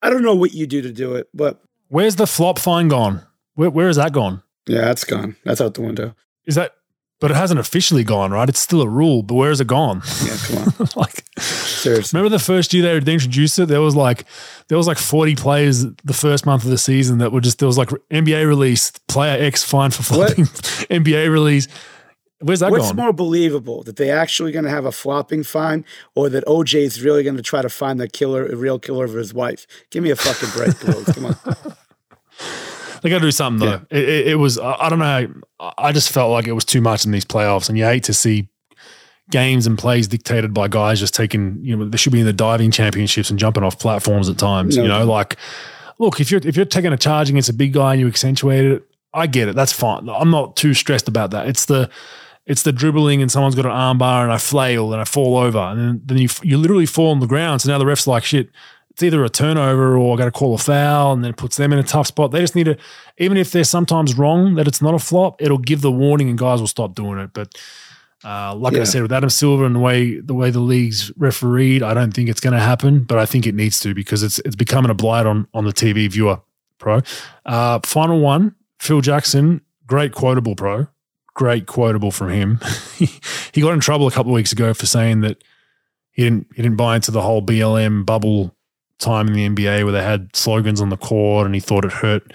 [0.00, 3.22] I don't know what you do to do it, but Where's the flop fine gone?
[3.54, 4.42] Where, where has that gone?
[4.68, 5.34] yeah, that's gone.
[5.44, 6.14] That's out the window.
[6.46, 6.75] Is that?
[7.18, 8.46] But it hasn't officially gone, right?
[8.46, 10.02] It's still a rule, but where has it gone?
[10.22, 10.88] Yeah, come on.
[10.96, 12.16] like, Seriously.
[12.18, 13.66] remember the first year they, introduced it?
[13.68, 14.26] There was like,
[14.68, 17.66] there was like forty players the first month of the season that were just there
[17.68, 20.34] was like NBA release, player X fine for What?
[20.34, 20.44] flopping,
[21.04, 21.68] NBA release.
[22.40, 22.96] Where's that What's gone?
[22.96, 27.02] more believable that they're actually going to have a flopping fine, or that OJ is
[27.02, 29.66] really going to try to find the killer, real killer of his wife?
[29.90, 31.06] Give me a fucking break, Bills.
[31.14, 31.36] Come on.
[33.06, 33.86] They got to do something though.
[33.88, 35.32] It, it, it was I, don't know.
[35.60, 38.12] I just felt like it was too much in these playoffs, and you hate to
[38.12, 38.48] see
[39.30, 41.58] games and plays dictated by guys just taking.
[41.62, 44.76] You know, they should be in the diving championships and jumping off platforms at times.
[44.76, 44.82] No.
[44.82, 45.36] You know, like
[46.00, 48.64] look if you're if you're taking a charge against a big guy and you accentuate
[48.64, 48.82] it,
[49.14, 49.54] I get it.
[49.54, 50.08] That's fine.
[50.08, 51.46] I'm not too stressed about that.
[51.46, 51.88] It's the
[52.44, 55.36] it's the dribbling and someone's got an arm bar and I flail and I fall
[55.36, 57.62] over and then, then you you literally fall on the ground.
[57.62, 58.50] So now the ref's like shit.
[58.96, 61.58] It's either a turnover or I got to call a foul, and then it puts
[61.58, 62.30] them in a tough spot.
[62.30, 62.78] They just need to,
[63.18, 66.38] even if they're sometimes wrong that it's not a flop, it'll give the warning and
[66.38, 67.34] guys will stop doing it.
[67.34, 67.54] But
[68.24, 71.82] uh, like I said, with Adam Silver and the way the way the league's refereed,
[71.82, 73.00] I don't think it's going to happen.
[73.04, 75.74] But I think it needs to because it's it's becoming a blight on on the
[75.74, 76.40] TV viewer.
[76.78, 77.02] Pro.
[77.44, 80.86] Uh, final one, Phil Jackson, great quotable pro,
[81.34, 82.60] great quotable from him.
[82.96, 83.10] he,
[83.52, 85.44] he got in trouble a couple of weeks ago for saying that
[86.12, 88.55] he didn't he didn't buy into the whole BLM bubble
[88.98, 91.92] time in the NBA where they had slogans on the court, and he thought it
[91.92, 92.32] hurt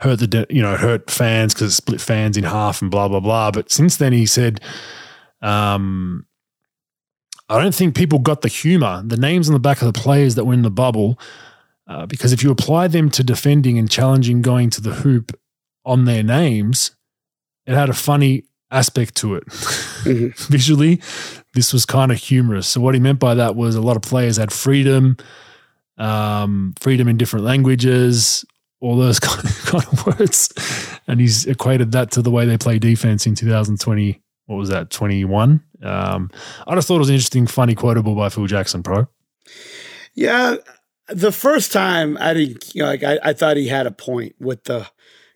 [0.00, 3.20] hurt the you know hurt fans because it split fans in half and blah blah
[3.20, 3.50] blah.
[3.50, 4.60] But since then, he said,
[5.42, 6.26] um,
[7.48, 9.02] I don't think people got the humor.
[9.04, 11.18] The names on the back of the players that were in the bubble,
[11.86, 15.38] uh, because if you apply them to defending and challenging going to the hoop
[15.84, 16.96] on their names,
[17.66, 19.46] it had a funny aspect to it.
[19.46, 20.28] Mm-hmm.
[20.52, 21.00] Visually,
[21.54, 22.66] this was kind of humorous.
[22.66, 25.16] So what he meant by that was a lot of players had freedom,
[25.98, 28.44] um, freedom in different languages,
[28.80, 30.52] all those kind of, kind of words,
[31.06, 34.20] and he's equated that to the way they play defense in 2020.
[34.46, 34.90] What was that?
[34.90, 35.62] 21.
[35.82, 36.30] Um,
[36.66, 39.08] I just thought it was an interesting, funny quotable by Phil Jackson, pro.
[40.14, 40.56] Yeah,
[41.08, 44.34] the first time I didn't, you know, like I, I thought he had a point
[44.38, 44.86] with the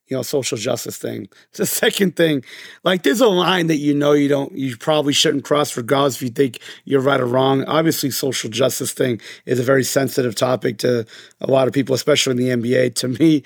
[0.09, 1.29] you know, social justice thing.
[1.51, 2.45] It's the second thing,
[2.85, 6.23] like there's a line that you know you don't, you probably shouldn't cross regardless if
[6.23, 7.65] you think you're right or wrong.
[7.65, 11.07] Obviously, social justice thing is a very sensitive topic to
[11.41, 12.95] a lot of people, especially in the NBA.
[12.97, 13.43] To me,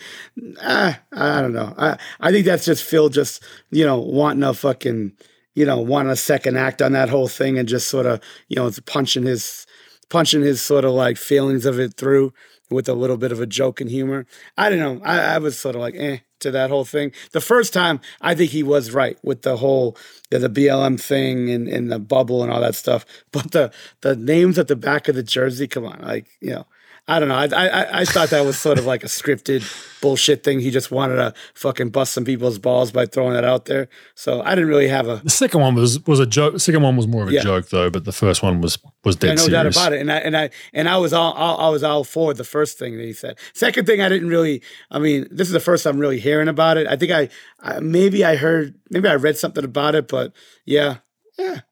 [0.63, 1.75] ah, I don't know.
[1.77, 5.13] I, I think that's just Phil just, you know, wanting a fucking,
[5.55, 8.57] you know, wanting a second act on that whole thing and just sort of, you
[8.57, 9.67] know, it's punching his,
[10.09, 12.33] punching his sort of like feelings of it through
[12.73, 14.27] with a little bit of a joke and humor.
[14.57, 15.01] I don't know.
[15.05, 17.13] I, I was sort of like, eh, to that whole thing.
[17.33, 19.97] The first time, I think he was right with the whole
[20.31, 23.07] the, the BLM thing and, and the bubble and all that stuff.
[23.33, 23.73] But the
[24.03, 26.67] the names at the back of the jersey, come on, like you know,
[27.09, 27.35] I don't know.
[27.35, 29.65] I, I I thought that was sort of like a scripted
[30.01, 30.61] bullshit thing.
[30.61, 33.89] He just wanted to fucking bust some people's balls by throwing that out there.
[34.15, 35.17] So I didn't really have a.
[35.17, 36.53] The second one was was a joke.
[36.53, 37.43] The second one was more of a yeah.
[37.43, 39.29] joke though, but the first one was was dead.
[39.29, 39.75] Yeah, no serious.
[39.75, 40.01] doubt about it.
[40.01, 42.79] And I and I and I was all, all I was all for the first
[42.79, 43.37] thing that he said.
[43.53, 44.63] Second thing, I didn't really.
[44.89, 46.87] I mean, this is the first I'm really hearing about it.
[46.87, 50.33] I think I, I maybe I heard maybe I read something about it, but
[50.65, 50.99] yeah,
[51.37, 51.63] yeah,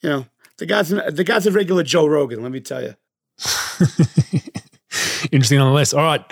[0.00, 0.26] you know,
[0.56, 2.42] the guy's the guy's a regular Joe Rogan.
[2.42, 2.94] Let me tell you.
[5.30, 5.92] Interesting nonetheless.
[5.94, 6.22] All right.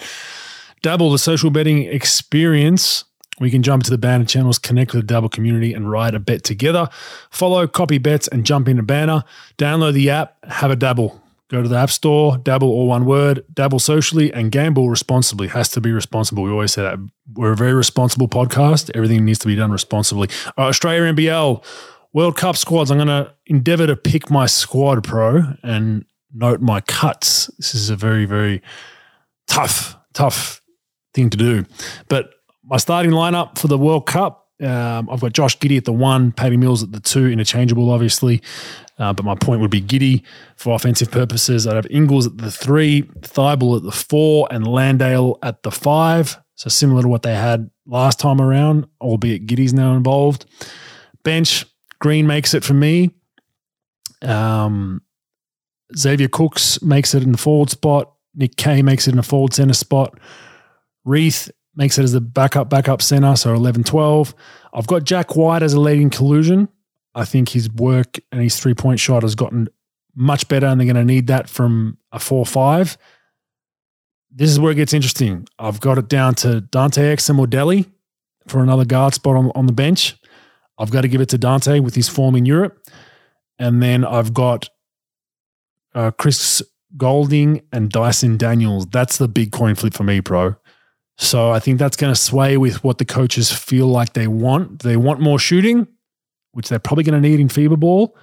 [0.83, 3.05] Dabble, the social betting experience.
[3.39, 6.21] We can jump to the banner channels, connect with the Dabble community, and ride a
[6.21, 6.89] bet together.
[7.31, 9.25] Follow, copy bets, and jump into banner.
[9.57, 11.23] Download the app, have a dabble.
[11.49, 15.49] Go to the App Store, dabble all one word, dabble socially, and gamble responsibly.
[15.49, 16.45] Has to be responsible.
[16.45, 16.99] We always say that.
[17.35, 18.91] We're a very responsible podcast.
[18.95, 20.29] Everything needs to be done responsibly.
[20.57, 21.65] Australia NBL
[22.13, 22.93] World Cup squads.
[22.93, 27.47] I'm going to endeavor to pick my squad, pro, and note my cuts.
[27.59, 28.63] This is a very, very
[29.47, 30.63] tough, tough
[31.15, 31.65] thing to do.
[32.09, 32.31] But
[32.65, 36.33] my starting lineup for the World Cup, um, I've got Josh Giddey at the one,
[36.33, 38.43] Patty Mills at the two, interchangeable, obviously.
[38.99, 40.23] Uh, but my point would be Giddey
[40.57, 41.67] for offensive purposes.
[41.67, 46.39] I'd have Ingles at the three, Thybulle at the four, and Landale at the five.
[46.55, 50.45] So similar to what they had last time around, albeit Giddey's now involved.
[51.25, 51.65] Bench,
[51.99, 53.11] Green makes it for me.
[54.21, 55.01] Um,
[55.97, 58.13] Xavier Cooks makes it in the forward spot.
[58.35, 60.19] Nick Kay makes it in a forward center spot.
[61.05, 64.35] Reath makes it as a backup, backup center, so 11 12.
[64.73, 66.69] I've got Jack White as a leading collusion.
[67.15, 69.69] I think his work and his three point shot has gotten
[70.15, 72.99] much better, and they're going to need that from a 4 5.
[74.33, 75.47] This is where it gets interesting.
[75.59, 77.91] I've got it down to Dante Exum or Delly
[78.47, 80.17] for another guard spot on, on the bench.
[80.79, 82.87] I've got to give it to Dante with his form in Europe.
[83.59, 84.71] And then I've got
[85.95, 86.63] uh, Chris
[86.97, 88.87] Goulding and Dyson Daniels.
[88.87, 90.57] That's the big coin flip for me, bro.
[91.19, 94.79] So I think that's going to sway with what the coaches feel like they want.
[94.79, 95.87] Do they want more shooting,
[96.53, 98.17] which they're probably going to need in FIBA ball,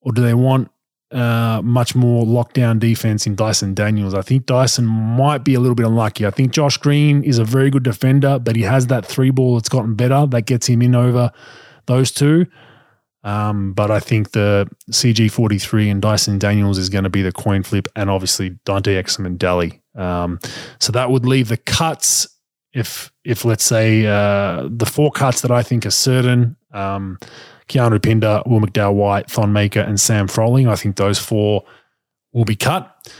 [0.00, 0.70] or do they want
[1.10, 4.14] uh, much more lockdown defense in Dyson Daniels?
[4.14, 6.26] I think Dyson might be a little bit unlucky.
[6.26, 9.56] I think Josh Green is a very good defender, but he has that three ball
[9.56, 10.26] that's gotten better.
[10.26, 11.30] That gets him in over
[11.86, 12.46] those two.
[13.28, 17.62] Um, but I think the CG43 and Dyson Daniels is going to be the coin
[17.62, 19.80] flip, and obviously Dante Exum and Delly.
[19.94, 20.40] Um,
[20.80, 22.26] so that would leave the cuts.
[22.72, 27.18] If if let's say uh, the four cuts that I think are certain, um,
[27.68, 31.64] Keanu Pinder, Will McDowell White, Thon Maker, and Sam Froling, I think those four
[32.32, 33.12] will be cut.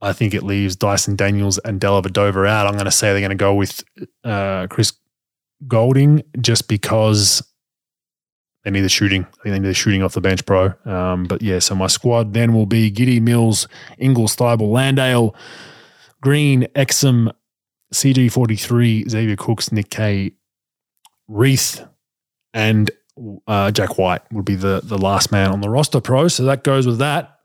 [0.00, 2.68] I think it leaves Dyson Daniels and Dellavedova out.
[2.68, 3.82] I'm going to say they're going to go with
[4.22, 4.92] uh, Chris
[5.66, 7.42] Goulding just because
[8.64, 9.24] they need the shooting.
[9.24, 10.74] I think they need the shooting off the bench, bro.
[10.84, 13.68] Um, but yeah, so my squad then will be Giddey Mills,
[13.98, 15.34] Ingles, Thybulle, Landale,
[16.20, 17.32] Green, Exum,
[17.94, 20.32] CG43, Xavier Cooks, Nick Kay,
[21.28, 21.88] Reath,
[22.52, 22.90] and
[23.46, 26.28] uh, Jack White would be the the last man on the roster, pro.
[26.28, 27.38] So that goes with that.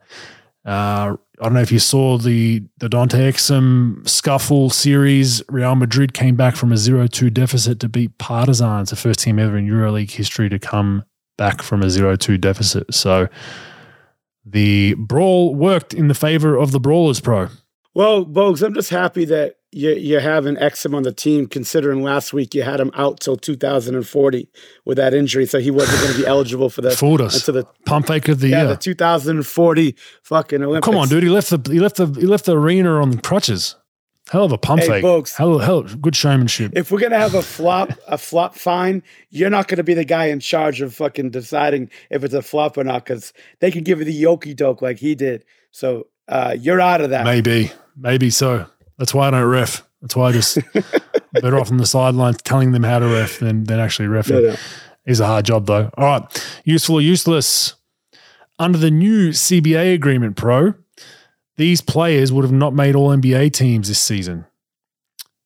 [0.65, 5.41] Uh, I don't know if you saw the the Dante Exum scuffle series.
[5.49, 8.81] Real Madrid came back from a 0-2 deficit to beat Partizan.
[8.81, 11.03] It's the first team ever in EuroLeague history to come
[11.37, 12.93] back from a 0-2 deficit.
[12.93, 13.27] So
[14.45, 17.47] the brawl worked in the favor of the Brawlers Pro.
[17.95, 22.33] Well, Bogues, I'm just happy that you're, you're having Exum on the team, considering last
[22.33, 24.49] week you had him out till 2040
[24.85, 27.45] with that injury, so he wasn't going to be eligible for the Fooled us.
[27.45, 28.67] the Pump fake of the yeah, year.
[28.69, 30.85] the 2040 fucking Olympics.
[30.85, 31.23] Come on, dude.
[31.23, 33.75] He left the he left the he left the arena on crutches.
[34.31, 35.01] Hell of a pump Hey, fake.
[35.01, 35.35] folks.
[35.35, 36.71] Hell, hell, good showmanship.
[36.75, 40.27] If we're gonna have a flop, a flop fine, you're not gonna be the guy
[40.27, 43.99] in charge of fucking deciding if it's a flop or not, because they can give
[43.99, 45.43] you the yoki doke like he did.
[45.71, 47.25] So uh, you're out of that.
[47.25, 48.65] Maybe, maybe so.
[48.97, 49.83] That's why I don't ref.
[50.01, 50.57] That's why I just
[51.33, 54.43] better off on the sidelines telling them how to ref than than actually refing.
[54.43, 54.55] No.
[55.05, 55.89] Is a hard job though.
[55.97, 57.75] All right, useful or useless.
[58.59, 60.75] Under the new CBA agreement, pro,
[61.57, 64.45] these players would have not made All NBA teams this season.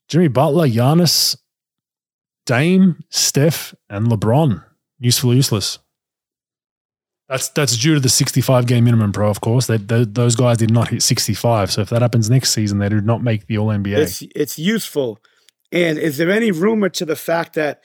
[0.07, 1.37] Jimmy Butler, Giannis,
[2.45, 4.63] Dame, Steph, and LeBron.
[4.99, 5.79] Useful or useless.
[7.29, 9.29] That's that's due to the 65 game minimum, pro.
[9.29, 11.71] Of course, they, they, those guys did not hit 65.
[11.71, 13.97] So if that happens next season, they do not make the All NBA.
[13.97, 15.19] It's it's useful.
[15.71, 17.81] And is there any rumor to the fact that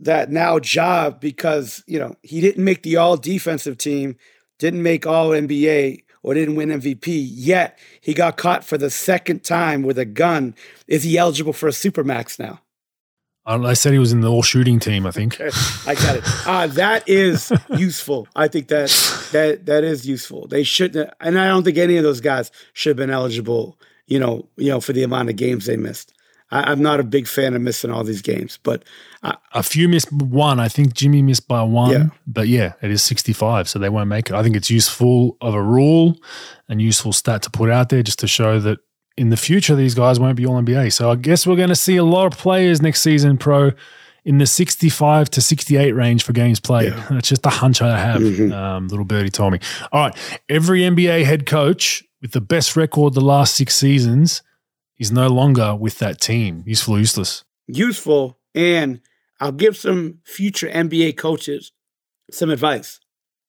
[0.00, 4.16] that now job because you know he didn't make the all defensive team,
[4.58, 9.44] didn't make all NBA or didn't win MVP, yet he got caught for the second
[9.44, 10.54] time with a gun.
[10.86, 12.60] Is he eligible for a supermax now?
[13.44, 15.06] I, I said he was in the all shooting team.
[15.06, 15.40] I think.
[15.86, 16.24] I got it.
[16.46, 18.28] Uh, that is useful.
[18.36, 18.88] I think that
[19.32, 20.46] that that is useful.
[20.46, 23.78] They shouldn't, and I don't think any of those guys should have been eligible.
[24.06, 26.12] You know, you know, for the amount of games they missed.
[26.50, 28.84] I, I'm not a big fan of missing all these games, but
[29.22, 30.60] uh, A few missed one.
[30.60, 31.90] I think Jimmy missed by one.
[31.90, 32.06] Yeah.
[32.26, 34.34] But yeah, it is 65, so they won't make it.
[34.34, 36.18] I think it's useful of a rule
[36.68, 38.78] and useful stat to put out there just to show that
[39.22, 40.92] in the future these guys won't be all NBA.
[40.92, 43.70] So I guess we're going to see a lot of players next season, pro,
[44.24, 46.92] in the 65 to 68 range for games played.
[47.08, 48.20] That's just a hunch I have.
[48.20, 48.52] Mhm.
[48.52, 49.60] Um, little birdie told me.
[49.92, 54.42] All right, every NBA head coach with the best record the last six seasons
[54.98, 56.62] is no longer with that team.
[56.66, 57.44] Useful, or useless.
[57.68, 58.38] useful.
[58.54, 59.00] And
[59.40, 61.72] I'll give some future NBA coaches
[62.30, 63.00] some advice.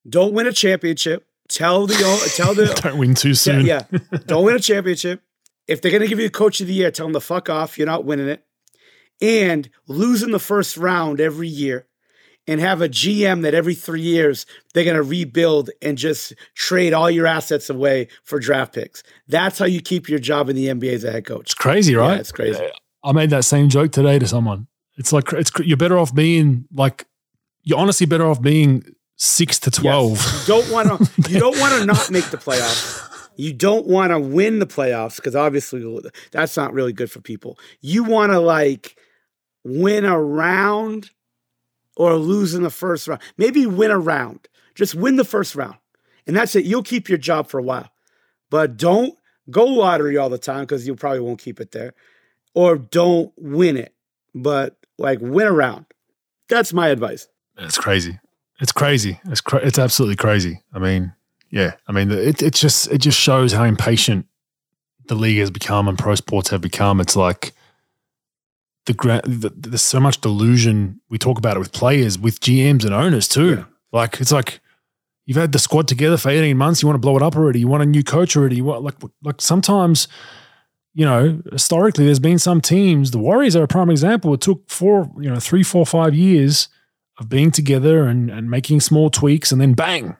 [0.07, 1.25] Don't win a championship.
[1.49, 1.95] Tell the
[2.35, 3.65] tell the Don't win too soon.
[3.65, 3.99] Yeah, yeah.
[4.25, 5.21] Don't win a championship.
[5.67, 7.77] If they're going to give you coach of the year, tell them to fuck off.
[7.77, 8.45] You're not winning it.
[9.21, 11.87] And lose in the first round every year
[12.47, 16.93] and have a GM that every three years they're going to rebuild and just trade
[16.93, 19.03] all your assets away for draft picks.
[19.27, 21.43] That's how you keep your job in the NBA as a head coach.
[21.43, 22.15] It's crazy, right?
[22.15, 22.67] Yeah, it's crazy.
[23.03, 24.67] I made that same joke today to someone.
[24.97, 27.05] It's like it's you're better off being like
[27.63, 28.83] you're honestly better off being
[29.15, 30.17] six to twelve.
[30.17, 30.47] Yes.
[30.47, 31.31] You don't want to.
[31.31, 33.09] You don't want to not make the playoffs.
[33.35, 35.83] You don't want to win the playoffs because obviously
[36.31, 37.57] that's not really good for people.
[37.81, 38.97] You want to like
[39.63, 41.11] win a round
[41.95, 43.21] or lose in the first round.
[43.37, 44.47] Maybe win a round.
[44.75, 45.75] Just win the first round,
[46.25, 46.65] and that's it.
[46.65, 47.89] You'll keep your job for a while,
[48.49, 49.15] but don't
[49.51, 51.93] go lottery all the time because you probably won't keep it there,
[52.55, 53.93] or don't win it,
[54.33, 55.85] but like win a round.
[56.49, 57.27] That's my advice.
[57.57, 58.19] It's crazy.
[58.59, 59.19] It's crazy.
[59.25, 60.61] It's cra- it's absolutely crazy.
[60.73, 61.13] I mean,
[61.53, 61.75] yeah.
[61.87, 64.25] I mean, it it just it just shows how impatient
[65.05, 66.99] the league has become and pro sports have become.
[66.99, 67.53] It's like
[68.87, 68.93] the,
[69.23, 70.99] the there's so much delusion.
[71.11, 73.57] We talk about it with players, with GMs and owners too.
[73.57, 73.65] Yeah.
[73.91, 74.61] Like it's like
[75.27, 76.81] you've had the squad together for 18 months.
[76.81, 77.59] You want to blow it up already.
[77.59, 78.55] You want a new coach already.
[78.55, 80.07] You want like like sometimes.
[80.95, 83.09] You know, historically, there's been some teams.
[83.09, 84.31] The Warriors are a prime example.
[84.35, 86.67] It took four, you know, three, four, five years
[87.17, 90.17] of being together and, and making small tweaks, and then bang.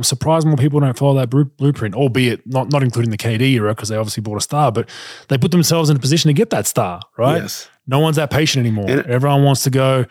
[0.00, 3.74] I'm surprised more people don't follow that blueprint, albeit not not including the KD era
[3.74, 4.88] because they obviously bought a star, but
[5.28, 7.42] they put themselves in a position to get that star, right?
[7.42, 7.68] Yes.
[7.86, 8.86] No one's that patient anymore.
[8.88, 10.06] And- Everyone wants to go.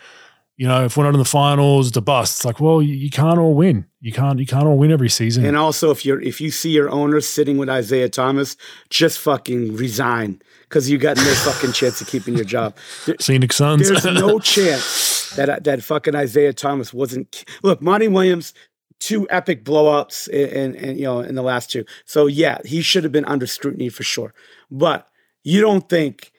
[0.57, 2.39] You know, if we're not in the finals, it's a bust.
[2.39, 3.85] It's like, well, you, you can't all win.
[4.01, 4.37] You can't.
[4.39, 5.43] You can't all win every season.
[5.45, 8.57] And also, if you're if you see your owner sitting with Isiah Thomas,
[8.91, 12.75] just fucking resign because you got no fucking chance of keeping your job.
[13.07, 13.87] There- Phoenix Suns.
[13.89, 17.45] there's no chance that that fucking Isiah Thomas wasn't.
[17.63, 18.53] Look, Monty Williams,
[18.99, 21.85] two epic blowouts, and and you know in the last two.
[22.05, 24.33] So yeah, he should have been under scrutiny for sure.
[24.69, 25.07] But
[25.43, 26.31] you don't think.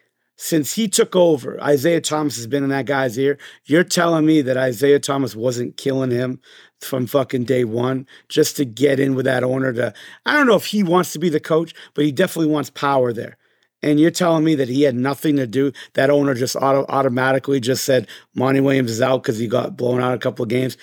[0.42, 3.36] Since he took over, Isiah Thomas has been in that guy's ear.
[3.66, 6.40] You're telling me that Isiah Thomas wasn't killing him
[6.80, 9.92] from fucking day one just to get in with that owner to
[10.24, 13.12] I don't know if he wants to be the coach, but he definitely wants power
[13.12, 13.36] there.
[13.82, 15.72] And you're telling me that he had nothing to do.
[15.94, 20.02] That owner just auto, automatically just said Monty Williams is out because he got blown
[20.02, 20.76] out a couple of games.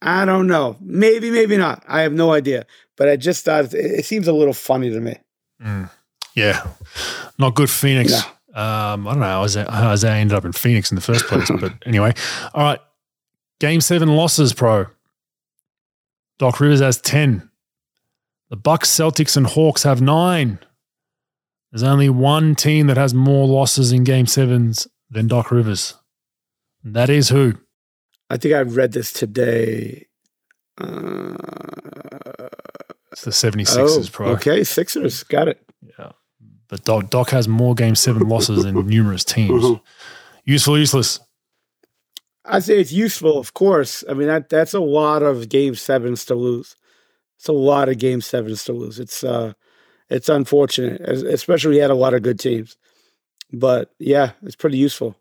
[0.00, 0.76] I don't know.
[0.80, 1.82] Maybe, maybe not.
[1.88, 2.66] I have no idea.
[2.96, 5.16] But I just thought it, it seems a little funny to me.
[6.34, 6.66] yeah,
[7.38, 7.70] not good.
[7.70, 8.12] Phoenix.
[8.54, 11.26] Um, I don't know how Isiah, how Isiah ended up in Phoenix in the first
[11.26, 12.12] place, but anyway.
[12.54, 12.80] All right,
[13.60, 14.86] Game Seven losses, pro.
[16.38, 17.50] Doc Rivers has ten.
[18.50, 20.58] The Bucks, Celtics, and Hawks have nine.
[21.70, 25.94] There's only one team that has more losses in game sevens than Doc Rivers.
[26.82, 27.54] And that is who?
[28.30, 30.06] I think I read this today.
[30.80, 31.34] Uh,
[33.12, 34.28] it's the 76ers, oh, pro.
[34.30, 35.22] Okay, Sixers.
[35.24, 35.62] Got it.
[35.98, 36.12] Yeah.
[36.68, 39.80] But Doc, Doc has more game seven losses than numerous teams.
[40.44, 41.20] Useful, useless.
[42.44, 44.02] I say it's useful, of course.
[44.08, 46.74] I mean that that's a lot of game sevens to lose.
[47.36, 48.98] It's a lot of game sevens to lose.
[48.98, 49.52] It's uh
[50.08, 52.78] it's unfortunate, especially we had a lot of good teams.
[53.52, 55.16] But yeah, it's pretty useful.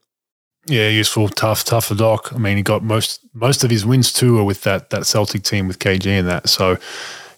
[0.69, 2.33] Yeah, useful, tough, tough for Doc.
[2.33, 5.43] I mean, he got most most of his wins too are with that that Celtic
[5.43, 6.49] team with KG and that.
[6.49, 6.77] So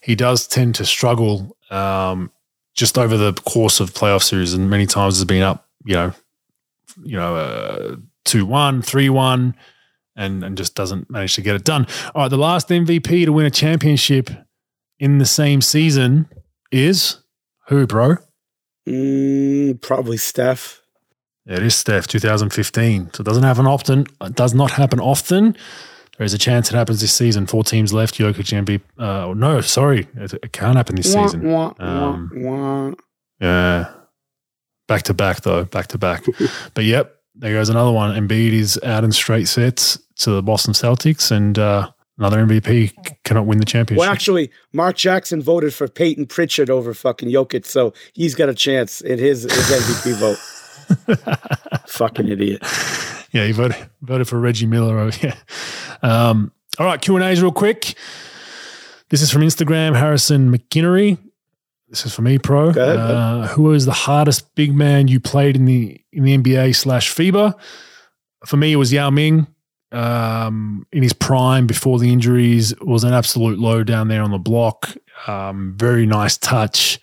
[0.02, 2.32] he does tend to struggle um,
[2.76, 6.14] just over the course of playoff series, and many times has been up, you know,
[7.04, 7.96] you know, uh,
[8.26, 9.56] two one, three one,
[10.16, 11.86] and and just doesn't manage to get it done.
[12.16, 14.32] All right, the last MVP to win a championship
[14.98, 16.28] in the same season
[16.72, 17.18] is
[17.68, 18.16] who, bro?
[18.88, 20.79] Mm, probably Steph.
[21.46, 23.12] It is Steph, 2015.
[23.14, 24.06] So it doesn't happen often.
[24.22, 25.56] It does not happen often.
[26.20, 27.48] There is a chance it happens this season.
[27.48, 28.16] Four teams left.
[28.16, 28.82] Jokic MVP.
[28.98, 31.50] Uh, no, sorry, it, it, can't happen this wah, season.
[31.50, 32.92] Wah, um, wah,
[33.40, 33.90] yeah,
[34.90, 36.26] back to back though, back to back.
[36.74, 38.14] but yep, there goes another one.
[38.14, 42.92] Embiid is out in straight sets to the Boston Celtics, and uh, another MVP
[43.24, 44.02] cannot win the championship.
[44.02, 48.54] Well, actually, Mark Jackson voted for Payton Pritchard over fucking Jokic, so he's got a
[48.54, 50.38] chance in his, his MVP vote.
[51.88, 52.64] fucking idiot.
[53.32, 54.98] Yeah, you voted voted for Reggie Miller.
[54.98, 55.36] Oh, yeah.
[56.02, 57.96] Um, all right, Q and A's real quick.
[59.10, 61.18] This is from Instagram, Harrison McKinnery.
[61.90, 62.70] This is for me, pro.
[62.70, 66.76] Ahead, uh, who was the hardest big man you played in the in the NBA
[66.76, 67.58] slash FIBA?
[68.46, 69.48] For me, it was Yao Ming.
[69.92, 74.38] Um, in his prime before the injuries, was an absolute low down there on the
[74.38, 74.96] block.
[75.26, 77.00] Um, very nice touch,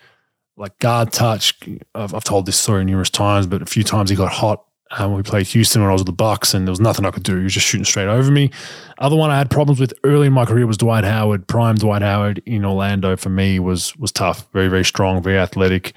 [0.56, 1.58] like guard touch.
[1.94, 5.14] I've, I've, told this story numerous times, but a few times he got hot um,
[5.14, 7.24] we played Houston when I was with the Bucks, and there was nothing I could
[7.24, 7.36] do.
[7.36, 8.50] He was just shooting straight over me.
[8.98, 11.48] Other one I had problems with early in my career was Dwight Howard.
[11.48, 14.46] Prime Dwight Howard in Orlando for me was was tough.
[14.52, 15.92] Very very strong, very athletic.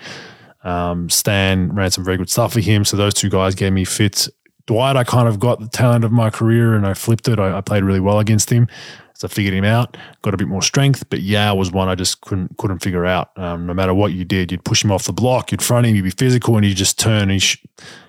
[0.63, 2.83] Um, Stan ran some very good stuff for him.
[2.83, 4.29] So those two guys gave me fits.
[4.65, 7.39] Dwight, I kind of got the talent of my career, and I flipped it.
[7.39, 8.67] I, I played really well against him.
[9.19, 11.09] So I figured him out, got a bit more strength.
[11.09, 13.37] But Yao was one I just couldn't couldn't figure out.
[13.37, 15.93] Um, no matter what you did, you'd push him off the block, you'd front him,
[15.93, 17.29] you'd be physical, and he'd just turn.
[17.29, 17.57] He's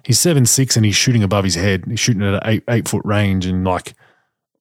[0.05, 1.83] he's seven six and he's shooting above his head.
[1.89, 3.95] He's shooting at an eight eight foot range, and like,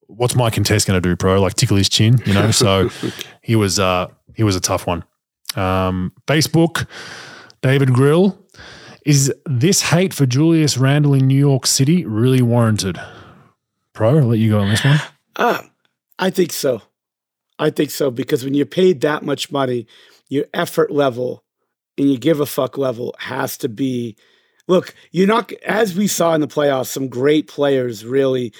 [0.07, 1.39] what's my contest going to do, bro?
[1.39, 2.49] Like tickle his chin, you know?
[2.59, 2.89] So
[3.43, 5.03] he was uh he was a tough one.
[5.55, 6.87] Um, Facebook,
[7.61, 8.43] David Grill.
[9.05, 12.99] Is this hate for Julius Randle in New York City really warranted?
[13.93, 14.99] Pro, I'll let you go on this one.
[15.35, 15.61] Uh,
[16.19, 16.81] I think so.
[17.57, 19.87] I think so because when you're paid that much money,
[20.27, 21.43] your effort level
[21.97, 24.15] and your give a fuck level has to be.
[24.67, 26.87] Look, you're not as we saw in the playoffs.
[26.87, 28.53] Some great players really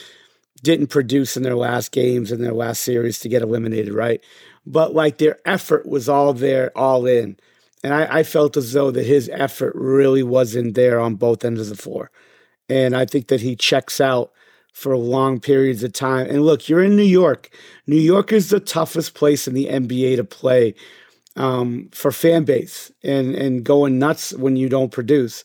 [0.64, 4.22] didn't produce in their last games in their last series to get eliminated, right?
[4.66, 7.38] But like their effort was all there, all in,
[7.84, 11.62] and I, I felt as though that his effort really wasn't there on both ends
[11.62, 12.12] of the floor,
[12.68, 14.32] and I think that he checks out
[14.74, 16.28] for long periods of time.
[16.30, 17.50] And look, you're in New York.
[17.88, 20.76] New York is the toughest place in the NBA to play
[21.36, 25.44] um, for fan base and and going nuts when you don't produce,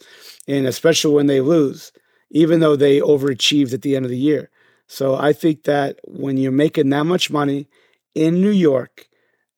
[0.49, 1.93] and especially when they lose,
[2.31, 4.51] even though they overachieved at the end of the year.
[4.87, 7.69] So I think that when you're making that much money
[8.15, 9.09] in New York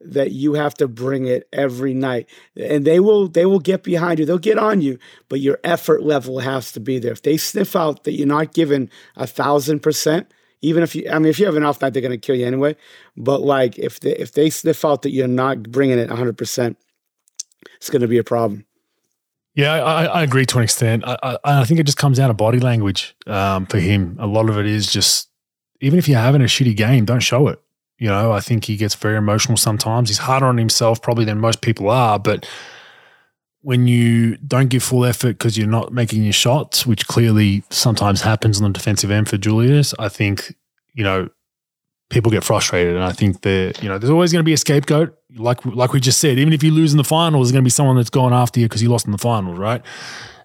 [0.00, 4.18] that you have to bring it every night and they will they will get behind
[4.18, 4.98] you they'll get on you
[5.28, 8.52] but your effort level has to be there if they sniff out that you're not
[8.52, 11.94] giving a thousand percent even if you i mean if you have an off night
[11.94, 12.76] they're going to kill you anyway
[13.16, 16.76] but like if they if they sniff out that you're not bringing it 100%
[17.76, 18.66] it's going to be a problem
[19.56, 21.02] yeah, I, I, agree to an extent.
[21.06, 24.18] I, I, I, think it just comes down to body language um, for him.
[24.20, 25.30] A lot of it is just,
[25.80, 27.58] even if you're having a shitty game, don't show it.
[27.98, 30.08] You know, I think he gets very emotional sometimes.
[30.08, 32.46] He's harder on himself probably than most people are, but
[33.62, 38.20] when you don't give full effort because you're not making your shots, which clearly sometimes
[38.20, 40.54] happens on the defensive end for Julius, I think,
[40.94, 41.28] you know,
[42.08, 42.94] people get frustrated.
[42.94, 45.18] And I think that, you know, there's always going to be a scapegoat.
[45.34, 47.66] Like like we just said, even if you lose in the finals, there's going to
[47.66, 49.82] be someone that's going after you because you lost in the finals, right?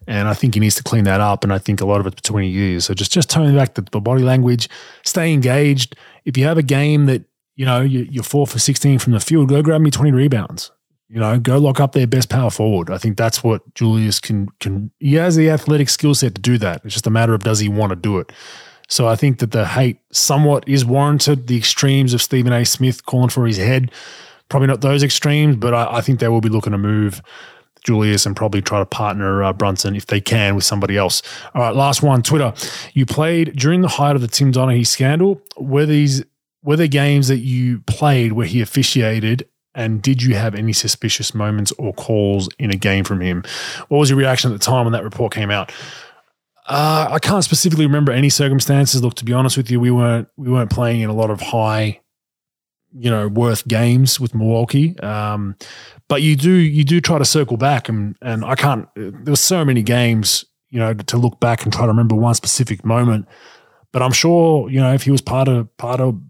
[0.08, 1.44] And I think he needs to clean that up.
[1.44, 2.86] And I think a lot of it's between years.
[2.86, 4.68] So just just turning back the, the body language,
[5.04, 5.96] stay engaged.
[6.26, 7.24] If you have a game that
[7.56, 10.72] you know, you're four for 16 from the field, go grab me 20 rebounds.
[11.10, 12.90] You know, go lock up their best power forward.
[12.90, 14.92] I think that's what Julius can can.
[15.00, 16.86] He has the athletic skill set to do that.
[16.86, 18.32] It's just a matter of does he want to do it.
[18.88, 21.48] So I think that the hate somewhat is warranted.
[21.48, 22.66] The extremes of Stephen A.
[22.66, 23.92] Smith calling for his head,
[24.48, 27.22] probably not those extremes, but I, I think they will be looking to move
[27.84, 31.22] Julius and probably try to partner uh, Brunson if they can with somebody else.
[31.54, 32.22] All right, last one.
[32.22, 32.54] Twitter.
[32.94, 35.42] You played during the height of the Tim Donaghy scandal.
[35.58, 36.24] Were these
[36.64, 39.48] were there games that you played where he officiated?
[39.74, 43.44] And did you have any suspicious moments or calls in a game from him?
[43.88, 45.72] What was your reaction at the time when that report came out?
[46.68, 49.02] Uh, I can't specifically remember any circumstances.
[49.02, 51.42] Look, to be honest with you, we weren't we weren't playing in a lot of
[51.42, 52.00] high,
[52.94, 54.98] you know, worth games with Milwaukee.
[55.00, 55.56] Um,
[56.08, 58.88] but you do you do try to circle back, and and I can't.
[58.96, 62.36] There were so many games, you know, to look back and try to remember one
[62.36, 63.28] specific moment.
[63.92, 66.22] But I'm sure, you know, if he was part of part of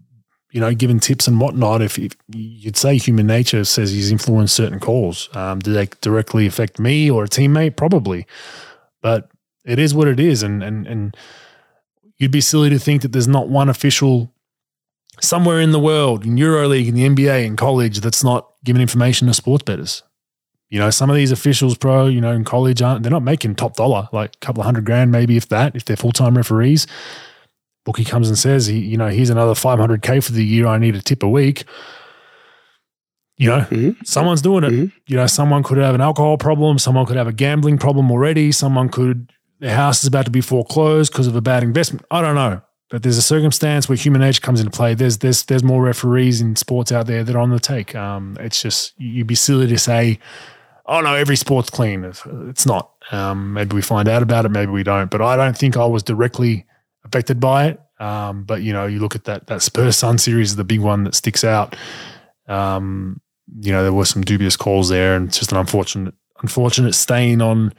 [0.52, 4.54] you know, given tips and whatnot, if, if, you'd say human nature says he's influenced
[4.54, 7.74] certain calls, um, do they directly affect me or a teammate?
[7.76, 8.26] Probably,
[9.00, 9.30] but
[9.64, 11.16] it is what it is, and and and
[12.18, 14.32] you'd be silly to think that there's not one official
[15.20, 19.28] somewhere in the world, in EuroLeague, in the NBA, in college, that's not giving information
[19.28, 20.02] to sports bettors.
[20.68, 23.54] You know, some of these officials, pro, you know, in college aren't they're not making
[23.54, 26.36] top dollar, like a couple of hundred grand, maybe if that, if they're full time
[26.36, 26.86] referees.
[27.84, 30.66] Bookie comes and says, he, you know, here's another 500k for the year.
[30.66, 31.64] I need a tip a week.
[33.36, 34.04] You know, mm-hmm.
[34.04, 34.70] someone's doing it.
[34.70, 34.96] Mm-hmm.
[35.06, 36.78] You know, someone could have an alcohol problem.
[36.78, 38.52] Someone could have a gambling problem already.
[38.52, 42.04] Someone could their house is about to be foreclosed because of a bad investment.
[42.10, 42.60] I don't know.
[42.90, 44.94] But there's a circumstance where human nature comes into play.
[44.94, 47.94] There's there's there's more referees in sports out there that are on the take.
[47.94, 50.18] Um, it's just you'd be silly to say,
[50.86, 52.04] oh no, every sport's clean.
[52.04, 52.90] It's not.
[53.10, 55.10] Um, maybe we find out about it, maybe we don't.
[55.10, 56.66] But I don't think I was directly
[57.12, 57.80] affected by it.
[58.00, 60.80] Um, but you know, you look at that that Spurs Sun series is the big
[60.80, 61.76] one that sticks out.
[62.48, 63.20] Um,
[63.60, 67.72] you know, there were some dubious calls there, and just an unfortunate unfortunate stain on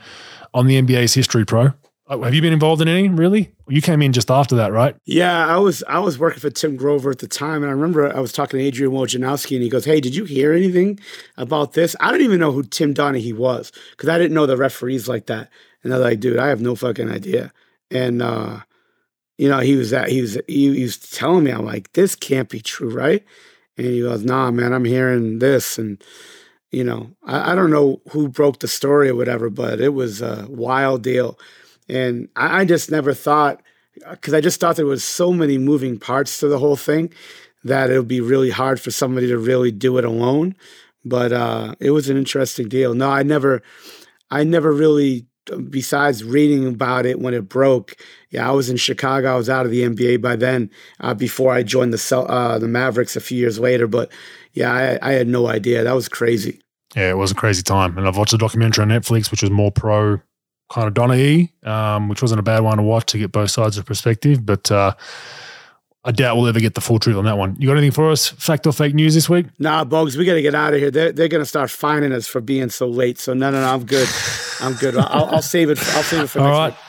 [0.53, 1.73] on the NBA's history, pro.
[2.07, 3.53] Uh, have you been involved in any really?
[3.67, 4.95] You came in just after that, right?
[5.05, 5.83] Yeah, I was.
[5.87, 8.59] I was working for Tim Grover at the time, and I remember I was talking
[8.59, 10.99] to Adrian Wojnarowski, and he goes, "Hey, did you hear anything
[11.37, 14.57] about this?" I didn't even know who Tim Donaghy was because I didn't know the
[14.57, 15.49] referees like that.
[15.83, 17.51] And was like, "Dude, I have no fucking idea."
[17.89, 18.59] And uh,
[19.37, 22.15] you know, he was that he was he, he was telling me, I'm like, "This
[22.15, 23.23] can't be true, right?"
[23.77, 26.03] And he goes, "Nah, man, I'm hearing this," and
[26.73, 30.23] you know, I, I, don't know who broke the story or whatever, but it was
[30.23, 31.37] a wild deal.
[31.87, 33.61] And I, I just never thought,
[34.09, 37.13] because I just thought there was so many moving parts to the whole thing
[37.63, 40.55] that it would be really hard for somebody to really do it alone.
[41.05, 42.95] But uh, it was an interesting deal.
[42.95, 43.61] No, I never,
[44.31, 45.27] I never really,
[45.69, 47.95] besides reading about it when it broke.
[48.29, 49.33] Yeah, I was in Chicago.
[49.33, 50.69] I was out of the NBA by then.
[50.99, 54.11] Uh, before I joined the uh, the Mavericks a few years later, but
[54.53, 55.83] yeah, I, I had no idea.
[55.83, 56.61] That was crazy.
[56.95, 57.97] Yeah, it was a crazy time.
[57.97, 60.19] And I've watched a documentary on Netflix, which was more pro
[60.71, 63.77] kind of Donaghy, um, which wasn't a bad one to watch to get both sides
[63.77, 64.45] of perspective.
[64.45, 64.93] But uh,
[66.05, 67.55] I doubt we'll ever get the full truth on that one.
[67.57, 68.27] You got anything for us?
[68.27, 69.45] Fact or fake news this week?
[69.57, 70.91] Nah, Bogues, we got to get out of here.
[70.91, 73.17] They're, they're going to start fining us for being so late.
[73.19, 74.09] So no, no, no, I'm good.
[74.59, 74.97] I'm good.
[74.97, 75.79] I'll, I'll save it.
[75.95, 76.69] I'll save it for All next right.
[76.71, 76.79] week.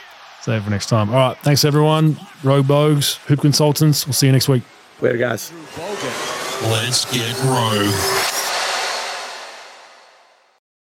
[0.43, 1.11] Save it for next time.
[1.11, 1.39] All right.
[1.39, 2.19] Thanks, everyone.
[2.43, 4.05] Rogue Bogues, Hoop Consultants.
[4.07, 4.65] We'll see you next week.
[5.01, 5.53] Later, guys.
[6.63, 8.34] Let's get rogue.